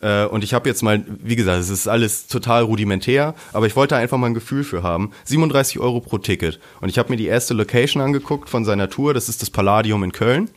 [0.00, 3.76] Äh, Und ich habe jetzt mal, wie gesagt, es ist alles total rudimentär, aber ich
[3.76, 5.12] wollte einfach mal ein Gefühl für haben.
[5.24, 6.58] 37 Euro pro Ticket.
[6.80, 9.14] Und ich habe mir die erste Location angeguckt von seiner Tour.
[9.14, 10.50] Das ist das Palladium in Köln.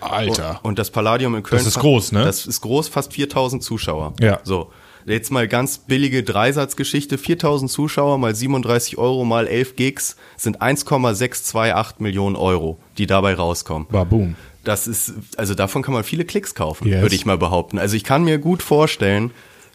[0.00, 0.60] Alter.
[0.62, 1.58] Und das Palladium in Köln.
[1.58, 2.24] Das ist groß, ne?
[2.24, 4.14] Das ist groß, fast 4000 Zuschauer.
[4.20, 4.40] Ja.
[4.44, 4.70] So.
[5.06, 7.18] Jetzt mal ganz billige Dreisatzgeschichte.
[7.18, 13.86] 4000 Zuschauer mal 37 Euro mal 11 Gigs sind 1,628 Millionen Euro, die dabei rauskommen.
[13.90, 14.34] Baboom.
[14.64, 17.02] Das ist, also davon kann man viele Klicks kaufen, Yes.
[17.02, 17.78] würde ich mal behaupten.
[17.78, 19.30] Also ich kann mir gut vorstellen,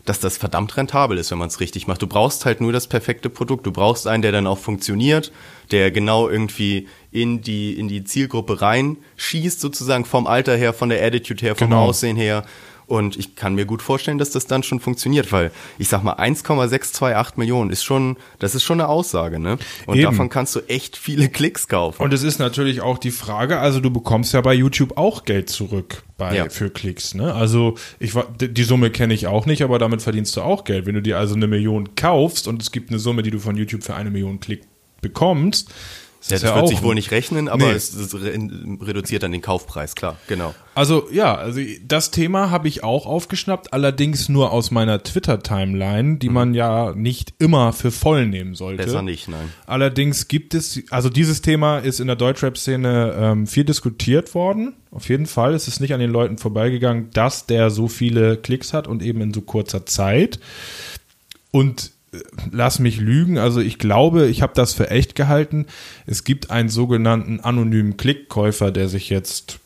[0.09, 2.01] dass das verdammt rentabel ist, wenn man es richtig macht.
[2.01, 3.65] Du brauchst halt nur das perfekte Produkt.
[3.67, 5.31] Du brauchst einen, der dann auch funktioniert,
[5.71, 11.05] der genau irgendwie in die, in die Zielgruppe reinschießt, sozusagen vom Alter her, von der
[11.05, 11.85] Attitude her, vom Genau.
[11.85, 12.43] Aussehen her.
[12.89, 16.13] Und ich kann mir gut vorstellen, dass das dann schon funktioniert, weil ich sag mal
[16.13, 19.57] 1,628 Millionen ist schon, das ist schon eine Aussage, ne?
[19.85, 20.05] Und Eben.
[20.05, 22.01] davon kannst du echt viele Klicks kaufen.
[22.01, 25.49] Und es ist natürlich auch die Frage, also du bekommst ja bei YouTube auch Geld
[25.49, 26.49] zurück bei, Ja.
[26.49, 27.13] für Klicks.
[27.13, 27.33] Ne?
[27.33, 30.85] Also ich, die Summe kenne ich auch nicht, aber damit verdienst du auch Geld.
[30.87, 33.55] Wenn du dir also eine Million kaufst und es gibt eine Summe, die du von
[33.55, 34.63] YouTube für eine Million Klick
[35.01, 35.69] bekommst,
[36.21, 37.71] ist ja, das ja wird auch sich wohl nicht rechnen, aber Nee.
[37.71, 38.33] es, es re
[38.81, 40.53] reduziert dann den Kaufpreis, klar, genau.
[40.75, 46.29] Also ja, also das Thema habe ich auch aufgeschnappt, allerdings nur aus meiner Twitter-Timeline, die
[46.29, 48.83] man ja nicht immer für voll nehmen sollte.
[48.83, 49.51] Besser nicht, nein.
[49.65, 54.73] Allerdings gibt es, also dieses Thema ist in der Deutschrap-Szene ähm, viel diskutiert worden.
[54.91, 58.73] Auf jeden Fall ist es nicht an den Leuten vorbeigegangen, dass der so viele Klicks
[58.73, 60.39] hat und eben in so kurzer Zeit.
[61.51, 61.91] Und
[62.51, 65.65] lass mich lügen, also ich glaube, ich habe das für echt gehalten.
[66.05, 69.59] Es gibt einen sogenannten anonymen Klickkäufer, der sich jetzt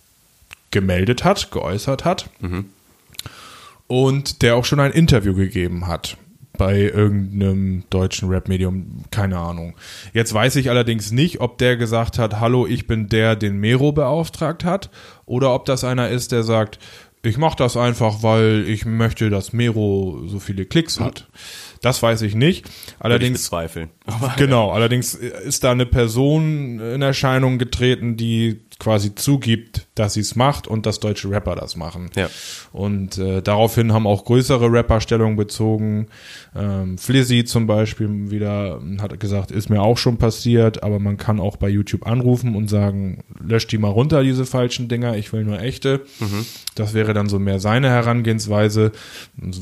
[0.71, 2.29] gemeldet hat, geäußert hat
[3.87, 6.17] und der auch schon ein Interview gegeben hat
[6.57, 9.75] bei irgendeinem deutschen Rap-Medium, keine Ahnung.
[10.13, 13.91] Jetzt weiß ich allerdings nicht, ob der gesagt hat, hallo, ich bin der, den Mero
[13.91, 14.91] beauftragt hat,
[15.25, 16.77] oder ob das einer ist, der sagt,
[17.23, 21.27] ich mache das einfach, weil ich möchte, dass Mero so viele Klicks hat.
[21.84, 22.65] Das weiß ich nicht.
[22.65, 23.31] Würde ich Allerdings.
[24.38, 30.35] Genau, allerdings ist da eine Person in Erscheinung getreten, die quasi zugibt, dass sie es
[30.35, 32.09] macht und dass deutsche Rapper das machen.
[32.15, 32.29] Ja.
[32.71, 36.07] Und äh, daraufhin haben auch größere Rapper Stellung bezogen.
[36.55, 41.39] Ähm, Flizzy zum Beispiel wieder hat gesagt, ist mir auch schon passiert, aber man kann
[41.39, 45.43] auch bei YouTube anrufen und sagen, löscht die mal runter, diese falschen Dinger, ich will
[45.43, 46.01] nur echte.
[46.75, 48.91] Das wäre dann so mehr seine Herangehensweise.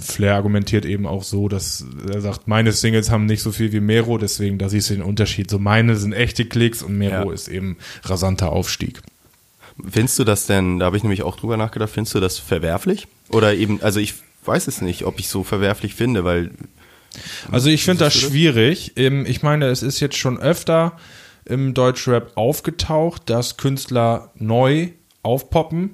[0.02, 3.80] Flair argumentiert eben auch so, dass er sagt, meine Singles haben nicht so viel wie
[3.82, 5.50] Mero, deswegen, da siehst du den Unterschied.
[5.50, 7.34] So meine sind echte Klicks und Mero Ja.
[7.34, 9.02] ist eben rasanter Aufstieg.
[9.90, 13.08] Findest du das denn, da habe ich nämlich auch drüber nachgedacht, findest du das verwerflich?
[13.30, 14.14] Oder eben, also ich
[14.46, 16.52] weiß es nicht, ob ich so verwerflich finde, weil
[17.52, 18.94] Also ich finde das schwierig.
[18.96, 20.98] Ähm, Ich meine, es ist jetzt schon öfter
[21.46, 24.90] im Deutschrap aufgetaucht, dass Künstler neu
[25.24, 25.92] aufpoppen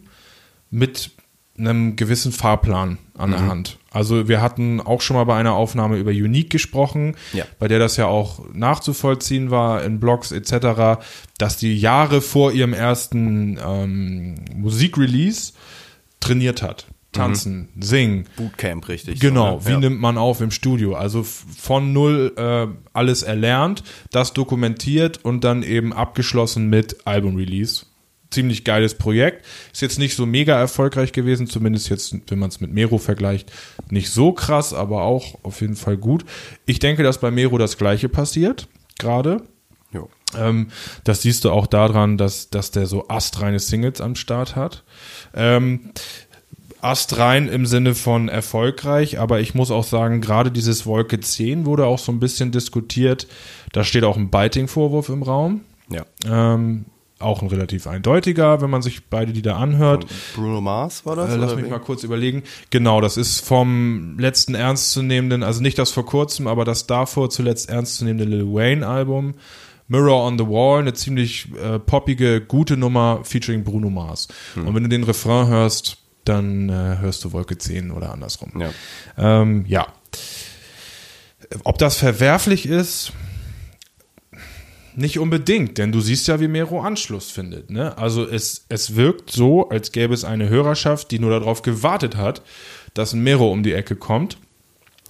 [0.69, 1.11] mit
[1.57, 3.33] einem gewissen Fahrplan an Mhm.
[3.33, 3.77] der Hand.
[3.91, 7.45] Also wir hatten auch schon mal bei einer Aufnahme über Unique gesprochen, Ja.
[7.57, 10.99] bei der das ja auch nachzuvollziehen war in Blogs etc.,
[11.37, 15.53] dass die Jahre vor ihrem ersten ähm, Musikrelease
[16.19, 16.85] trainiert hat.
[17.13, 19.19] Tanzen, singen, Bootcamp richtig.
[19.19, 19.79] Genau, so, wie ja.
[19.79, 20.93] nimmt man auf im Studio?
[20.93, 23.81] Also von null äh, alles erlernt,
[24.11, 27.86] das dokumentiert und dann eben abgeschlossen mit Album-Release.
[28.29, 29.45] Ziemlich geiles Projekt.
[29.71, 33.51] Ist jetzt nicht so mega erfolgreich gewesen, zumindest jetzt, wenn man es mit Mero vergleicht,
[33.89, 36.25] nicht so krass, aber auch auf jeden Fall gut.
[36.65, 38.67] Ich denke, dass bei Mero das gleiche passiert,
[38.99, 39.43] gerade.
[40.35, 40.67] Ähm,
[41.03, 44.83] das siehst du auch daran, dass, dass der so astreine Singles am Start hat.
[45.33, 45.91] Ähm,
[46.81, 51.85] astrein im Sinne von erfolgreich, aber ich muss auch sagen, gerade dieses Wolke 10 wurde
[51.85, 53.27] auch so ein bisschen diskutiert.
[53.71, 55.61] Da steht auch ein Biting-Vorwurf im Raum.
[55.89, 56.05] Ja.
[56.25, 56.85] Ähm,
[57.19, 60.05] auch ein relativ eindeutiger, wenn man sich beide Lieder anhört.
[60.35, 61.33] Bruno Mars war das?
[61.33, 61.71] Äh, lass mich wen?
[61.71, 62.43] mal kurz überlegen.
[62.69, 67.69] Genau, das ist vom letzten ernstzunehmenden, also nicht das vor kurzem, aber das davor zuletzt
[67.69, 69.35] ernstzunehmende Lil Wayne Album.
[69.89, 74.27] Mirror on the Wall, eine ziemlich äh, poppige, gute Nummer featuring Bruno Mars.
[74.55, 74.67] Hm.
[74.67, 78.51] Und wenn du den Refrain hörst, dann äh, hörst du Wolke 10 oder andersrum.
[78.59, 78.71] Ja.
[79.17, 79.87] Ähm, ja.
[81.63, 83.13] Ob das verwerflich ist,
[84.97, 87.69] nicht unbedingt, denn du siehst ja, wie Mero Anschluss findet.
[87.69, 87.97] Ne?
[87.97, 92.41] Also es, es wirkt so, als gäbe es eine Hörerschaft, die nur darauf gewartet hat,
[92.93, 94.37] dass ein Mero um die Ecke kommt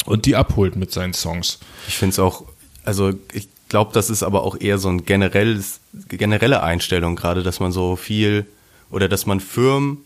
[0.06, 1.60] und die abholt mit seinen Songs.
[1.88, 2.44] Ich finde es auch,
[2.84, 5.80] also ich glaube, das ist aber auch eher so ein generelles,
[6.10, 8.46] generelle Einstellung gerade, dass man so viel
[8.92, 10.00] oder dass man Firmen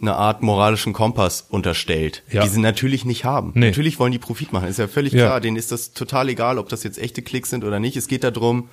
[0.00, 2.42] eine Art moralischen Kompass unterstellt, Ja.
[2.44, 3.50] die sie natürlich nicht haben.
[3.54, 3.66] Nee.
[3.68, 5.26] Natürlich wollen die Profit machen, ist ja völlig Ja.
[5.26, 5.40] klar.
[5.40, 7.96] Denen ist das total egal, ob das jetzt echte Klicks sind oder nicht.
[7.96, 8.68] Es geht darum,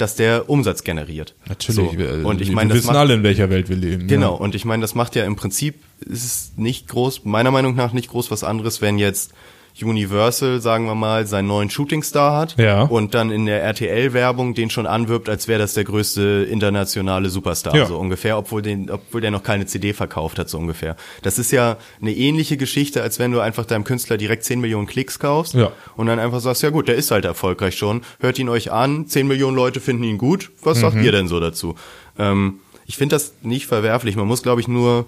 [0.00, 1.34] dass der Umsatz generiert.
[1.48, 1.76] Natürlich.
[1.92, 1.98] So.
[1.98, 4.06] wir- Und ich wir meine, das wissen macht, alle, in welcher Welt wir leben.
[4.08, 4.40] Genau, Ja.
[4.40, 8.08] und ich meine, das macht ja im Prinzip, ist nicht groß, meiner Meinung nach nicht
[8.10, 9.32] groß was anderes, wenn jetzt
[9.80, 12.82] Universal, sagen wir mal, seinen neuen Shootingstar hat Ja.
[12.82, 17.76] und dann in der RTL-Werbung den schon anwirbt, als wäre das der größte internationale Superstar,
[17.76, 17.86] Ja.
[17.86, 20.96] so ungefähr, obwohl, den, obwohl der noch keine CD verkauft hat, so ungefähr.
[21.22, 24.86] Das ist ja eine ähnliche Geschichte, als wenn du einfach deinem Künstler direkt 10 Millionen
[24.86, 25.70] Klicks kaufst Ja.
[25.96, 29.06] und dann einfach sagst, ja gut, der ist halt erfolgreich schon, hört ihn euch an,
[29.06, 30.82] 10 Millionen Leute finden ihn gut, was Mhm.
[30.82, 31.74] sagt ihr denn so dazu?
[32.18, 35.06] Ähm, ich finde das nicht verwerflich, man muss, glaube ich, nur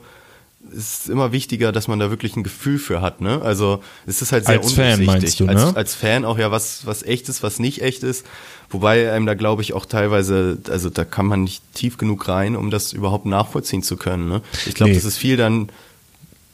[0.72, 3.40] ist immer wichtiger, dass man da wirklich ein Gefühl für hat, ne?
[3.42, 5.50] Also es ist halt sehr Als Fan meinst du, ne?
[5.52, 8.26] als, als Fan auch ja was was echt ist, was nicht echt ist.
[8.68, 12.56] Wobei einem da glaube ich auch teilweise, also da kann man nicht tief genug rein,
[12.56, 14.28] um das überhaupt nachvollziehen zu können.
[14.28, 14.42] Ne?
[14.66, 14.96] Ich glaube, Nee.
[14.96, 15.70] das ist viel dann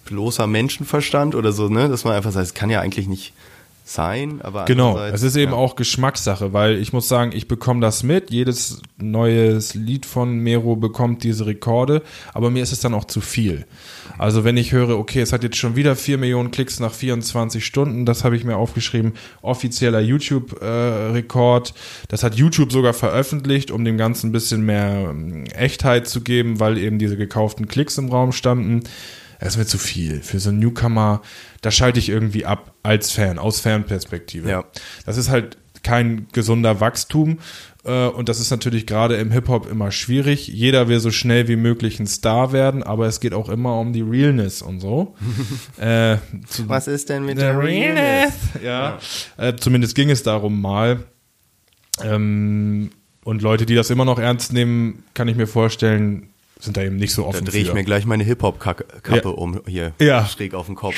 [0.07, 1.89] bloßer Menschenverstand oder so, ne?
[1.89, 3.33] Dass man einfach sagt, es kann ja eigentlich nicht
[3.89, 5.59] sein, aber Genau, es ist eben ja.
[5.59, 8.33] auch Geschmackssache, weil ich muss sagen, ich bekomme das mit.
[8.33, 12.03] Jedes neues Lied von Mero bekommt diese Rekorde,
[12.35, 13.65] aber mir ist es dann auch zu viel.
[14.19, 17.65] Also wenn ich höre, okay, es hat jetzt schon wieder 4 Millionen Klicks nach 24
[17.65, 21.73] Stunden, das habe ich mir aufgeschrieben, offizieller YouTube-Rekord.
[22.09, 26.59] das hat YouTube sogar veröffentlicht, um dem Ganzen ein bisschen mehr ähm, Echtheit zu geben,
[26.59, 28.83] weil eben diese gekauften Klicks im Raum standen.
[29.39, 30.21] Es ist mir zu viel.
[30.23, 31.23] Für so einen Newcomer,
[31.61, 34.49] da schalte ich irgendwie ab als Fan, aus Fanperspektive.
[34.49, 34.65] Ja.
[35.05, 37.39] Das ist halt kein gesunder Wachstum.
[37.85, 40.49] äh, Und das ist natürlich gerade im Hip-Hop immer schwierig.
[40.49, 43.93] Jeder will so schnell wie möglich ein Star werden, aber es geht auch immer um
[43.93, 45.15] die Realness und so.
[45.81, 46.17] äh,
[46.67, 48.35] Was ist denn mit der der Realness?
[48.65, 48.99] Ja.
[49.37, 51.05] Äh, zumindest ging es darum mal.
[52.03, 52.91] Ähm,
[53.25, 56.97] und Leute, die das immer noch ernst nehmen, kann ich mir vorstellen, sind da eben
[56.97, 57.74] nicht so Da offen drehe ich für.
[57.74, 58.85] mir gleich meine Hip-Hop-Kappe
[59.15, 59.28] Ja.
[59.31, 60.27] um hier Ja.
[60.27, 60.95] schräg auf den Kopf.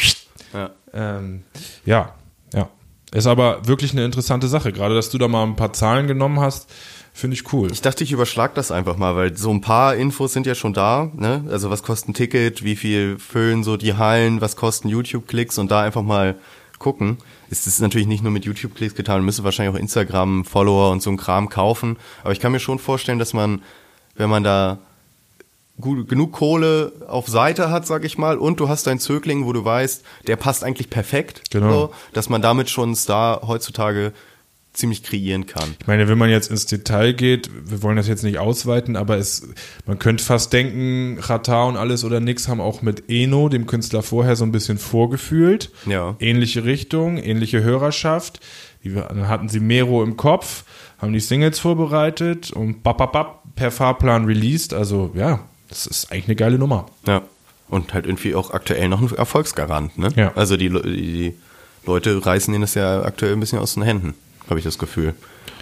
[0.54, 0.70] Ja.
[0.94, 1.42] Ähm,
[1.84, 2.14] ja,
[2.54, 2.68] ja.
[3.12, 4.72] Ist aber wirklich eine interessante Sache.
[4.72, 6.70] Gerade, dass du da mal ein paar Zahlen genommen hast,
[7.14, 7.70] finde ich cool.
[7.72, 10.72] Ich dachte, ich überschlag das einfach mal, weil so ein paar Infos sind ja schon
[10.74, 11.10] da.
[11.14, 11.44] Ne?
[11.50, 15.70] Also was kostet ein Ticket, wie viel füllen so die Hallen, was kosten YouTube-Klicks und
[15.70, 16.36] da einfach mal
[16.78, 17.18] gucken.
[17.50, 21.02] Es ist natürlich nicht nur mit YouTube-Klicks getan, man müsste wahrscheinlich auch Instagram, Follower und
[21.02, 21.96] so ein Kram kaufen.
[22.22, 23.62] Aber ich kann mir schon vorstellen, dass man,
[24.16, 24.78] wenn man da
[25.80, 29.52] gut, genug Kohle auf Seite hat, sag ich mal, und du hast deinen Zögling, wo
[29.52, 31.70] du weißt, der passt eigentlich perfekt, Genau.
[31.70, 34.12] so, dass man damit schon einen Star heutzutage
[34.74, 35.74] ziemlich kreieren kann.
[35.80, 39.16] Ich meine, wenn man jetzt ins Detail geht, wir wollen das jetzt nicht ausweiten, aber
[39.16, 39.48] es,
[39.86, 44.02] man könnte fast denken, Rata und alles oder nix haben auch mit Eno, dem Künstler
[44.04, 45.72] vorher, so ein bisschen vorgefühlt.
[45.86, 46.14] Ja.
[46.20, 48.38] Ähnliche Richtung, ähnliche Hörerschaft.
[48.84, 50.62] Die, dann hatten sie Mero im Kopf,
[50.98, 54.72] haben die Singles vorbereitet und bap, bap, bap, per Fahrplan released.
[54.74, 56.86] Also ja, das ist eigentlich eine geile Nummer.
[57.06, 57.22] Ja.
[57.68, 60.08] Und halt irgendwie auch aktuell noch ein Erfolgsgarant, ne?
[60.16, 60.32] Ja.
[60.34, 61.34] Also die, die
[61.86, 64.14] Leute reißen ihnen das ja aktuell ein bisschen aus den Händen,
[64.48, 65.14] habe ich das Gefühl.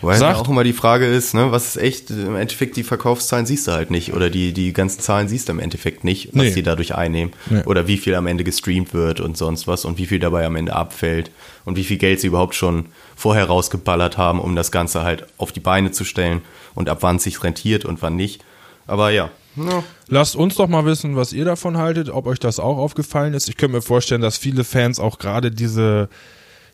[0.02, 3.46] Weil Sagt- auch immer die Frage ist, ne, was ist echt, im Endeffekt die Verkaufszahlen
[3.46, 6.42] siehst du halt nicht oder die, die ganzen Zahlen siehst du im Endeffekt nicht, was
[6.44, 6.50] Nee.
[6.52, 7.62] die dadurch einnehmen Nee.
[7.64, 10.54] oder wie viel am Ende gestreamt wird und sonst was und wie viel dabei am
[10.54, 11.30] Ende abfällt
[11.64, 15.50] und wie viel Geld sie überhaupt schon vorher rausgeballert haben, um das Ganze halt auf
[15.50, 16.42] die Beine zu stellen
[16.74, 18.44] und ab wann es sich rentiert und wann nicht.
[18.86, 19.82] Aber ja, ja.
[20.08, 23.48] Lasst uns doch mal wissen, was ihr davon haltet, ob euch das auch aufgefallen ist.
[23.48, 26.08] Ich könnte mir vorstellen, dass viele Fans auch gerade diese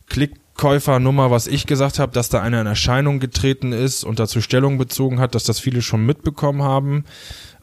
[0.08, 4.78] Klickkäufernummer, was ich gesagt habe, dass da einer in Erscheinung getreten ist und dazu Stellung
[4.78, 7.04] bezogen hat, dass das viele schon mitbekommen haben.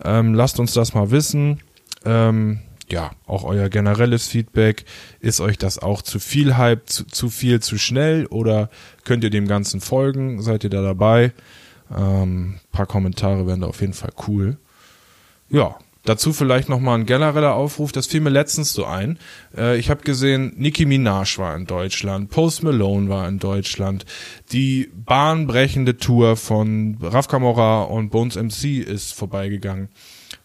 [0.04, 1.60] Ähm, lasst uns das mal wissen.
[2.06, 4.86] Ähm, ja, auch euer generelles Feedback.
[5.20, 8.70] Ist euch das auch zu viel Hype, zu, zu viel, zu schnell oder
[9.04, 10.42] könnt ihr dem Ganzen folgen?
[10.42, 11.34] Seid ihr da dabei?
[11.96, 14.58] Ähm, paar Kommentare wären da auf jeden Fall cool.
[15.50, 19.20] Ja, dazu vielleicht nochmal ein genereller Aufruf, das fiel mir letztens so ein.
[19.56, 24.06] Äh, ich habe gesehen, Nicki Minaj war in Deutschland, Post Malone war in Deutschland,
[24.52, 29.90] die bahnbrechende Tour von Raf Camora und Bones MC ist vorbeigegangen.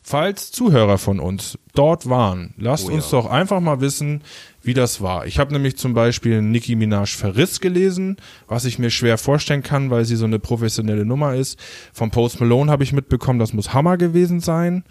[0.02, 2.97] Falls Zuhörer von uns dort waren, lasst Oh ja.
[2.97, 4.22] uns doch einfach mal wissen,
[4.66, 5.27] wie das war.
[5.27, 8.16] Ich habe nämlich zum Beispiel Nicki Minaj Verriss gelesen,
[8.49, 11.59] was ich mir schwer vorstellen kann, weil sie so eine professionelle Nummer ist.
[11.93, 14.85] Von Post Malone habe ich mitbekommen, das muss Hammer gewesen sein.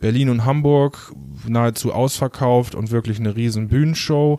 [0.00, 1.12] Berlin und Hamburg
[1.46, 4.38] nahezu ausverkauft und wirklich eine riesen Bühnenshow.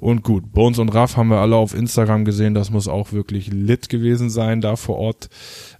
[0.00, 2.54] Und gut, Bones und Raff haben wir alle auf Instagram gesehen.
[2.54, 5.30] Das muss auch wirklich lit gewesen sein da vor Ort.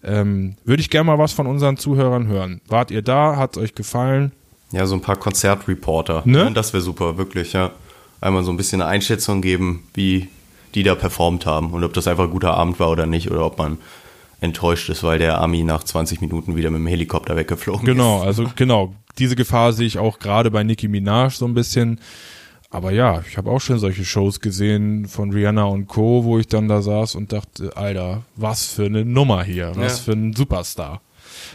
[0.03, 2.61] Ähm, Würde ich gerne mal was von unseren Zuhörern hören.
[2.69, 3.37] Wart ihr da?
[3.37, 4.33] Hat euch gefallen?
[4.73, 6.23] Ja, so ein paar Konzertreporter.
[6.25, 6.51] Ne?
[6.55, 7.73] Das wäre super, wirklich, ja.
[8.25, 10.29] Einmal so ein bisschen eine Einschätzung geben, wie
[10.75, 13.45] die da performt haben und ob das einfach ein guter Abend war oder nicht oder
[13.47, 13.79] ob man
[14.41, 18.27] enttäuscht ist, weil der Ami nach 20 Minuten wieder mit dem Helikopter weggeflogen Genau, ist.
[18.27, 18.95] also genau.
[19.19, 22.01] Diese Gefahr sehe ich auch gerade bei Nicki Minaj so ein bisschen.
[22.71, 26.49] Aber ja, ich habe auch schon solche Shows gesehen von Rihanna und Co., wo ich
[26.49, 30.05] dann da saß und dachte, Alter, was für eine Nummer hier, was Ja.
[30.05, 31.01] für ein Superstar.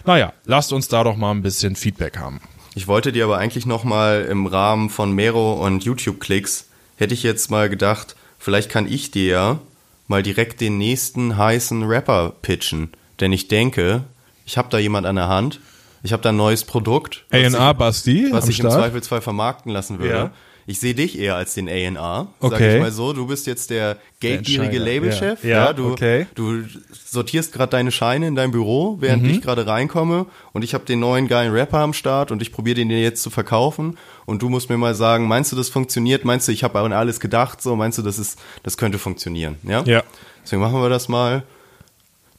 [0.05, 2.39] Naja, lasst uns da doch mal ein bisschen Feedback haben.
[2.75, 6.67] Ich wollte dir aber eigentlich noch mal im Rahmen von Mero und YouTube-Klicks,
[6.97, 9.59] hätte ich jetzt mal gedacht, vielleicht kann ich dir ja
[10.07, 12.91] mal direkt den nächsten heißen Rapper pitchen.
[13.19, 14.03] Denn ich denke,
[14.45, 15.59] ich habe da jemand an der Hand,
[16.03, 18.81] ich habe da ein neues Produkt, was A&R Basti was ich im Start.
[18.81, 20.13] Zweifelsfall vermarkten lassen würde.
[20.13, 20.31] Ja.
[20.69, 22.75] Ich sehe dich eher als den A&R, sag Okay.
[22.75, 23.11] ich mal so.
[23.13, 25.43] Du bist jetzt der geldgierige Labelchef.
[25.43, 25.65] ja.
[25.65, 26.27] Ja, du, okay.
[26.35, 26.63] du
[27.09, 29.29] sortierst gerade deine Scheine in dein Büro, während Mhm.
[29.31, 32.75] ich gerade reinkomme und ich habe den neuen geilen Rapper am Start und ich probiere
[32.75, 33.97] den dir jetzt zu verkaufen
[34.27, 36.23] und du musst mir mal sagen, meinst du, das funktioniert?
[36.23, 37.63] Meinst du, ich habe an alles gedacht?
[37.63, 39.55] So, meinst du, das ist, das könnte funktionieren?
[39.63, 39.81] Ja.
[39.85, 40.03] Ja.
[40.43, 41.41] Deswegen machen wir das mal.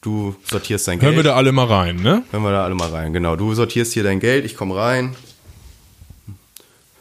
[0.02, 1.26] Du sortierst dein Hören wir Geld.
[1.26, 2.22] da alle mal rein, ne?
[2.30, 3.12] Hören wir da alle mal rein.
[3.12, 3.34] Genau.
[3.34, 4.44] Du sortierst hier dein Geld.
[4.44, 5.16] Ich komme rein.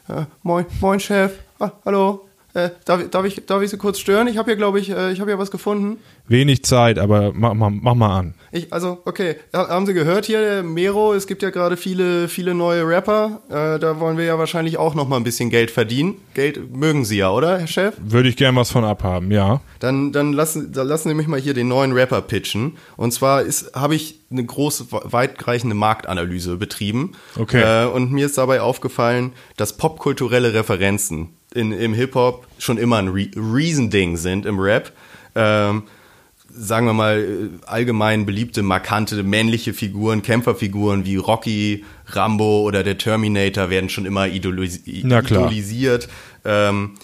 [0.10, 1.40] Ja, moin, moin, Chef.
[1.60, 2.29] Ah, hallo.
[2.66, 4.28] Äh, darf, darf, ich, darf ich Sie kurz stören?
[4.28, 5.98] Ich habe hier, glaube ich, äh, ich habe hier was gefunden.
[6.28, 8.34] Wenig Zeit, aber mach mal, mach mal an.
[8.52, 12.28] Ich, also, okay, Ha- haben Sie gehört hier, der Mero, es gibt ja gerade viele,
[12.28, 13.42] viele neue Rapper.
[13.50, 16.16] Äh, da wollen wir ja wahrscheinlich auch noch mal ein bisschen Geld verdienen.
[16.34, 17.96] Geld mögen Sie ja, oder, Herr Chef?
[18.04, 19.62] Würde ich gern was von abhaben, ja.
[19.80, 22.78] Dann, dann, lassen, dann lassen Sie mich mal hier den neuen Rapper pitchen.
[22.98, 27.14] Und zwar habe ich eine große, weitreichende Marktanalyse betrieben.
[27.38, 27.86] Okay.
[27.86, 33.08] Äh, und mir ist dabei aufgefallen, dass popkulturelle Referenzen in, im Hip-Hop schon immer ein
[33.08, 34.92] Re Reason-Ding sind im Rap.
[35.36, 35.84] Ähm,
[36.52, 42.98] sagen wir mal, äh, allgemein beliebte, markante männliche Figuren, Kämpferfiguren wie Rocky, Rambo oder der
[42.98, 45.48] Terminator werden schon immer idolis Na klar.
[45.48, 46.10] idolisiert.
[46.46, 46.96] Ähm,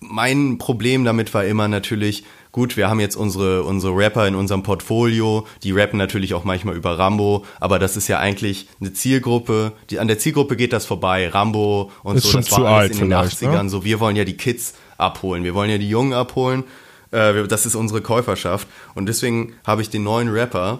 [0.00, 2.24] mein Problem damit war immer natürlich,
[2.54, 6.76] gut, wir haben jetzt unsere, unsere Rapper in unserem Portfolio, die rappen natürlich auch manchmal
[6.76, 10.86] über Rambo, aber das ist ja eigentlich eine Zielgruppe, die, an der Zielgruppe geht das
[10.86, 13.70] vorbei, Rambo und Ist so, das war alles in den vielleicht, 80ern, ne?
[13.70, 16.62] so, wir wollen ja die Kids abholen, wir wollen ja die Jungen abholen,
[17.10, 20.78] äh, das ist unsere Käuferschaft und deswegen habe ich den neuen Rapper,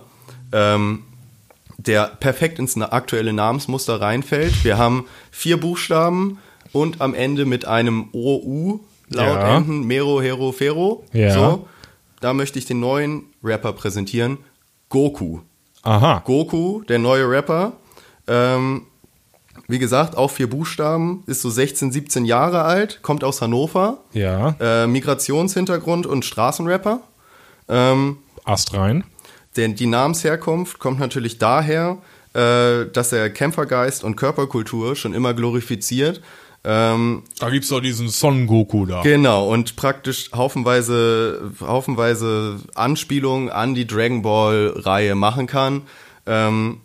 [0.52, 1.02] ähm,
[1.76, 4.62] der perfekt ins aktuelle Namensmuster reinfällt.
[4.62, 6.38] Wir haben vier Buchstaben
[6.70, 8.78] und am Ende mit einem OU
[9.08, 9.56] laut Ja.
[9.56, 11.04] enden, Mero, Hero, Fero.
[11.12, 11.32] Ja.
[11.34, 11.68] So,
[12.20, 14.38] da möchte ich den neuen Rapper präsentieren,
[14.88, 15.40] Goku.
[15.82, 16.22] Aha.
[16.24, 17.72] Goku, der neue Rapper.
[18.26, 18.82] Ähm,
[19.68, 24.56] wie gesagt, auch vier Buchstaben, ist so 16, 17 Jahre alt, kommt aus Hannover, Ja.
[24.60, 27.00] äh, Migrationshintergrund und Straßenrapper.
[27.68, 29.04] Ähm, Ast rein.
[29.56, 31.98] denn die Namensherkunft kommt natürlich daher,
[32.34, 36.20] äh, dass er Kämpfergeist und Körperkultur schon immer glorifiziert.
[36.64, 39.02] Ähm, Da gibt's doch diesen Son Goku da.
[39.02, 45.82] Genau, und praktisch haufenweise, haufenweise Anspielungen an die Dragon Ball-Reihe machen kann.
[46.26, 46.78] Ähm,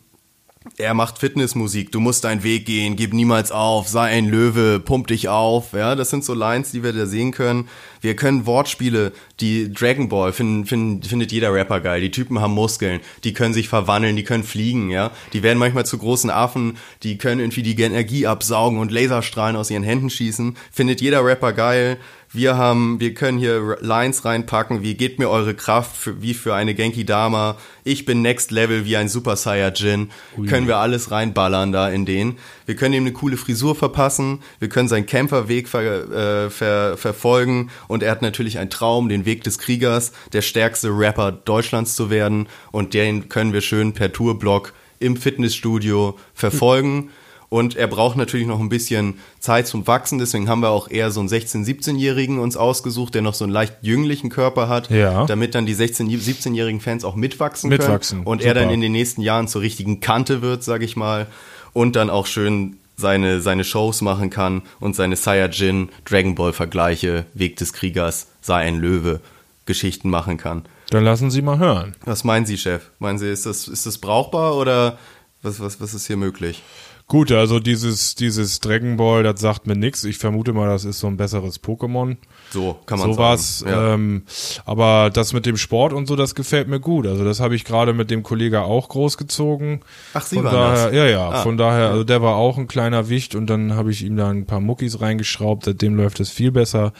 [0.77, 5.07] er macht Fitnessmusik, du musst deinen Weg gehen, gib niemals auf, sei ein Löwe, pump
[5.07, 5.72] dich auf.
[5.72, 7.69] Ja, das sind so Lines, die wir da sehen können.
[8.02, 12.02] Wir können Wortspiele, die Dragon Ball finden, finden, findet jeder Rapper geil.
[12.02, 15.11] Die Typen haben Muskeln, die können sich verwandeln, die können fliegen, ja.
[15.31, 19.72] Die werden manchmal zu großen Affen, die können irgendwie die Energie absaugen und Laserstrahlen aus
[19.72, 20.57] ihren Händen schießen.
[20.72, 21.98] Findet jeder Rapper geil.
[22.31, 26.53] Wir haben, wir können hier Lines reinpacken, wie gebt mir eure Kraft, für, wie für
[26.53, 27.57] eine Genki Dama.
[27.84, 30.11] Ich bin Next Level wie ein Super Saiyajin.
[30.47, 32.38] Können wir alles reinballern da in den.
[32.68, 34.43] Wir können ihm eine coole Frisur verpassen.
[34.60, 37.72] Wir können seinen Kämpferweg ver, äh, ver, verfolgen.
[37.88, 42.11] Und er hat natürlich einen Traum, den Weg des Kriegers, der stärkste Rapper Deutschlands zu
[42.11, 42.47] werden.
[42.72, 47.10] Und den können wir schön per Tourblock im Fitnessstudio verfolgen.
[47.49, 51.09] Und er braucht natürlich noch ein bisschen Zeit zum Wachsen, deswegen haben wir auch eher
[51.09, 55.26] so einen 16-, 17-Jährigen uns ausgesucht, der noch so einen leicht jünglichen Körper hat, Ja.
[55.26, 58.27] damit dann die 16-, 17-jährigen Fans auch mitwachsen, Mitwachsen, können.
[58.27, 58.73] Und er dann super.
[58.76, 61.26] in den nächsten Jahren zur richtigen Kante wird, sag ich mal.
[61.73, 67.26] Und dann auch schön seine, seine Shows machen kann und seine Saiyajin, Dragon Ball Vergleiche,
[67.34, 69.21] Weg des Kriegers, sei ein Löwe,
[69.65, 70.65] Geschichten machen kann.
[70.91, 71.95] Dann lassen Sie mal hören.
[72.05, 72.84] Was meinen Sie, Chef?
[72.99, 74.97] Meinen Sie, ist das, ist das brauchbar oder
[75.41, 76.61] was, was, was ist hier möglich?
[77.10, 80.03] Gut, also dieses, dieses Dragon Ball, das sagt mir nix.
[80.03, 82.18] Ich vermute mal, das ist so ein besseres Pokémon.
[82.52, 83.60] So kann man Sowas.
[83.60, 83.72] sagen.
[83.72, 83.94] Ja.
[83.95, 84.23] Ähm,
[84.64, 87.07] aber das mit dem Sport und so, das gefällt mir gut.
[87.07, 89.80] Also das habe ich gerade mit dem Kollege auch großgezogen.
[90.14, 90.95] Ach, Sie von waren daher, das?
[90.95, 91.30] Ja, ja.
[91.30, 91.41] Ah.
[91.41, 94.30] Von daher, also der war auch ein kleiner Wicht und dann habe ich ihm da
[94.30, 95.65] ein paar Muckis reingeschraubt.
[95.65, 96.94] Seitdem läuft es viel besser.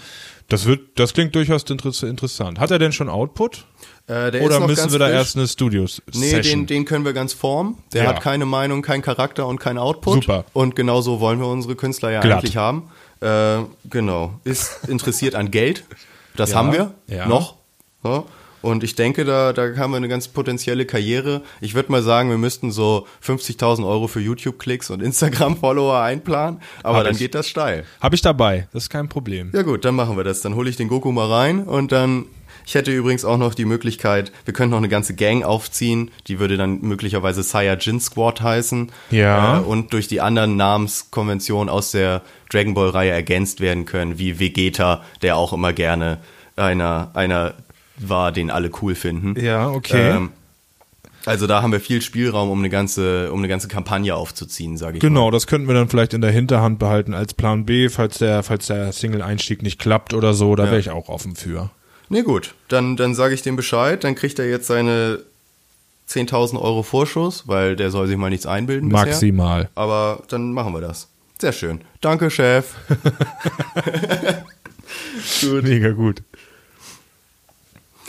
[0.48, 2.60] Das wird, das klingt durchaus inter- interessant.
[2.60, 3.68] Hat er denn schon Output?
[4.10, 5.16] Äh, der Oder müssen wir da frisch.
[5.16, 6.62] erst eine Studios Nee, Session?
[6.62, 7.78] den, den können wir ganz formen.
[7.94, 8.10] Der Ja.
[8.10, 10.24] hat keine Meinung, keinen Charakter und keinen Output.
[10.24, 10.46] Super.
[10.54, 12.40] Und genau so wollen wir unsere Künstler ja Glatt.
[12.40, 12.90] eigentlich haben.
[13.22, 13.60] Äh,
[13.90, 14.34] genau.
[14.44, 15.84] Ist interessiert an Geld.
[16.36, 16.94] Das Ja, haben wir.
[17.08, 17.28] ja.
[17.28, 17.56] Noch.
[18.04, 18.24] Ja.
[18.62, 21.44] Und ich denke, da, da haben wir eine ganz potenzielle Karriere.
[21.62, 26.60] Ich würde mal sagen, wir müssten so 50.000 Euro für YouTube-Klicks und Instagram-Follower einplanen.
[26.84, 27.20] Aber Hab dann ich.
[27.20, 27.86] geht das steil.
[28.02, 28.68] Habe ich dabei.
[28.74, 29.52] Das ist kein Problem.
[29.54, 30.42] Ja gut, dann machen wir das.
[30.42, 32.26] Dann hole ich den Goku mal rein und dann.
[32.70, 36.38] Ich hätte übrigens auch noch die Möglichkeit, wir könnten noch eine ganze Gang aufziehen, die
[36.38, 38.92] würde dann möglicherweise Saiyajin Squad heißen.
[39.10, 39.58] Ja.
[39.58, 42.22] Äh, und durch die anderen Namenskonventionen aus der
[42.52, 46.20] Dragon Ball Reihe ergänzt werden können, wie Vegeta, der auch immer gerne
[46.58, 47.56] einer, einer
[47.98, 49.34] war, den alle cool finden.
[49.44, 50.12] Ja, okay.
[50.18, 50.30] Ähm,
[51.26, 54.98] also da haben wir viel Spielraum, um eine ganze, um eine ganze Kampagne aufzuziehen, sage
[54.98, 55.10] ich mal.
[55.10, 58.44] Genau, das könnten wir dann vielleicht in der Hinterhand behalten als Plan B, falls der,
[58.44, 60.56] falls der Single-Einstieg nicht klappt oder so.
[60.56, 60.70] Da Ja.
[60.70, 61.72] wäre ich auch offen für.
[62.10, 62.56] Nee, gut.
[62.68, 64.04] Dann, dann sage ich dem Bescheid.
[64.04, 65.20] Dann kriegt er jetzt seine
[66.10, 68.90] 10.000 Euro Vorschuss, weil der soll sich mal nichts einbilden.
[68.90, 69.06] bisher.
[69.06, 69.70] Maximal.
[69.76, 71.08] Aber dann machen wir das.
[71.40, 71.82] Sehr schön.
[72.02, 72.74] Danke, Chef.
[75.42, 75.64] Gut.
[75.64, 76.24] Mega gut.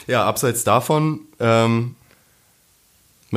[0.07, 1.95] Ja, abseits davon, ähm,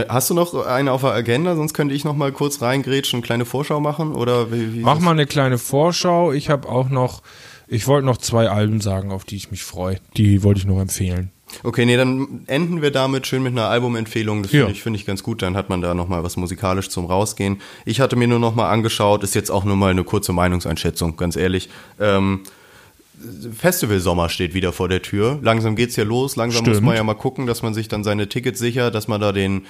[0.07, 1.55] hast du noch eine auf der Agenda?
[1.55, 4.15] Sonst könnte ich noch mal kurz reingrätschen, eine kleine Vorschau machen?
[4.15, 6.31] Oder wie, wie Mach mal eine kleine Vorschau.
[6.31, 7.21] Ich habe auch noch,
[7.67, 9.99] ich wollte noch zwei Alben sagen, auf die ich mich freue.
[10.17, 11.31] Die wollte ich noch empfehlen.
[11.61, 14.41] Okay, nee, dann enden wir damit schön mit einer Albumempfehlung.
[14.41, 14.71] Das finde Ja.
[14.71, 15.41] ich, finde ich ganz gut.
[15.43, 17.61] Dann hat man da nochmal was musikalisch zum Rausgehen.
[17.85, 21.35] Ich hatte mir nur nochmal angeschaut, ist jetzt auch nur mal eine kurze Meinungseinschätzung, ganz
[21.35, 21.69] ehrlich.
[21.99, 22.41] Ähm,
[23.55, 25.39] Festival-Sommer steht wieder vor der Tür.
[25.41, 26.35] Langsam geht's ja los.
[26.35, 26.87] Langsam muss Stimmt.
[26.87, 29.65] man ja mal gucken, dass man sich dann seine Tickets sichert, dass man da den,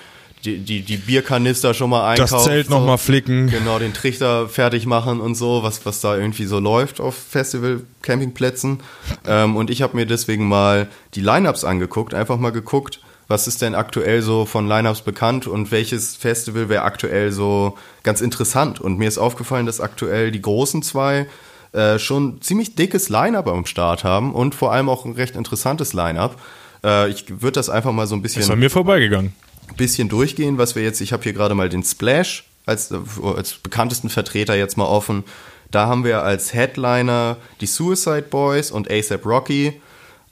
[0.45, 2.33] die, die, die Bierkanister schon mal einkauft.
[2.33, 3.47] Das Zelt noch mal flicken.
[3.47, 8.79] Genau, den Trichter fertig machen und so, was, was da irgendwie so läuft auf Festival-Campingplätzen.
[9.25, 13.61] Ähm, und ich habe mir deswegen mal die Lineups angeguckt, einfach mal geguckt, was ist
[13.61, 18.81] denn aktuell so von Lineups bekannt und welches Festival wäre aktuell so ganz interessant.
[18.81, 21.27] Und mir ist aufgefallen, dass aktuell die großen zwei
[21.71, 25.93] äh, schon ziemlich dickes Line-Up am Start haben und vor allem auch ein recht interessantes
[25.93, 26.39] Line-Up.
[26.83, 29.33] Äh, ich würde das einfach mal so ein bisschen Ist an mir vorbeigegangen.
[29.75, 32.91] Bisschen durchgehen, was wir jetzt, ich habe hier gerade mal den Splash als,
[33.35, 35.23] als bekanntesten Vertreter jetzt mal offen.
[35.71, 39.81] Da haben wir als Headliner die Suicide Boys und ASAP Rocky,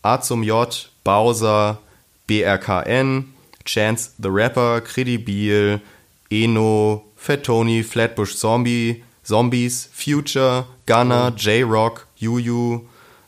[0.03, 1.79] A zum J, Bowser,
[2.27, 3.33] BRKN,
[3.65, 5.81] Chance the Rapper, Credibil,
[6.29, 12.81] Eno, Fat Tony, Flatbush Zombie, Zombies, Future, Gunner, J-Rock, Juju,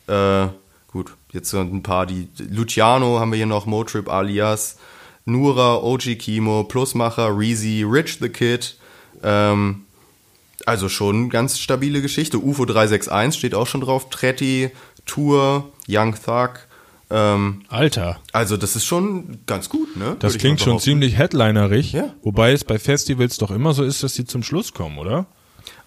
[0.07, 0.47] äh,
[0.91, 4.77] gut, jetzt so ein paar, die Luciano haben wir hier noch, Motrip alias,
[5.25, 8.77] Nura, OG Kimo, Plusmacher, Reezy, Rich the Kid,
[9.23, 9.85] ähm,
[10.65, 12.39] also schon ganz stabile Geschichte.
[12.39, 14.71] UFO 361 steht auch schon drauf, Tretti,
[15.05, 16.67] Tour, Young Thug,
[17.09, 18.19] ähm, Alter.
[18.31, 20.15] also das ist schon ganz gut, ne?
[20.19, 21.91] Das klingt schon ziemlich headlinerig.
[21.91, 22.13] Ja.
[22.23, 25.27] Wobei es bei Festivals doch immer so ist, dass sie zum Schluss kommen, oder?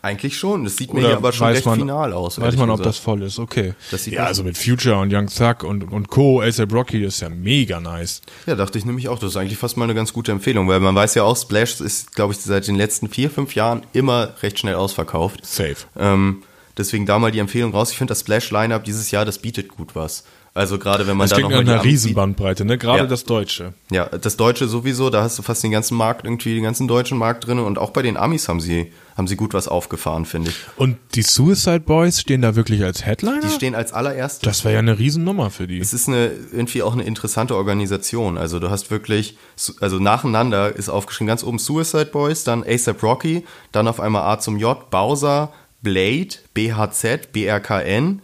[0.02, 0.64] Eigentlich schon.
[0.64, 2.40] Das sieht mir hier aber schon recht final aus.
[2.40, 2.97] Weiß man, ob gesagt.
[2.97, 3.39] das voll ist.
[3.39, 3.74] Okay.
[4.06, 7.81] Ja, also mit Future und Young Thug und, und Co., ASAP Rocky, ist ja mega
[7.81, 8.23] nice.
[8.47, 9.18] Ja, dachte ich nämlich auch.
[9.18, 11.81] Das ist eigentlich fast mal eine ganz gute Empfehlung, weil man weiß ja auch, Splash
[11.81, 15.44] ist, glaube ich, seit den letzten vier, fünf Jahren immer recht schnell ausverkauft.
[15.44, 15.77] Safe.
[15.98, 16.43] Ähm,
[16.77, 17.90] deswegen da mal die Empfehlung raus.
[17.90, 20.24] Ich finde, das Splash-Line-Up dieses Jahr, das bietet gut was.
[20.57, 22.78] Also gerade wenn man Das da klingt noch einer Amis Riesenbandbreite, ne?
[22.78, 23.07] Gerade Ja.
[23.07, 23.74] das Deutsche.
[23.91, 27.19] Ja, das Deutsche sowieso, da hast du fast den ganzen Markt, irgendwie den ganzen deutschen
[27.19, 30.51] Markt drin und auch bei den Amis haben sie, haben sie gut was aufgefahren, finde
[30.51, 30.57] ich.
[30.77, 33.41] Und die Suicide Boys stehen da wirklich als Headliner?
[33.43, 34.47] Die stehen als allererste.
[34.47, 35.78] das wäre ja eine Riesennummer für die.
[35.78, 38.39] Es ist eine, irgendwie auch eine interessante Organisation.
[38.39, 39.37] Also du hast wirklich,
[39.81, 44.39] also nacheinander ist aufgeschrieben, ganz oben Suicide Boys, dann ASAP Rocky, dann auf einmal A
[44.39, 45.53] zum J, Bowser,
[45.83, 48.23] Blade, BHZ, BRKN,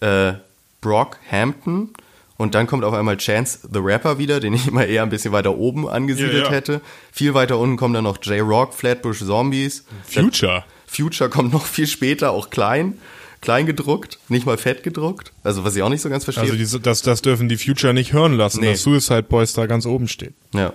[0.00, 0.34] äh,
[0.82, 1.90] Brock, Hampton
[2.36, 5.32] und dann kommt auf einmal Chance the Rapper wieder, den ich immer eher ein bisschen
[5.32, 6.50] weiter oben angesiedelt Ja, ja.
[6.50, 6.80] hätte.
[7.10, 9.84] Viel weiter unten kommen dann noch J-Rock, Flatbush Zombies.
[10.06, 10.64] Future.
[10.86, 12.98] Future kommt noch viel später, auch klein,
[13.40, 15.32] klein gedruckt, nicht mal fett gedruckt.
[15.42, 16.44] Also was ich auch nicht so ganz verstehe.
[16.44, 18.72] Also diese, das, das dürfen die Future nicht hören lassen, Nee.
[18.72, 20.34] dass Suicide Boys da ganz oben steht.
[20.54, 20.74] Ja.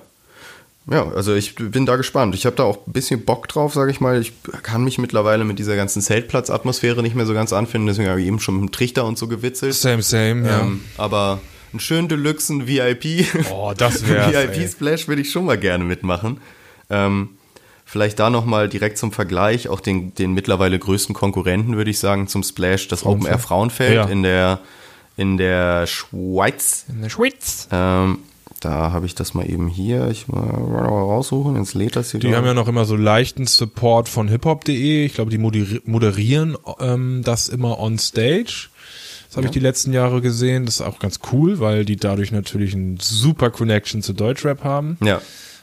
[0.89, 2.33] Ja, also ich bin da gespannt.
[2.35, 4.21] Ich habe da auch ein bisschen Bock drauf, sage ich mal.
[4.21, 4.31] Ich
[4.63, 8.27] kann mich mittlerweile mit dieser ganzen Zeltplatzatmosphäre nicht mehr so ganz anfinden, deswegen habe ich
[8.27, 9.73] eben schon mit dem Trichter und so gewitzelt.
[9.73, 10.61] Same, same, ja.
[10.61, 11.39] Ähm, aber
[11.73, 13.25] einen schönen Deluxen VIP.
[13.51, 14.47] Oh, das wär's, ey.
[14.55, 16.39] VIP-Splash würde ich schon mal gerne mitmachen.
[16.89, 17.29] Ähm,
[17.89, 22.27] Vielleicht da nochmal direkt zum Vergleich, auch den, den mittlerweile größten Konkurrenten, würde ich sagen,
[22.27, 24.03] zum Splash, das Open Air Frauenfeld Ja.
[24.05, 24.59] in der
[25.15, 26.83] in der Schweiz.
[26.89, 27.69] In der Schweiz.
[27.71, 28.19] Ähm,
[28.67, 30.09] da habe ich das mal eben hier.
[30.09, 32.19] Ich mal raussuchen, lädt das hier.
[32.19, 35.05] Die haben ja noch immer so leichten Support von hiphop.de.
[35.05, 38.67] Ich glaube, die moderi- moderieren ähm, das immer on stage.
[39.27, 40.65] Das habe ich die letzten Jahre gesehen.
[40.65, 44.97] Das ist auch ganz cool, weil die dadurch natürlich ein super Connection zu Deutschrap haben.
[45.01, 45.21] ja.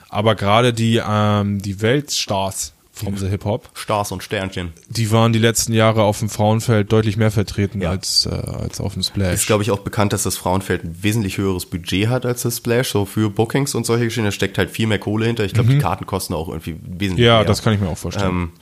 [0.09, 4.73] Aber gerade die, ähm, die Weltstars vom The Hip Hop, Stars und Sternchen.
[4.89, 7.91] die waren die letzten Jahre auf dem Frauenfeld deutlich mehr vertreten Ja.
[7.91, 9.35] als, äh, als auf dem Splash.
[9.35, 12.59] Ist, glaube ich, auch bekannt, dass das Frauenfeld ein wesentlich höheres Budget hat als das
[12.59, 14.25] Splash, so für Bookings und solche Geschichten.
[14.27, 15.45] Da steckt halt viel mehr Kohle hinter.
[15.45, 17.25] Ich glaube, die Karten kosten auch irgendwie wesentlich Mhm.
[17.25, 17.45] ja, mehr.
[17.45, 18.31] das kann ich mir auch vorstellen.
[18.31, 18.53] Ähm,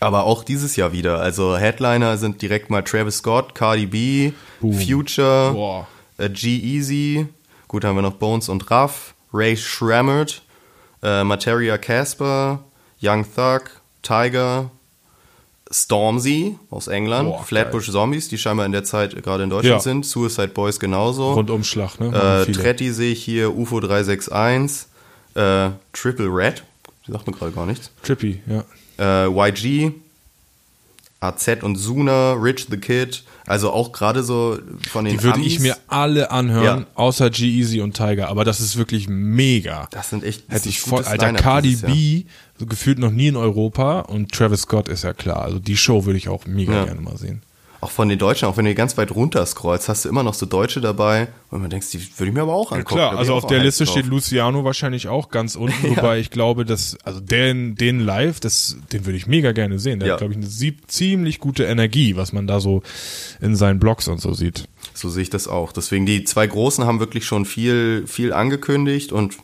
[0.00, 1.20] aber auch dieses Jahr wieder.
[1.20, 5.86] Also Headliner sind direkt mal Travis Scott, Cardi B, Future, Boah.
[6.18, 7.26] äh, G-Eazy.
[7.68, 10.42] Gut, haben wir noch Bones und Ruff, Ray Schrammert,
[11.02, 12.64] äh, Materia Casper,
[13.02, 13.62] Young Thug,
[14.02, 14.70] Tiger,
[15.70, 19.80] Stormzy aus England, Boah, Flatbush Zombies, die scheinbar in der Zeit gerade in Deutschland Ja.
[19.80, 21.32] sind, Suicide Boys genauso.
[21.34, 22.44] Rundumschlag, ne?
[22.48, 22.52] Äh.
[22.52, 24.88] Tretti sehe ich hier, UFO 361,
[25.34, 26.64] äh, Triple Red,
[27.06, 27.90] die sagt mir gerade gar nichts.
[28.02, 28.64] Trippy, ja.
[28.98, 29.92] Äh, YG,
[31.20, 34.58] AZ und Suna, Rich the Kid, also auch gerade so
[34.90, 36.86] von den Die würde Amis, ich mir alle anhören, Ja.
[36.94, 38.28] außer G-Eazy und Tiger.
[38.28, 39.86] Aber das ist wirklich mega.
[39.90, 41.76] Das sind echt das Hätte ich voll, Alter, Cardi.
[41.76, 42.24] B,
[42.58, 45.42] so gefühlt noch nie in Europa und Travis Scott ist ja klar.
[45.42, 46.84] Also die Show würde ich auch mega Ja.
[46.86, 47.42] gerne mal sehen.
[47.82, 50.34] Auch von den Deutschen, auch wenn du ganz weit runter scrollst, hast du immer noch
[50.34, 52.96] so Deutsche dabei, und man denkst, die würde ich mir aber auch angucken.
[52.98, 53.94] Da Klar, also auf der Liste drauf.
[53.94, 58.76] steht Luciano wahrscheinlich auch ganz unten, wobei ich glaube, dass, also den, den live, das,
[58.92, 59.98] den würde ich mega gerne sehen.
[59.98, 60.14] Der Ja.
[60.14, 62.82] hat, glaube ich, eine ziemlich gute Energie, was man da so
[63.40, 64.68] in seinen Blogs und so sieht.
[64.92, 65.72] So sehe ich das auch.
[65.72, 69.38] Deswegen, die zwei Großen haben wirklich schon viel, viel angekündigt und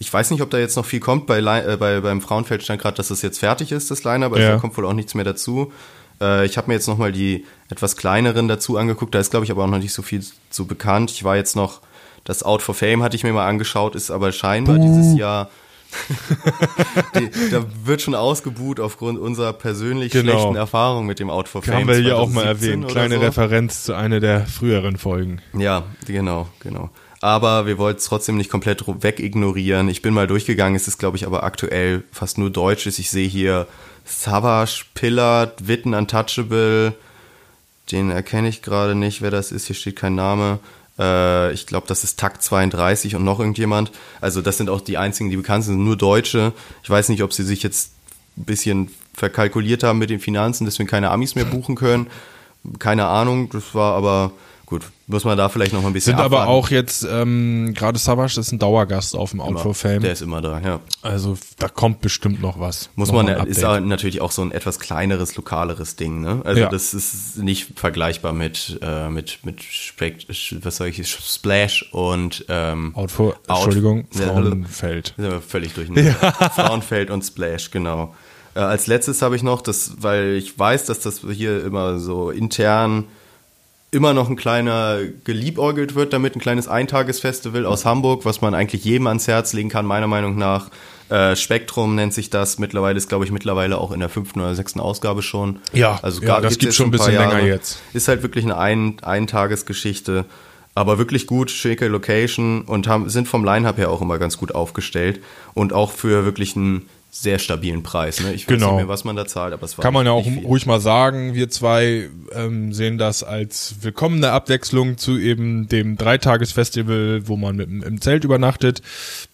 [0.00, 1.26] ich weiß nicht, ob da jetzt noch viel kommt.
[1.26, 4.44] Bei, äh, bei beim Frauenfeld stand gerade, dass es jetzt fertig ist, das Line-Up, also
[4.44, 4.52] Ja.
[4.54, 5.72] da kommt wohl auch nichts mehr dazu.
[6.20, 9.50] Äh, ich habe mir jetzt nochmal die etwas kleineren dazu angeguckt, da ist, glaube ich,
[9.50, 11.10] aber auch noch nicht so viel zu bekannt.
[11.10, 11.80] Ich war jetzt noch,
[12.24, 15.50] das Out for Fame hatte ich mir mal angeschaut, ist aber scheinbar dieses Jahr.
[17.18, 20.32] die, da wird schon ausgebuht aufgrund unserer persönlich Genau.
[20.32, 21.76] schlechten Erfahrung mit dem Out for Fame.
[21.76, 22.92] Haben wir hier auch mal 2017 erwähnt.
[22.92, 23.20] Kleine so.
[23.22, 25.40] Referenz zu einer der früheren Folgen.
[25.56, 26.90] Ja, genau, genau.
[27.20, 29.88] Aber wir wollten es trotzdem nicht komplett wegignorieren.
[29.88, 32.98] Ich bin mal durchgegangen, es ist, glaube ich, aber aktuell fast nur Deutsches.
[32.98, 33.66] Ich sehe hier
[34.08, 36.94] Savage, Pillard, Witten Untouchable.
[37.92, 39.66] Den erkenne ich gerade nicht, wer das ist.
[39.66, 40.58] Hier steht kein Name.
[40.98, 43.92] Äh, ich glaube, das ist Takt 32 und noch irgendjemand.
[44.20, 46.52] Also das sind auch die einzigen, die bekannt sind, nur Deutsche.
[46.82, 47.92] Ich weiß nicht, ob sie sich jetzt
[48.36, 52.08] ein bisschen verkalkuliert haben mit den Finanzen, deswegen keine Amis mehr buchen können.
[52.78, 54.32] Keine Ahnung, das war aber
[54.68, 54.84] gut.
[55.06, 56.50] Muss man da vielleicht noch mal ein bisschen Sind aber abwarten.
[56.52, 60.02] auch jetzt, ähm, gerade Savage ist ein Dauergast auf dem Out for Fame.
[60.02, 60.80] Der ist immer da, ja.
[61.00, 62.90] Also da kommt bestimmt noch was.
[62.94, 66.42] Muss noch man, ist auch natürlich auch so ein etwas kleineres, lokaleres Ding, ne?
[66.44, 66.68] Also Ja.
[66.68, 69.62] das ist nicht vergleichbar mit, äh, mit, mit
[70.62, 75.14] was soll ich, Splash und ähm, Out for, Out- Entschuldigung, Ja, Frauenfeld.
[75.16, 76.12] Wir völlig durcheinander.
[76.54, 78.14] Frauenfeld und Splash, genau.
[78.54, 82.30] Äh, als letztes habe ich noch, das, weil ich weiß, dass das hier immer so
[82.30, 83.04] intern
[83.90, 88.84] immer noch ein kleiner geliebäugelt wird damit, ein kleines Eintagesfestival aus Hamburg, was man eigentlich
[88.84, 90.68] jedem ans Herz legen kann, meiner Meinung nach.
[91.08, 94.54] Äh, Spektrum nennt sich das mittlerweile, ist glaube ich mittlerweile auch in der fünften oder
[94.54, 95.58] sechsten Ausgabe schon.
[95.72, 97.46] Ja, also ja, gar- das gibt's gibt's jetzt schon ein bisschen länger Jahre.
[97.46, 97.78] jetzt.
[97.94, 100.26] Ist halt wirklich eine ein Eintagesgeschichte,
[100.74, 104.54] aber wirklich gut, schicke Location und haben, sind vom Line-Up her auch immer ganz gut
[104.54, 105.20] aufgestellt
[105.54, 108.20] und auch für wirklich einen sehr stabilen Preis.
[108.20, 108.32] Ne?
[108.34, 108.66] Ich weiß Genau.
[108.72, 110.44] nicht mehr, was man da zahlt, aber es war Kann man ja auch viel.
[110.44, 117.26] ruhig mal sagen, wir zwei ähm, sehen das als willkommene Abwechslung zu eben dem Dreitagesfestival,
[117.26, 118.82] wo man mit, im Zelt übernachtet.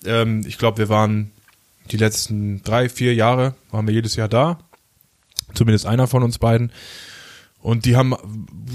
[0.07, 1.31] Ähm, ich glaube, wir waren
[1.91, 4.59] die letzten drei, vier Jahre, waren wir jedes Jahr da.
[5.53, 6.73] Zumindest einer von uns beiden.
[7.65, 8.15] Und die haben,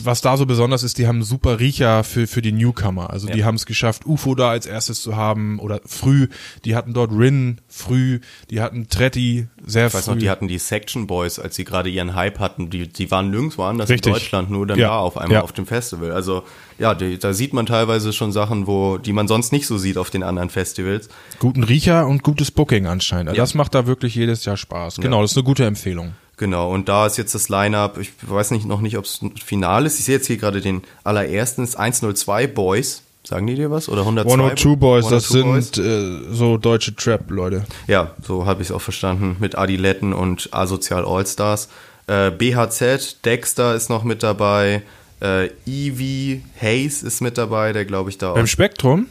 [0.03, 3.11] was da so besonders ist, die haben super Riecher für, für die Newcomer.
[3.11, 3.45] Also die Ja.
[3.45, 6.27] haben es geschafft, UFO da als erstes zu haben oder früh.
[6.65, 10.11] Die hatten dort Rin früh, die hatten Tretti sehr Ich weiß früh.
[10.13, 13.29] noch, die hatten die Section Boys, als sie gerade ihren Hype hatten, die, die waren
[13.29, 14.07] nirgendwo anders Richtig.
[14.07, 14.87] in Deutschland, nur dann Ja.
[14.87, 15.41] da auf einmal Ja.
[15.43, 16.11] auf dem Festival.
[16.11, 16.41] Also
[16.79, 19.97] ja, die, da sieht man teilweise schon Sachen, wo, die man sonst nicht so sieht
[19.99, 21.09] auf den anderen Festivals.
[21.37, 23.29] Guten Riecher und gutes Booking anscheinend.
[23.29, 24.95] Also Das macht da wirklich jedes Jahr Spaß.
[24.95, 26.13] Genau, das ist eine gute Empfehlung.
[26.39, 29.35] Genau, und da ist jetzt das Line-Up, ich weiß nicht noch nicht, ob es ein
[29.35, 29.99] Final ist.
[29.99, 33.03] Ich sehe jetzt hier gerade den allerersten, ist 102 Boys.
[33.25, 33.89] Sagen die dir was?
[33.89, 34.31] Oder 102?
[34.31, 37.65] 102 Boys, das 102 sind äh, so deutsche Trap-Leute.
[37.87, 39.35] Ja, so habe ich es auch verstanden.
[39.41, 41.67] Mit Adiletten und Asozial Allstars.
[42.07, 44.81] Äh, BHZ, Dexter ist noch mit dabei.
[45.21, 48.47] Äh, Evie Hayes ist mit dabei, der glaube ich da Beim auch.
[48.47, 49.07] Spektrum,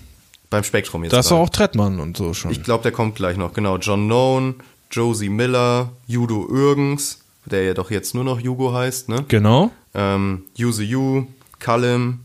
[0.48, 1.12] beim Spektrum jetzt.
[1.12, 2.50] da ist auch Trettmann und so schon.
[2.50, 3.52] Ich glaube, der kommt gleich noch.
[3.52, 4.54] Genau, John Known,
[4.90, 9.24] Josie Miller, Judo Irgens, der ja doch jetzt nur noch Jugo heißt, ne?
[9.28, 9.70] Genau.
[9.94, 11.26] Ähm, Yuzu Yu,
[11.58, 12.20] Callum,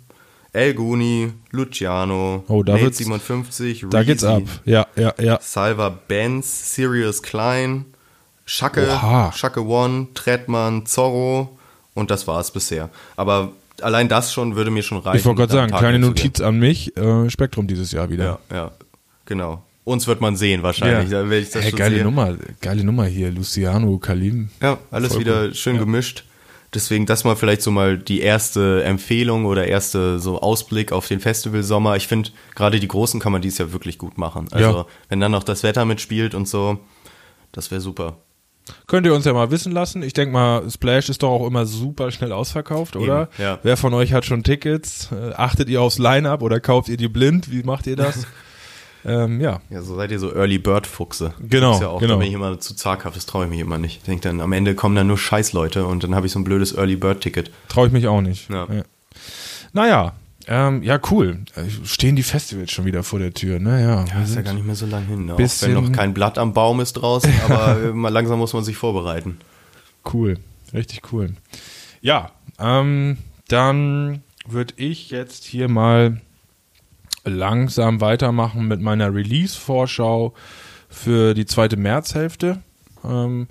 [0.52, 4.44] El Guni, Luciano, Oh, da Nate wird's- 57, Da geht's Reezy, ab.
[4.66, 5.40] Ja, ja, ja.
[5.42, 7.86] Salva Benz, Sirius Klein,
[8.46, 9.32] Schacke, Oha.
[9.32, 11.58] Schacke One, Trettmann, Zorro
[11.94, 12.90] und das war es bisher.
[13.16, 15.18] Aber allein das schon würde mir schon reichen.
[15.20, 16.00] Ich wollte gerade sagen, kleine.
[16.00, 18.40] Notiz an mich, äh, Spektrum dieses Jahr wieder.
[18.52, 18.72] Ja, ja,
[19.26, 19.64] genau.
[19.86, 21.30] Uns wird man sehen wahrscheinlich, Ja.
[21.30, 22.04] wenn ich das Hey, geile sehe.
[22.06, 24.50] Nummer, geile Nummer hier, Luciano, Kalim.
[24.62, 25.58] Ja, alles Voll wieder gut.
[25.58, 26.24] schön gemischt.
[26.74, 31.20] Deswegen das mal vielleicht so mal die erste Empfehlung oder erste so Ausblick auf den
[31.20, 31.98] Festivalsommer.
[31.98, 34.48] Ich finde, gerade die Großen kann man dies Jahr wirklich gut machen.
[34.52, 34.86] Also, Ja.
[35.10, 36.80] wenn dann noch das Wetter mitspielt und so,
[37.52, 38.18] das wäre super.
[38.88, 40.02] Könnt ihr uns ja mal wissen lassen.
[40.02, 43.24] Ich denke mal, Splash ist doch auch immer super schnell ausverkauft, oder?
[43.34, 43.60] Eben, ja.
[43.62, 45.10] Wer von euch hat schon Tickets?
[45.12, 47.52] Äh, achtet ihr aufs Line-Up oder kauft ihr die blind?
[47.52, 48.26] Wie macht ihr das?
[49.06, 49.62] ähm, ja.
[49.70, 51.34] Ja, so seid ihr so Early Bird Fuchse.
[51.40, 52.14] Genau, Ist ja auch, genau.
[52.14, 53.98] Da bin ich immer zu zaghaft, das traue ich mich immer nicht.
[53.98, 56.44] Ich denke dann, am Ende kommen dann nur Scheißleute und dann habe ich so ein
[56.44, 57.52] blödes Early Bird Ticket.
[57.70, 58.50] Traue ich mich auch nicht.
[58.50, 58.68] Ja.
[59.74, 60.14] Naja,
[60.48, 61.40] ähm, ja, cool.
[61.56, 63.82] Äh, Stehen die Festivals schon wieder vor der Tür, ne?
[63.82, 65.26] Ja, Ja, ist ja gar nicht mehr so lang hin.
[65.26, 65.34] Ne?
[65.34, 68.64] Auch wenn noch kein Blatt am Baum ist draußen, aber äh, mal langsam muss man
[68.64, 69.40] sich vorbereiten.
[70.12, 70.38] Cool,
[70.74, 71.34] richtig cool.
[72.02, 73.18] Ja, ähm,
[73.48, 76.20] dann würde ich jetzt hier mal
[77.24, 80.34] langsam weitermachen mit meiner Release-Vorschau
[80.90, 82.62] für die zweite Märzhälfte.
[83.04, 83.48] Ähm,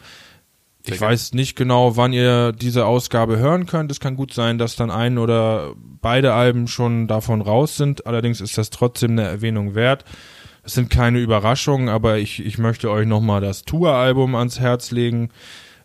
[0.85, 3.93] ich weiß nicht genau, wann ihr diese Ausgabe hören könnt.
[3.93, 8.07] Es kann gut sein, dass dann ein oder beide Alben schon davon raus sind.
[8.07, 10.05] Allerdings ist das trotzdem eine Erwähnung wert.
[10.65, 15.31] Es sind keine Überraschungen, aber ich, ich möchte euch nochmal das Tour-Album ans Herz legen.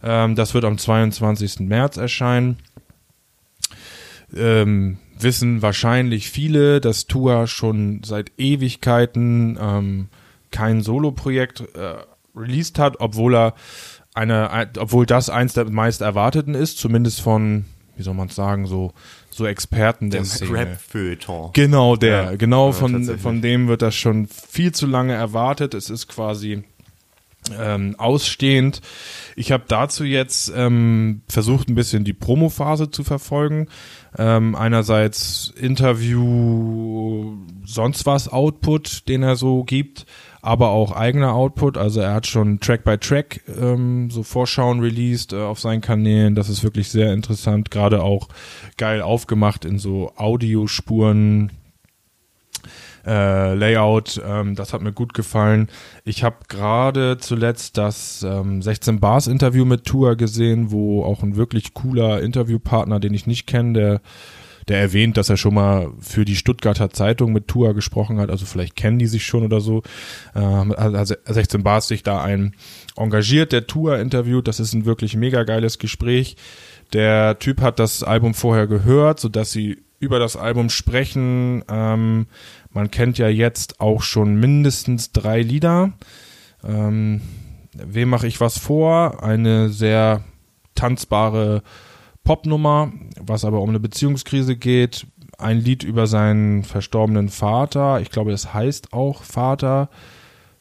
[0.03, 1.59] Ähm, das wird am 22.
[1.61, 2.57] März erscheinen.
[4.35, 10.07] Ähm, wissen wahrscheinlich viele, dass Tua schon seit Ewigkeiten ähm,
[10.51, 11.95] kein Solo-Projekt äh,
[12.35, 13.53] released hat, obwohl er
[14.13, 17.65] eine, ein- obwohl das eins der meist erwarteten ist, zumindest von,
[17.95, 18.93] wie soll man es sagen, so
[19.29, 20.51] so Experten der Der Szene.
[20.51, 21.51] Rap-Feuilleton.
[21.53, 25.75] Genau der, Ja, genau ja, von, von dem wird das schon viel zu lange erwartet.
[25.75, 26.63] Es ist quasi
[27.59, 28.81] ähm, ausstehend.
[29.35, 33.67] Ich habe dazu jetzt ähm, versucht, ein bisschen die Promophase zu verfolgen.
[34.17, 40.05] Ähm, einerseits Interview, sonst was Output, den er so gibt,
[40.41, 41.77] aber auch eigener Output.
[41.77, 46.35] Also er hat schon Track by Track ähm, so Vorschauen released äh, auf seinen Kanälen.
[46.35, 48.29] Das ist wirklich sehr interessant, gerade auch
[48.77, 51.51] geil aufgemacht in so Audiospuren
[53.07, 55.69] äh, Layout, ähm, das hat mir gut gefallen.
[56.03, 61.37] Ich habe gerade zuletzt das ähm, 16 Bars Interview mit Tua gesehen, wo auch ein
[61.37, 64.01] wirklich cooler Interviewpartner, den ich nicht kenne, der
[64.67, 68.45] der erwähnt, dass er schon mal für die Stuttgarter Zeitung mit Tua gesprochen hat, also
[68.45, 69.81] vielleicht kennen die sich schon oder so.
[70.35, 72.53] Ähm, also 16 Bars sich da ein
[72.97, 76.35] engagiert, der Tua interviewt, das ist ein wirklich mega geiles Gespräch.
[76.93, 81.63] Der Typ hat das Album vorher gehört, sodass sie über das Album sprechen.
[81.69, 82.27] Ähm,
[82.71, 85.93] man kennt ja jetzt auch schon mindestens drei Lieder.
[86.63, 87.21] Ähm,
[87.73, 89.23] wem mache ich was vor?
[89.23, 90.23] Eine sehr
[90.75, 91.63] tanzbare
[92.23, 95.07] Popnummer, was aber um eine Beziehungskrise geht.
[95.37, 98.01] Ein Lied über seinen verstorbenen Vater.
[98.01, 99.89] Ich glaube, das heißt auch Vater.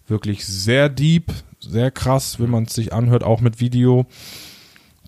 [0.07, 4.07] Wirklich sehr deep, sehr krass, wenn man es sich anhört, auch mit Video.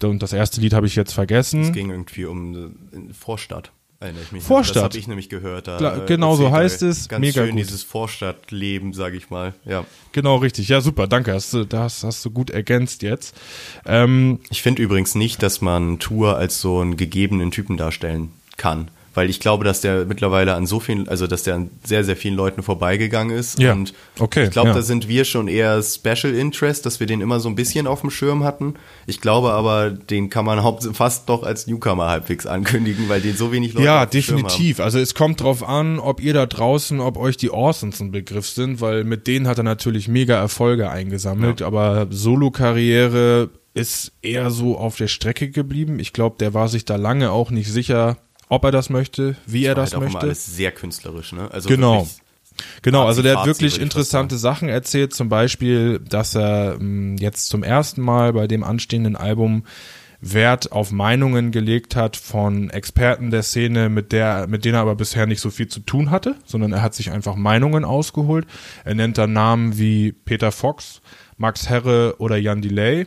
[0.02, 1.62] Und das erste Lied habe ich jetzt vergessen.
[1.62, 2.74] Es ging irgendwie um
[3.12, 3.72] Vorstadt.
[4.00, 4.44] Erinnere ich mich.
[4.44, 4.76] Vorstadt.
[4.76, 5.66] Das habe ich nämlich gehört.
[5.66, 7.08] Da, Klar, äh, genau so heißt es.
[7.08, 7.58] Ganz Mega schön gut.
[7.58, 9.54] dieses Vorstadtleben, sage ich mal.
[9.64, 9.84] Ja.
[10.12, 10.68] Genau, richtig.
[10.68, 11.32] Ja, super, danke.
[11.34, 13.34] Hast du, das hast du gut ergänzt jetzt.
[13.84, 18.88] Ähm, Ich finde übrigens nicht, dass man Tour als so einen gegebenen Typen darstellen kann.
[19.18, 22.14] Weil ich glaube, dass der mittlerweile an so vielen, also dass der an sehr, sehr
[22.14, 23.58] vielen Leuten vorbeigegangen ist.
[23.58, 24.74] Ja, Und okay, ich glaube, ja.
[24.76, 28.02] da sind wir schon eher Special Interest, dass wir den immer so ein bisschen auf
[28.02, 28.74] dem Schirm hatten.
[29.06, 33.36] Ich glaube aber, den kann man haupt fast doch als Newcomer halbwegs ankündigen, weil den
[33.36, 34.78] so wenig Leute ja, definitiv.
[34.78, 38.48] Also es kommt drauf an, ob ihr da draußen, ob euch die Orsons ein Begriff
[38.48, 44.78] sind, weil mit denen hat er natürlich mega Erfolge eingesammelt, aber Solo-Karriere ist eher so
[44.78, 45.98] auf der Strecke geblieben.
[45.98, 48.16] Ich glaube, der war sich da lange auch nicht sicher,
[48.48, 50.26] ob er das möchte, wie er War das halt auch immer möchte.
[50.26, 51.50] alles sehr künstlerisch, ne?
[51.50, 52.06] Also Genau.
[52.82, 57.62] Genau, also der hat wirklich interessante Sachen erzählt, zum Beispiel, dass er mh, jetzt zum
[57.62, 59.62] ersten Mal bei dem anstehenden Album
[60.20, 64.96] Wert auf Meinungen gelegt hat von Experten der Szene, mit der, mit denen er aber
[64.96, 68.46] bisher nicht so viel zu tun hatte, sondern er hat sich einfach Meinungen ausgeholt.
[68.84, 71.00] Er nennt da Namen wie Peter Fox,
[71.36, 73.06] Max Herre oder Jan Delay.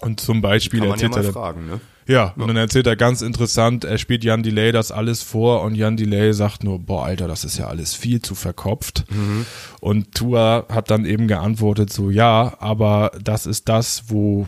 [0.00, 1.80] Und zum Beispiel ja erzählt mal er fragen, ne?
[2.06, 5.74] Ja, und dann erzählt er ganz interessant, er spielt Jan Delay das alles vor und
[5.74, 9.04] Jan Delay sagt nur, boah, Alter, das ist ja alles viel zu verkopft.
[9.80, 14.46] Und Tua hat dann eben geantwortet so, ja, aber das ist das, wo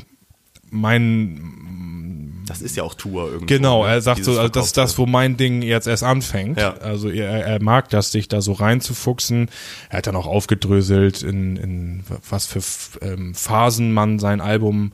[0.70, 3.54] mein Das ist ja auch Tour irgendwie.
[3.54, 6.58] Genau, er sagt so, also das ist das, wo mein Ding jetzt erst anfängt.
[6.58, 6.74] Ja.
[6.74, 9.50] Also er, er mag das, sich da so reinzufuchsen.
[9.90, 12.60] Er hat dann auch aufgedröselt, in, in was für
[13.04, 14.92] ähm, Phasen man sein Album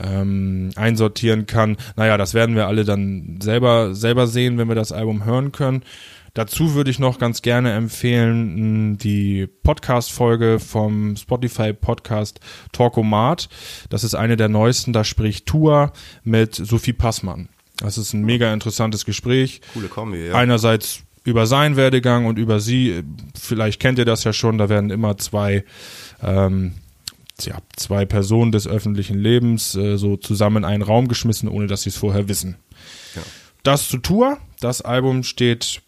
[0.00, 1.76] ähm, einsortieren kann.
[1.96, 5.82] Naja, das werden wir alle dann selber, selber sehen, wenn wir das Album hören können.
[6.34, 12.38] Dazu würde ich noch ganz gerne empfehlen die Podcast-Folge vom Spotify-Podcast
[12.72, 13.48] Talkomat.
[13.88, 15.92] Das ist eine der neuesten, da spricht Tua
[16.22, 17.48] mit Sophie Passmann.
[17.78, 19.62] Das ist ein mega interessantes Gespräch.
[19.72, 20.34] Coole Kombi, ja.
[20.34, 23.02] Einerseits über seinen Werdegang und über sie.
[23.38, 25.64] Vielleicht kennt ihr das ja schon, da werden immer zwei,
[26.22, 26.74] ähm,
[27.46, 31.82] ja, zwei Personen des öffentlichen Lebens äh, so zusammen in einen Raum geschmissen, ohne dass
[31.82, 32.56] sie es vorher wissen.
[33.62, 34.38] Das zu Tour.
[34.60, 35.82] Das Album steht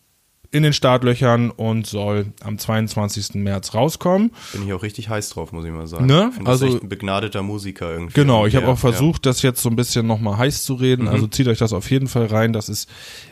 [0.53, 3.35] in den Startlöchern und soll am 22.
[3.35, 4.33] März rauskommen.
[4.53, 6.07] Bin ich auch richtig heiß drauf, muss ich mal sagen.
[6.07, 6.27] Ne?
[6.31, 8.15] Ich finde Also- echt ein begnadeter Musiker irgendwie.
[8.15, 11.07] Genau, ich habe Ja, auch versucht, das jetzt so ein bisschen nochmal heiß zu reden.
[11.07, 12.53] Also zieht euch das auf jeden Fall rein.
[12.53, 12.89] Das ist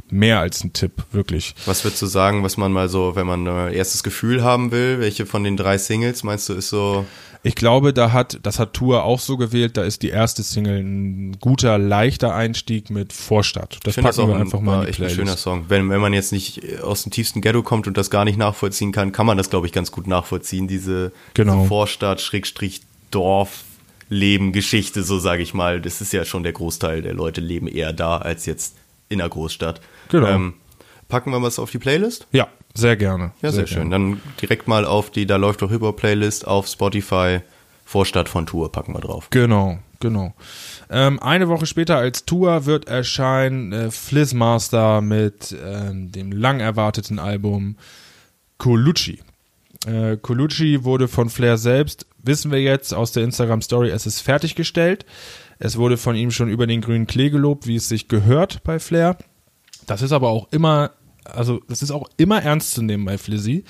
[0.09, 1.55] mehr als ein Tipp, wirklich.
[1.59, 1.67] Ja.
[1.67, 5.01] Was würdest du sagen, was man mal so, wenn man ein erstes Gefühl haben will,
[5.01, 7.05] welche von den drei Singles meinst du ist so,
[7.49, 10.79] Ich glaube, da hat, das hat Tour auch so gewählt, da ist die erste Single
[10.83, 13.79] ein guter, leichter Einstieg mit Vorstadt.
[13.83, 15.07] Das ich finde das packen auch wir ein, einfach mal war in die echt ein
[15.07, 15.17] Playlist.
[15.17, 15.65] schöner Song.
[15.69, 18.93] Wenn, wenn man jetzt nicht aus dem tiefsten Ghetto kommt und das gar nicht nachvollziehen
[18.93, 21.57] kann, kann man das, glaube ich, ganz gut nachvollziehen, diese, Genau.
[21.57, 23.65] diese Vorstadt, Schrägstrich, Dorf,
[24.11, 25.81] Leben, Geschichte, so sage ich mal.
[25.81, 28.75] Das ist ja schon der Großteil der Leute leben eher da als jetzt
[29.09, 29.81] in der Großstadt.
[30.13, 30.53] Ähm, Genau.
[31.09, 32.27] packen wir was auf die Playlist?
[32.33, 32.49] Ja,
[32.79, 33.33] sehr gerne.
[33.43, 33.91] Ja, sehr, schön.
[33.91, 34.15] gerne.
[34.17, 37.41] Dann direkt mal auf die Da läuft doch Hip-Hop Playlist auf Spotify.
[37.85, 39.29] Vorstadt von Tour packen wir drauf.
[39.31, 40.35] Genau, genau.
[40.91, 47.19] Ähm, eine Woche später als Tour wird erscheinen äh, Flizzmaster mit ähm, dem lang erwarteten
[47.19, 47.77] Album
[48.59, 49.21] Colucci.
[49.87, 54.21] Äh, Colucci wurde von Flair selbst, wissen wir jetzt aus der Instagram Story, es ist
[54.21, 55.07] fertiggestellt.
[55.59, 58.79] Es wurde von ihm schon über den grünen Klee gelobt, wie es sich gehört bei
[58.79, 59.17] Flair.
[59.87, 60.93] Das ist aber auch immer,
[61.35, 63.65] also das ist auch immer ernst zu nehmen bei Flizzy,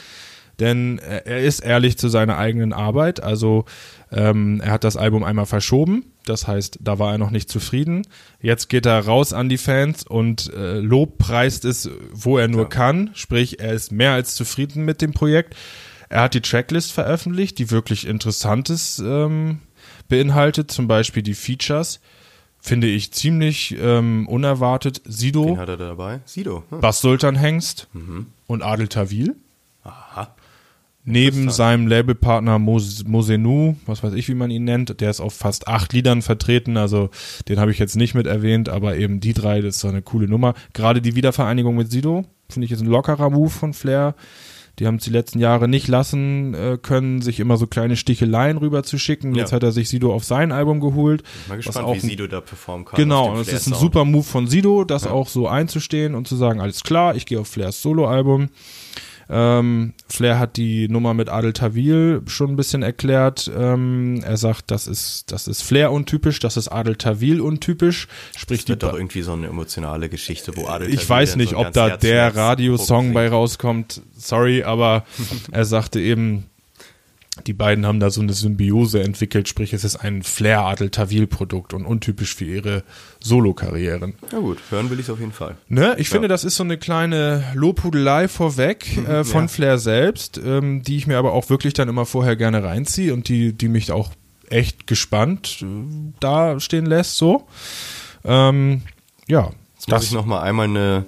[0.59, 3.23] denn er ist ehrlich zu seiner eigenen Arbeit.
[3.23, 3.65] Also
[4.11, 8.07] ähm, er hat das Album einmal verschoben, das heißt, da war er noch nicht zufrieden.
[8.41, 13.11] Jetzt geht er raus an die Fans und äh, lobpreist es, wo er nur kann.
[13.15, 15.57] Sprich, er ist mehr als zufrieden mit dem Projekt.
[16.09, 19.61] Er hat die Tracklist veröffentlicht, die wirklich Interessantes ähm,
[20.09, 22.01] beinhaltet, zum Beispiel die Features.
[22.61, 25.01] Finde ich ziemlich ähm, unerwartet.
[25.05, 26.21] Sido, Wen hat er da dabei?
[26.25, 26.65] Sido.
[26.71, 26.81] Hm.
[26.81, 27.89] Bas Sultan Hengst
[28.47, 29.37] und Adel Tawil.
[29.85, 30.35] Aha.
[31.05, 35.33] Neben seinem Labelpartner Mos Mosenu, was weiß ich, wie man ihn nennt, der ist auf
[35.33, 37.09] fast acht Liedern vertreten, also
[37.49, 40.03] den habe ich jetzt nicht mit erwähnt, aber eben die drei, das ist so eine
[40.03, 40.53] coole Nummer.
[40.75, 44.15] Gerade die Wiedervereinigung mit Sido, finde ich, ist ein lockerer Move von Flair.
[44.79, 48.59] Die haben es die letzten Jahre nicht lassen äh, können, sich immer so kleine Sticheleien
[48.59, 49.35] rüber zu schicken.
[49.35, 49.43] Ja.
[49.43, 51.23] Jetzt hat er sich Sido auf sein Album geholt.
[51.49, 52.97] Mal gespannt, auch wie Sido da performen kann.
[52.97, 56.37] Genau, und es ist ein super Move von Sido, das auch so einzustehen und zu
[56.37, 58.49] sagen, alles klar, ich gehe auf Flairs Soloalbum.
[59.31, 63.51] Ähm, Flair hat die Nummer mit Adel Tawil schon ein bisschen erklärt.
[63.57, 68.09] Ähm, er sagt, das ist, das ist Flair untypisch, das ist Adel Tawil untypisch.
[68.37, 71.09] Sprich, Das die wird doch Ba- irgendwie so eine emotionale Geschichte, wo Adel ich Tawil
[71.11, 74.01] weiß nicht, so ob da der Radiosong bei rauskommt.
[74.17, 75.05] Sorry, aber
[75.53, 76.45] er sagte eben,
[77.47, 82.35] die beiden haben da so eine Symbiose entwickelt, sprich es ist ein Flair-Adel-Tawil-Produkt und untypisch
[82.35, 82.83] für ihre
[83.21, 84.15] Solokarrieren.
[84.33, 85.57] Ja gut, hören will ich auf jeden Fall.
[85.69, 85.95] Ne?
[85.99, 89.49] Ich finde, das ist so eine kleine Lobhudelei vorweg äh, von Ja.
[89.49, 93.29] Flair selbst, ähm, die ich mir aber auch wirklich dann immer vorher gerne reinziehe und
[93.29, 94.11] die, die mich auch
[94.51, 95.67] echt gespannt äh,
[96.21, 97.17] da stehen lässt.
[97.17, 97.47] So,
[98.25, 98.83] ähm,
[99.27, 101.07] ja, Jetzt muss ich noch mal einmal eine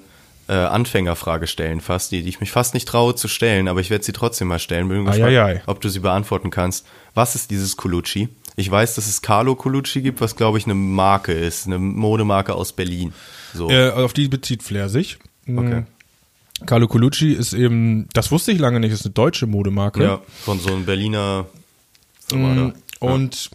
[0.51, 3.91] äh, Anfängerfrage stellen, fast, die, die ich mich fast nicht traue zu stellen, aber ich
[3.91, 4.89] werde sie trotzdem mal stellen.
[4.89, 5.63] Bin gespannt, Eieiei.
[5.67, 6.87] ob du sie beantworten kannst.
[7.15, 8.29] Was ist dieses Colucci?
[8.57, 12.55] Ich weiß, dass es Carlo Colucci gibt, was glaube ich eine Marke ist, eine Modemarke
[12.55, 13.13] aus Berlin.
[13.55, 13.71] So.
[13.71, 15.19] Äh, auf die bezieht Flair sich.
[15.49, 15.81] Okay.
[15.81, 20.03] Mm, Carlo Colucci ist eben, das wusste ich lange nicht, ist eine deutsche Modemarke.
[20.03, 21.47] ja, von so einem Berliner
[22.33, 22.73] Mm.
[23.01, 23.51] Und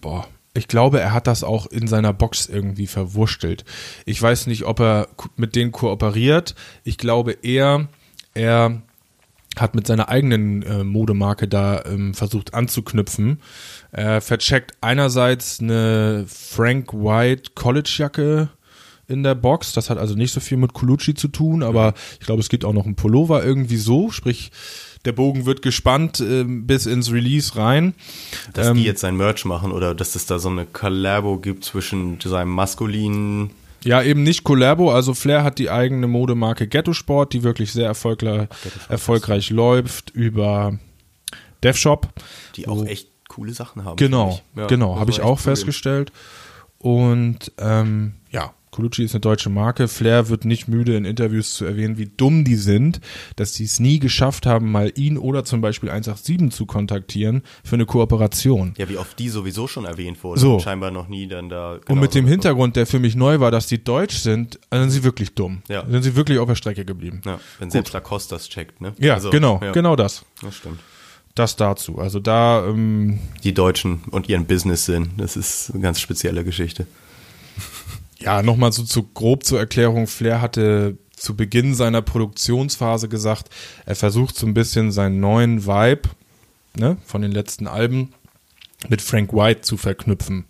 [0.00, 3.64] boah, ich glaube, er hat das auch in seiner Box irgendwie verwurstelt.
[4.04, 6.54] Ich weiß nicht, ob er mit denen kooperiert.
[6.84, 7.88] Ich glaube eher,
[8.34, 8.82] er
[9.56, 13.40] hat mit seiner eigenen äh, Modemarke da ähm, versucht anzuknüpfen.
[13.90, 18.50] Er vercheckt einerseits eine Frank White College-Jacke,
[19.08, 19.72] in der Box.
[19.72, 22.64] Das hat also nicht so viel mit Colucci zu tun, aber ich glaube, es gibt
[22.64, 24.50] auch noch einen Pullover irgendwie so, sprich,
[25.06, 27.94] der Bogen wird gespannt äh, bis ins Release rein.
[28.52, 31.64] Dass ähm, die jetzt sein Merch machen oder dass es da so eine Collabo gibt
[31.64, 33.50] zwischen seinem maskulinen
[33.84, 34.90] ja, eben nicht Collabo.
[34.90, 38.48] Also Flair hat die eigene Modemarke Ghetto Sport, die wirklich sehr erfolgreich,
[38.88, 40.76] erfolgreich läuft über
[41.62, 42.08] DevShop.
[42.56, 43.96] Die auch echt coole Sachen haben.
[43.96, 46.10] Genau, ja, genau, habe ich auch festgestellt.
[46.78, 48.14] Und ähm,
[48.76, 49.88] Colucci ist eine deutsche Marke.
[49.88, 53.00] Flair wird nicht müde, in Interviews zu erwähnen, wie dumm die sind,
[53.36, 57.76] dass sie es nie geschafft haben, mal ihn oder zum Beispiel 187 zu kontaktieren für
[57.76, 58.74] eine Kooperation.
[58.76, 60.40] Ja, wie oft die sowieso schon erwähnt wurde.
[60.40, 60.58] So.
[60.60, 61.78] Scheinbar noch nie dann da.
[61.88, 64.90] und mit dem Hintergrund, der für mich neu war, dass die deutsch sind, dann sind
[64.90, 65.62] sie wirklich dumm.
[65.68, 65.80] Ja.
[65.80, 67.22] Dann sind sie wirklich auf der Strecke geblieben.
[67.24, 67.72] Ja, wenn Gut.
[67.72, 68.92] selbst Lacoste das checkt, ne?
[68.98, 69.72] Ja, also, genau, ja.
[69.72, 70.26] genau das.
[70.42, 70.80] Das stimmt.
[71.34, 71.98] Das dazu.
[71.98, 72.66] Also da.
[72.66, 76.86] Ähm, die Deutschen und ihren Business-Sinn, das ist eine ganz spezielle Geschichte.
[78.18, 80.06] Ja, nochmal so zu grob zur Erklärung.
[80.06, 83.48] Flair hatte zu Beginn seiner Produktionsphase gesagt,
[83.84, 86.08] er versucht so ein bisschen seinen neuen Vibe
[86.76, 88.12] ne, von den letzten Alben
[88.88, 90.44] mit Frank White zu verknüpfen.